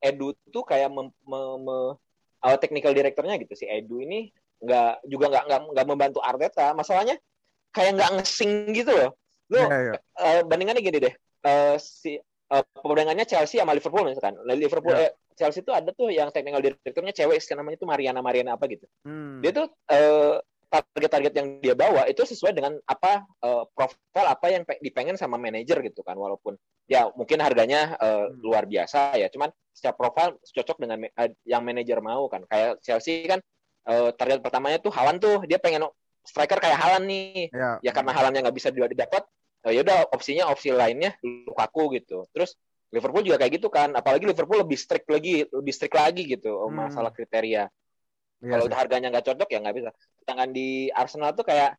Edu 0.00 0.32
tuh 0.48 0.64
kayak 0.64 0.88
mem, 0.88 1.12
me- 1.28 1.58
me- 1.60 1.94
uh, 2.40 2.56
technical 2.56 2.96
directornya 2.96 3.36
gitu 3.36 3.52
si 3.52 3.68
Edu 3.68 4.00
ini 4.00 4.32
nggak 4.56 5.04
juga 5.04 5.28
nggak 5.28 5.44
nggak 5.52 5.60
nggak 5.76 5.86
membantu 5.86 6.20
Arteta 6.24 6.72
masalahnya 6.72 7.20
kayak 7.76 8.00
nggak 8.00 8.10
ngesing 8.16 8.72
gitu 8.72 8.88
loh 8.96 9.10
lo 9.52 9.68
Iya, 9.68 9.76
iya. 9.84 9.92
uh, 10.16 10.40
bandingannya 10.48 10.80
gini 10.80 10.98
deh 10.98 11.14
uh, 11.44 11.76
si 11.76 12.16
uh, 12.48 12.64
perbandingannya 12.80 13.28
Chelsea 13.28 13.60
sama 13.60 13.76
Liverpool 13.76 14.08
misalkan 14.08 14.34
Nah, 14.42 14.56
Liverpool 14.56 14.96
Ya. 14.96 15.08
eh, 15.08 15.12
Chelsea 15.36 15.60
tuh 15.60 15.76
ada 15.76 15.92
tuh 15.92 16.08
yang 16.08 16.32
technical 16.32 16.64
directornya 16.64 17.12
cewek 17.12 17.44
namanya 17.52 17.76
tuh 17.76 17.88
Mariana 17.88 18.24
Mariana 18.24 18.56
apa 18.56 18.64
gitu 18.72 18.88
Hmm. 19.04 19.44
dia 19.44 19.52
tuh 19.52 19.68
eh, 19.92 20.40
target-target 20.66 21.32
yang 21.32 21.48
dia 21.62 21.74
bawa 21.78 22.10
itu 22.10 22.26
sesuai 22.26 22.52
dengan 22.52 22.74
apa 22.84 23.22
eh, 23.22 23.64
profil 23.72 24.26
apa 24.26 24.46
yang 24.50 24.62
pe- 24.66 24.82
dipengen 24.82 25.14
sama 25.14 25.38
manajer 25.38 25.78
gitu 25.86 26.02
kan 26.02 26.18
walaupun 26.18 26.58
ya 26.86 27.10
mungkin 27.14 27.38
harganya 27.42 27.94
Hmm. 27.98 28.34
luar 28.42 28.66
biasa 28.66 29.14
ya 29.18 29.26
cuman 29.30 29.50
secara 29.70 29.94
profil 29.94 30.38
cocok 30.42 30.76
dengan 30.82 30.98
eh, 31.06 31.30
yang 31.46 31.62
manajer 31.62 31.98
mau 32.02 32.26
kan 32.26 32.42
kayak 32.46 32.82
Chelsea 32.82 33.26
kan 33.26 33.38
eh, 33.86 34.10
target 34.14 34.42
pertamanya 34.42 34.78
tuh 34.82 34.90
Halan 34.90 35.22
tuh 35.22 35.46
dia 35.46 35.58
pengen 35.62 35.86
striker 36.26 36.58
kayak 36.58 36.78
Halan 36.78 37.06
nih 37.06 37.50
Ya. 37.54 37.78
ya 37.82 37.90
karena 37.94 38.10
Halannya 38.10 38.42
nggak 38.42 38.56
bisa 38.58 38.68
didapat 38.74 39.22
eh, 39.66 39.72
ya 39.74 39.80
udah 39.86 40.10
opsinya 40.10 40.50
opsi 40.50 40.74
lainnya 40.74 41.14
Lukaku 41.22 41.94
gitu 41.98 42.26
terus 42.34 42.58
Liverpool 42.90 43.22
juga 43.26 43.38
kayak 43.42 43.58
gitu 43.62 43.66
kan 43.70 43.94
apalagi 43.94 44.26
Liverpool 44.30 44.62
lebih 44.62 44.78
strict 44.78 45.10
lagi 45.10 45.42
lebih 45.46 45.72
strict 45.74 45.94
lagi 45.94 46.22
gitu 46.26 46.50
Hmm. 46.66 46.90
masalah 46.90 47.10
kriteria 47.14 47.66
Iya 48.36 48.50
kalau 48.52 48.66
harganya 48.70 49.08
nggak 49.08 49.26
cocok 49.26 49.48
ya 49.48 49.58
nggak 49.60 49.76
bisa. 49.76 49.90
Sedangkan 50.18 50.48
di 50.50 50.68
Arsenal 50.90 51.32
tuh 51.32 51.42
kayak 51.42 51.76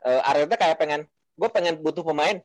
eh, 0.00 0.20
Arteta 0.20 0.54
kayak 0.54 0.76
pengen, 0.76 1.00
gue 1.34 1.48
pengen 1.48 1.80
butuh 1.80 2.02
pemain 2.02 2.36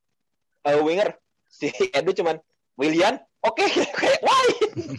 eh, 0.63 0.79
winger. 0.79 1.15
Si 1.49 1.65
Edu 1.89 2.13
cuman 2.13 2.37
William, 2.75 3.17
oke 3.41 3.65
kayak 3.99 4.21
why? 4.21 4.45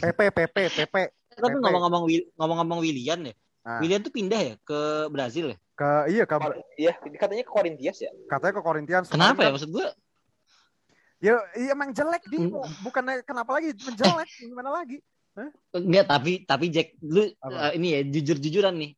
PP 0.03 0.21
PP 0.29 0.47
PP 0.69 0.95
tapi 1.31 1.47
Pepe. 1.47 1.63
ngomong-ngomong 1.63 2.03
Wil- 2.05 2.29
ngomong-ngomong 2.35 2.81
Willian 2.81 3.23
ya 3.25 3.35
Ah. 3.61 3.77
Willian 3.77 4.01
tuh 4.01 4.09
pindah 4.09 4.41
ya 4.41 4.55
ke 4.59 4.81
Brazil 5.09 5.53
ya 5.53 5.57
ke 5.77 5.89
iya 6.09 6.25
ke 6.25 6.33
Iya 6.75 6.97
katanya 6.97 7.45
ke 7.45 7.53
Corinthians 7.53 8.01
ya. 8.01 8.09
katanya 8.27 8.57
ke 8.57 8.63
Corinthians. 8.65 9.07
kenapa 9.07 9.45
ya 9.45 9.53
maksud 9.53 9.69
gue 9.69 9.85
Ya, 11.21 11.37
iya 11.53 11.77
emang 11.77 11.93
jelek 11.93 12.25
dia. 12.27 12.41
Hmm. 12.41 12.65
Bukannya 12.81 13.21
kenapa 13.21 13.53
lagi? 13.53 13.77
Menjelek 13.77 14.29
gimana 14.41 14.73
lagi? 14.73 15.05
Enggak 15.73 16.05
tapi 16.05 16.33
tapi 16.43 16.67
Jack 16.69 16.99
lu 17.01 17.31
Apa? 17.39 17.71
eh, 17.71 17.79
ini 17.79 17.89
ya 17.91 18.01
jujur-jujuran 18.03 18.75
nih 18.75 18.91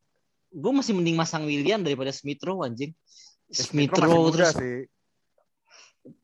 gue 0.50 0.72
masih 0.72 0.92
mending 0.92 1.14
masang 1.14 1.44
Willian 1.44 1.80
daripada 1.80 2.08
Smith 2.10 2.40
Rowe 2.40 2.62
anjing 2.62 2.92
Ya, 3.48 3.62
Smith 3.62 3.92
Rowe 3.92 4.32
terus 4.32 4.56
sih. 4.56 4.88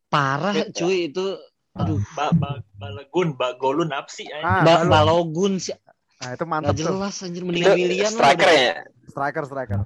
parah 0.09 0.57
Iya. 0.57 0.73
cuy 0.73 0.97
itu 1.07 1.37
aduh 1.75 2.01
Ba, 2.11 2.33
ba, 2.33 2.51
balegun, 2.75 3.37
bagolun 3.37 3.93
apa 3.93 4.09
sih? 4.09 4.25
anjing? 4.27 4.43
Ah, 4.43 4.65
ba 4.65 4.73
Balo- 4.81 4.91
Balogun 4.91 5.61
sih 5.61 5.77
Nah, 6.19 6.35
itu 6.35 6.45
mantap 6.45 6.75
tuh. 6.75 6.83
jelas 6.83 7.15
anjir 7.21 7.47
mendingan 7.47 7.79
lah 7.79 8.11
striker 8.11 8.49
ya. 8.49 8.75
Striker, 9.07 9.43
striker. 9.45 9.79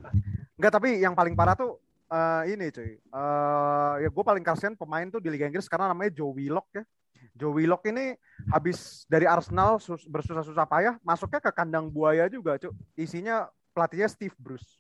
Enggak, 0.54 0.72
tapi 0.72 0.96
yang 0.96 1.12
paling 1.12 1.34
parah 1.34 1.52
tuh 1.52 1.76
eh, 2.08 2.56
ini 2.56 2.70
cuy. 2.70 2.96
Eh, 2.96 3.92
ya 4.00 4.08
gue 4.08 4.24
paling 4.24 4.40
kasihan 4.40 4.72
pemain 4.72 5.04
tuh 5.06 5.18
di 5.18 5.28
Liga 5.28 5.44
Inggris 5.44 5.68
karena 5.68 5.90
namanya 5.90 6.08
Joe 6.14 6.32
Willock 6.32 6.72
ya. 6.72 6.84
Joe 7.32 7.48
Willock 7.50 7.82
ini 7.88 8.12
habis 8.48 9.08
dari 9.08 9.24
Arsenal 9.24 9.80
sus- 9.80 10.04
bersusah-susah 10.04 10.68
payah 10.68 10.94
masuknya 11.00 11.40
ke 11.40 11.50
kandang 11.50 11.88
buaya 11.88 12.28
juga, 12.28 12.60
cuy. 12.60 12.72
Isinya 12.94 13.44
pelatihnya 13.72 14.08
Steve 14.08 14.36
Bruce. 14.36 14.76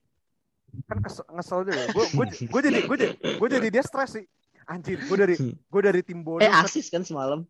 Kan 0.84 1.00
kesel, 1.00 1.24
ngesel 1.28 1.60
juga. 1.64 1.82
Gue 1.92 2.04
gue 2.12 2.24
gue 2.48 2.60
jadi 2.60 2.78
gue 2.84 2.96
jadi 2.96 3.12
gue 3.40 3.48
jadi 3.48 3.68
dia 3.68 3.84
stres 3.84 4.20
sih. 4.20 4.24
Anjir, 4.64 5.00
gue 5.00 5.16
dari 5.16 5.34
gue 5.48 5.80
dari 5.82 6.00
tim 6.00 6.20
bodoh. 6.20 6.44
eh 6.44 6.52
asis 6.52 6.86
kan 6.88 7.02
semalam 7.02 7.42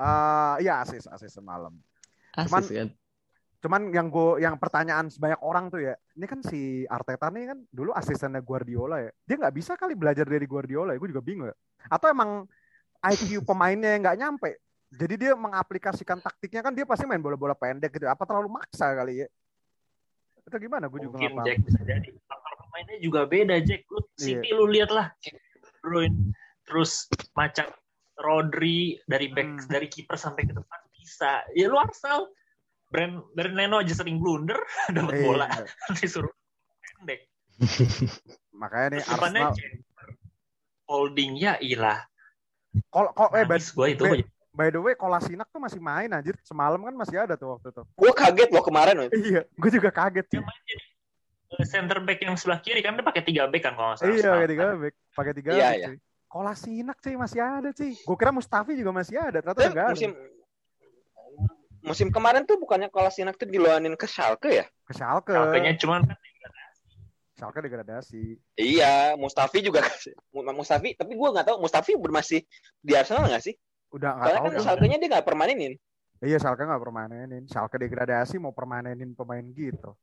Eh, 0.00 0.54
iya 0.64 0.80
asis 0.80 1.04
asis 1.06 1.36
semalam. 1.36 1.76
asis 2.32 2.48
Cuman- 2.48 2.64
kan 2.70 2.88
Cuman 3.60 3.92
yang 3.92 4.08
gue 4.08 4.40
yang 4.40 4.56
pertanyaan 4.56 5.12
sebanyak 5.12 5.36
orang 5.44 5.68
tuh 5.68 5.84
ya, 5.84 5.92
ini 6.16 6.24
kan 6.24 6.40
si 6.40 6.88
Arteta 6.88 7.28
nih 7.28 7.52
kan 7.52 7.58
dulu 7.68 7.92
asistennya 7.92 8.40
Guardiola 8.40 9.04
ya. 9.04 9.12
Dia 9.28 9.36
nggak 9.36 9.52
bisa 9.52 9.76
kali 9.76 9.92
belajar 9.92 10.24
dari 10.24 10.48
Guardiola 10.48 10.96
ya, 10.96 10.98
gue 10.98 11.10
juga 11.12 11.20
bingung 11.20 11.44
ya. 11.44 11.56
Atau 11.92 12.08
emang 12.08 12.48
IQ 13.00 13.42
pemainnya 13.42 13.96
yang 13.96 14.02
nggak 14.04 14.18
nyampe. 14.18 14.50
Jadi 14.90 15.14
dia 15.16 15.32
mengaplikasikan 15.38 16.18
taktiknya 16.18 16.60
kan 16.60 16.74
dia 16.74 16.82
pasti 16.82 17.06
main 17.06 17.22
bola-bola 17.22 17.54
pendek 17.54 17.94
gitu. 17.94 18.10
Apa 18.10 18.26
terlalu 18.26 18.50
maksa 18.50 18.90
kali 18.90 19.22
ya? 19.22 19.28
Itu 20.42 20.56
gimana? 20.58 20.90
Gue 20.90 21.00
juga 21.00 21.14
Mungkin 21.16 21.30
nggak 21.30 21.36
paham. 21.38 21.46
Jack 21.46 21.58
bisa 21.62 21.80
jadi. 21.86 22.08
Faktor 22.26 22.54
pemainnya 22.66 22.96
juga 22.98 23.20
beda 23.24 23.56
Jack. 23.62 23.80
Lu 23.86 24.00
Iya. 24.02 24.18
City 24.18 24.48
lu 24.50 24.64
lihat 24.66 24.90
lah. 24.90 25.06
Bruin 25.80 26.34
terus 26.66 27.06
macam 27.32 27.70
Rodri 28.20 29.00
dari 29.08 29.32
back 29.32 29.64
Hmm. 29.64 29.70
dari 29.70 29.86
kiper 29.88 30.18
sampai 30.18 30.44
ke 30.44 30.52
depan 30.52 30.80
bisa. 30.92 31.40
Ya 31.54 31.70
lu 31.70 31.78
Arsenal. 31.78 32.28
Brand 32.90 33.22
Brand 33.38 33.54
Leno 33.54 33.78
aja 33.78 33.94
sering 33.94 34.18
blunder 34.18 34.58
dapat 34.90 35.14
Iya. 35.14 35.24
bola 35.24 35.46
disuruh 36.02 36.34
pendek. 36.98 37.30
Makanya 38.60 38.86
nih 38.90 39.00
Terus 39.06 39.14
Arsenal. 39.14 39.50
Holding 40.84 41.38
ya 41.38 41.54
ilah. 41.62 42.09
Kol, 42.90 43.06
kol, 43.14 43.28
eh 43.34 43.44
by, 43.46 43.58
gua 43.74 43.86
itu. 43.90 44.04
Be- 44.06 44.28
by 44.50 44.68
the 44.70 44.80
way, 44.82 44.94
Kolasinak 44.94 45.46
tuh 45.50 45.58
masih 45.58 45.78
main 45.82 46.10
anjir. 46.10 46.34
Semalam 46.46 46.78
kan 46.82 46.94
masih 46.94 47.16
ada 47.22 47.34
tuh 47.34 47.58
waktu 47.58 47.70
itu. 47.74 47.82
Gue 47.98 48.12
kaget 48.14 48.48
loh 48.50 48.62
kemarin. 48.62 48.94
loh. 48.98 49.06
Iya, 49.10 49.42
gue 49.46 49.70
juga 49.70 49.90
kaget 49.90 50.26
Dia 50.30 50.38
sih. 50.38 50.42
main 50.42 50.62
jadi 50.66 50.84
center 51.66 51.98
back 52.06 52.22
yang 52.22 52.38
sebelah 52.38 52.62
kiri 52.62 52.78
kan 52.78 52.94
dia 52.94 53.02
pakai 53.02 53.26
tiga 53.26 53.50
back 53.50 53.62
kan 53.66 53.74
kalau 53.74 53.90
nggak 53.90 53.98
salah. 53.98 54.06
Iya, 54.06 54.22
pakai 54.22 54.30
Arsenal 54.30 54.50
tiga 54.54 54.62
kan. 54.62 54.76
back, 54.78 54.94
pakai 55.18 55.32
tiga 55.34 55.50
Iya, 55.50 55.66
back, 55.66 55.78
iya. 55.82 55.88
Kolasinak 56.30 56.96
cuy 57.02 57.14
masih 57.18 57.40
ada 57.42 57.68
cuy. 57.74 57.92
Gue 57.98 58.16
kira 58.16 58.30
Mustafi 58.30 58.72
juga 58.78 58.90
masih 58.94 59.16
ada, 59.18 59.38
ternyata 59.42 59.58
Tapi 59.58 59.62
udah 59.66 59.72
nggak 59.74 59.86
ada. 59.86 59.94
musim 59.98 60.10
musim 61.80 62.08
kemarin 62.12 62.44
tuh 62.46 62.60
bukannya 62.60 62.86
Kolasinac 62.86 63.34
tuh 63.34 63.48
diluanin 63.48 63.96
ke 63.98 64.06
Schalke 64.06 64.62
ya? 64.62 64.66
Ke 64.86 64.92
Schalke. 64.94 65.32
Schalke-nya 65.34 65.74
cuman 65.80 66.06
kan 66.06 66.16
Schalke 67.40 67.64
degradasi. 67.64 68.36
Iya, 68.60 69.16
Mustafi 69.16 69.64
juga 69.64 69.80
Mustafi, 70.52 70.92
tapi 70.92 71.16
gua 71.16 71.32
nggak 71.32 71.48
tahu 71.48 71.56
Mustafi 71.64 71.96
masih 71.96 72.44
di 72.84 72.92
Arsenal 72.92 73.32
nggak 73.32 73.40
sih? 73.40 73.56
Udah 73.96 74.12
nggak 74.12 74.28
tahu. 74.28 74.44
kan 74.44 74.50
dah. 74.52 74.60
Schalke-nya 74.60 74.96
dia 75.00 75.08
nggak 75.08 75.24
permanenin. 75.24 75.72
Iya, 76.20 76.36
Schalke 76.36 76.68
nggak 76.68 76.84
permanenin. 76.84 77.48
Schalke 77.48 77.80
degradasi 77.80 78.36
mau 78.36 78.52
permanenin 78.52 79.16
pemain 79.16 79.40
gitu. 79.56 79.96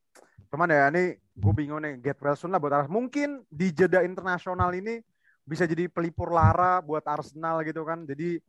Cuman 0.49 0.65
ya 0.73 0.89
ini 0.89 1.13
gue 1.13 1.53
bingung 1.53 1.77
nih, 1.85 2.01
get 2.01 2.17
well 2.25 2.33
soon 2.33 2.49
lah 2.49 2.57
buat 2.57 2.73
Arsenal. 2.73 2.97
Mungkin 3.05 3.45
di 3.53 3.69
jeda 3.69 4.01
internasional 4.01 4.73
ini 4.73 4.97
bisa 5.45 5.69
jadi 5.69 5.85
pelipur 5.93 6.33
lara 6.33 6.81
buat 6.81 7.05
Arsenal 7.05 7.61
gitu 7.61 7.85
kan. 7.85 8.01
Jadi 8.09 8.41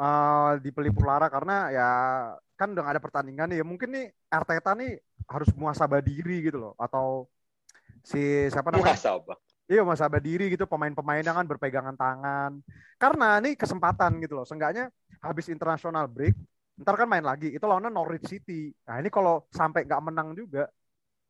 eh, 0.00 0.52
di 0.64 0.70
pelipur 0.72 1.04
lara 1.04 1.28
karena 1.28 1.68
ya 1.68 1.88
kan 2.56 2.72
udah 2.72 2.88
nggak 2.88 2.94
ada 2.96 3.04
pertandingan 3.04 3.52
nih. 3.52 3.60
Ya 3.60 3.64
mungkin 3.68 3.92
nih 3.92 4.16
Arteta 4.32 4.72
nih 4.72 4.96
harus 5.28 5.52
muasabah 5.52 6.00
diri 6.00 6.40
gitu 6.40 6.56
loh. 6.56 6.72
Atau 6.80 7.28
si 8.04 8.48
siapa 8.48 8.72
namanya? 8.72 8.96
Muhasabah. 8.96 9.38
Iya 9.70 9.86
muasabah 9.86 10.18
diri 10.18 10.50
gitu 10.50 10.66
pemain-pemainnya 10.66 11.30
kan 11.30 11.46
berpegangan 11.46 11.94
tangan. 11.94 12.58
Karena 12.98 13.38
ini 13.38 13.54
kesempatan 13.54 14.18
gitu 14.18 14.42
loh. 14.42 14.42
Seenggaknya 14.42 14.90
habis 15.22 15.46
internasional 15.46 16.10
break, 16.10 16.34
ntar 16.82 16.98
kan 16.98 17.06
main 17.06 17.22
lagi. 17.22 17.54
Itu 17.54 17.70
lawannya 17.70 17.94
Norwich 17.94 18.26
City. 18.26 18.74
Nah 18.90 18.98
ini 18.98 19.06
kalau 19.14 19.46
sampai 19.54 19.86
nggak 19.86 20.02
menang 20.02 20.34
juga, 20.34 20.66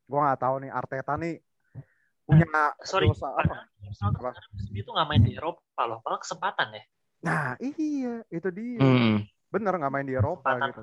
gua 0.08 0.32
nggak 0.32 0.40
tahu 0.40 0.54
nih 0.64 0.70
Arteta 0.72 1.14
nih 1.20 1.36
punya 2.30 2.46
sorry, 2.86 3.10
dosa 3.10 3.26
apa. 3.34 3.66
Apa? 4.06 4.30
musim 4.54 4.72
itu 4.78 4.88
nggak 4.88 5.08
main 5.10 5.22
di 5.26 5.34
Eropa 5.34 5.82
loh, 5.82 5.98
padahal 6.00 6.22
kesempatan 6.22 6.66
ya. 6.78 6.82
Nah 7.26 7.48
iya 7.58 8.22
itu 8.30 8.48
dia. 8.54 8.80
Hmm. 8.80 9.26
Bener 9.50 9.74
nggak 9.74 9.92
main 9.92 10.06
di 10.06 10.14
Eropa 10.14 10.54
Kesempatan. 10.54 10.68
gitu. 10.70 10.82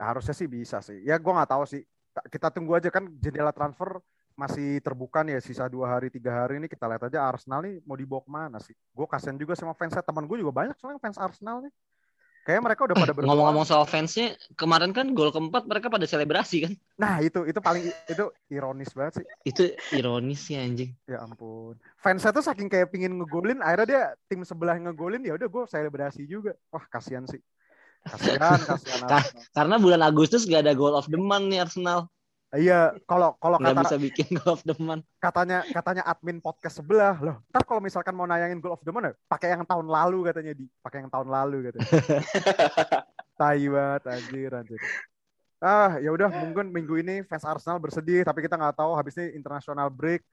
Nah, 0.00 0.04
harusnya 0.16 0.32
sih 0.32 0.48
bisa 0.48 0.80
sih. 0.80 1.02
Ya 1.04 1.18
gua 1.20 1.42
nggak 1.42 1.50
tahu 1.50 1.64
sih. 1.66 1.82
Kita 2.30 2.48
tunggu 2.54 2.78
aja 2.78 2.88
kan 2.88 3.04
jendela 3.18 3.52
transfer 3.52 4.00
masih 4.40 4.80
terbuka 4.80 5.20
nih 5.20 5.36
ya 5.36 5.40
sisa 5.44 5.68
dua 5.68 5.92
hari 5.92 6.08
tiga 6.08 6.32
hari 6.32 6.56
ini 6.56 6.64
kita 6.64 6.88
lihat 6.88 7.12
aja 7.12 7.28
Arsenal 7.28 7.60
nih 7.60 7.84
mau 7.84 7.92
dibawa 7.92 8.24
ke 8.24 8.30
mana 8.32 8.58
sih? 8.64 8.72
Gue 8.96 9.04
kasihan 9.04 9.36
juga 9.36 9.52
sama 9.52 9.76
fansnya 9.76 10.00
teman 10.00 10.24
gue 10.24 10.40
juga 10.40 10.52
banyak 10.56 10.76
soalnya 10.80 10.96
fans 10.96 11.20
Arsenal 11.20 11.60
nih. 11.68 11.72
Kayaknya 12.40 12.62
mereka 12.72 12.80
udah 12.88 12.96
pada 12.96 13.12
berdoa. 13.12 13.28
Ngomong-ngomong 13.28 13.66
soal 13.68 13.84
fansnya, 13.84 14.32
kemarin 14.56 14.96
kan 14.96 15.12
gol 15.12 15.28
keempat 15.28 15.68
mereka 15.68 15.92
pada 15.92 16.08
selebrasi 16.08 16.56
kan? 16.64 16.72
Nah 16.96 17.20
itu 17.20 17.44
itu 17.44 17.60
paling 17.60 17.84
itu 17.84 18.24
ironis 18.48 18.96
banget 18.96 19.20
sih. 19.20 19.26
Itu 19.44 19.62
ironis 19.92 20.40
sih 20.48 20.56
anjing. 20.56 20.96
Ya 21.04 21.20
ampun. 21.20 21.76
Fansnya 22.00 22.32
tuh 22.32 22.40
saking 22.40 22.72
kayak 22.72 22.88
pingin 22.88 23.20
ngegolin, 23.20 23.60
akhirnya 23.60 23.86
dia 23.86 24.02
tim 24.24 24.40
sebelah 24.40 24.80
ngegolin 24.80 25.20
ya 25.20 25.36
udah 25.36 25.52
gue 25.52 25.62
selebrasi 25.68 26.24
juga. 26.24 26.56
Wah 26.72 26.88
kasihan 26.88 27.28
sih. 27.28 27.44
Kasihan, 28.08 28.56
kasihan. 28.56 29.20
Karena 29.52 29.76
bulan 29.76 30.00
Agustus 30.00 30.48
gak 30.48 30.64
ada 30.64 30.72
goal 30.72 30.96
of 30.96 31.04
the 31.12 31.20
month 31.20 31.52
nih 31.52 31.60
Arsenal. 31.60 32.08
Iya, 32.50 32.98
kalau 33.06 33.38
kalau 33.38 33.62
kata 33.62 33.78
bisa 33.86 33.94
bikin 33.94 34.26
goal 34.42 34.58
of 34.58 34.62
the 34.66 34.74
month. 34.82 35.06
katanya 35.22 35.62
katanya 35.70 36.02
admin 36.02 36.42
podcast 36.42 36.82
sebelah 36.82 37.14
loh. 37.22 37.36
Ntar 37.54 37.62
kalau 37.62 37.78
misalkan 37.78 38.10
mau 38.10 38.26
nayangin 38.26 38.58
Goal 38.58 38.74
of 38.74 38.82
the 38.82 38.90
Month, 38.90 39.14
pakai 39.30 39.54
yang 39.54 39.62
tahun 39.62 39.86
lalu 39.86 40.26
katanya 40.26 40.52
di, 40.58 40.66
pakai 40.82 41.06
yang 41.06 41.10
tahun 41.14 41.28
lalu 41.30 41.70
katanya. 41.70 41.86
Tai 43.40 43.62
banget 43.70 44.02
anjir 44.10 44.50
anjir. 44.50 44.80
Ah, 45.62 46.00
ya 46.02 46.10
udah 46.10 46.26
mungkin 46.26 46.74
minggu 46.74 46.98
ini 46.98 47.22
fans 47.22 47.46
Arsenal 47.46 47.78
bersedih 47.78 48.26
tapi 48.26 48.42
kita 48.42 48.58
nggak 48.58 48.82
tahu 48.82 48.98
habis 48.98 49.14
ini 49.14 49.30
international 49.38 49.86
break. 49.86 50.26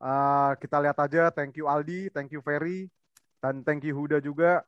Ah, 0.00 0.56
kita 0.56 0.80
lihat 0.80 0.96
aja. 0.96 1.28
Thank 1.28 1.60
you 1.60 1.68
Aldi, 1.68 2.08
thank 2.16 2.32
you 2.32 2.40
Ferry, 2.40 2.88
dan 3.44 3.60
thank 3.60 3.84
you 3.84 3.92
Huda 3.92 4.24
juga. 4.24 4.64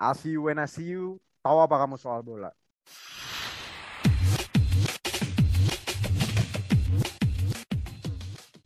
I'll 0.00 0.16
see 0.16 0.32
you 0.32 0.48
when 0.48 0.56
I 0.56 0.64
see 0.64 0.96
you. 0.96 1.20
Tahu 1.44 1.60
apa 1.60 1.76
kamu 1.76 2.00
soal 2.00 2.24
bola? 2.24 2.54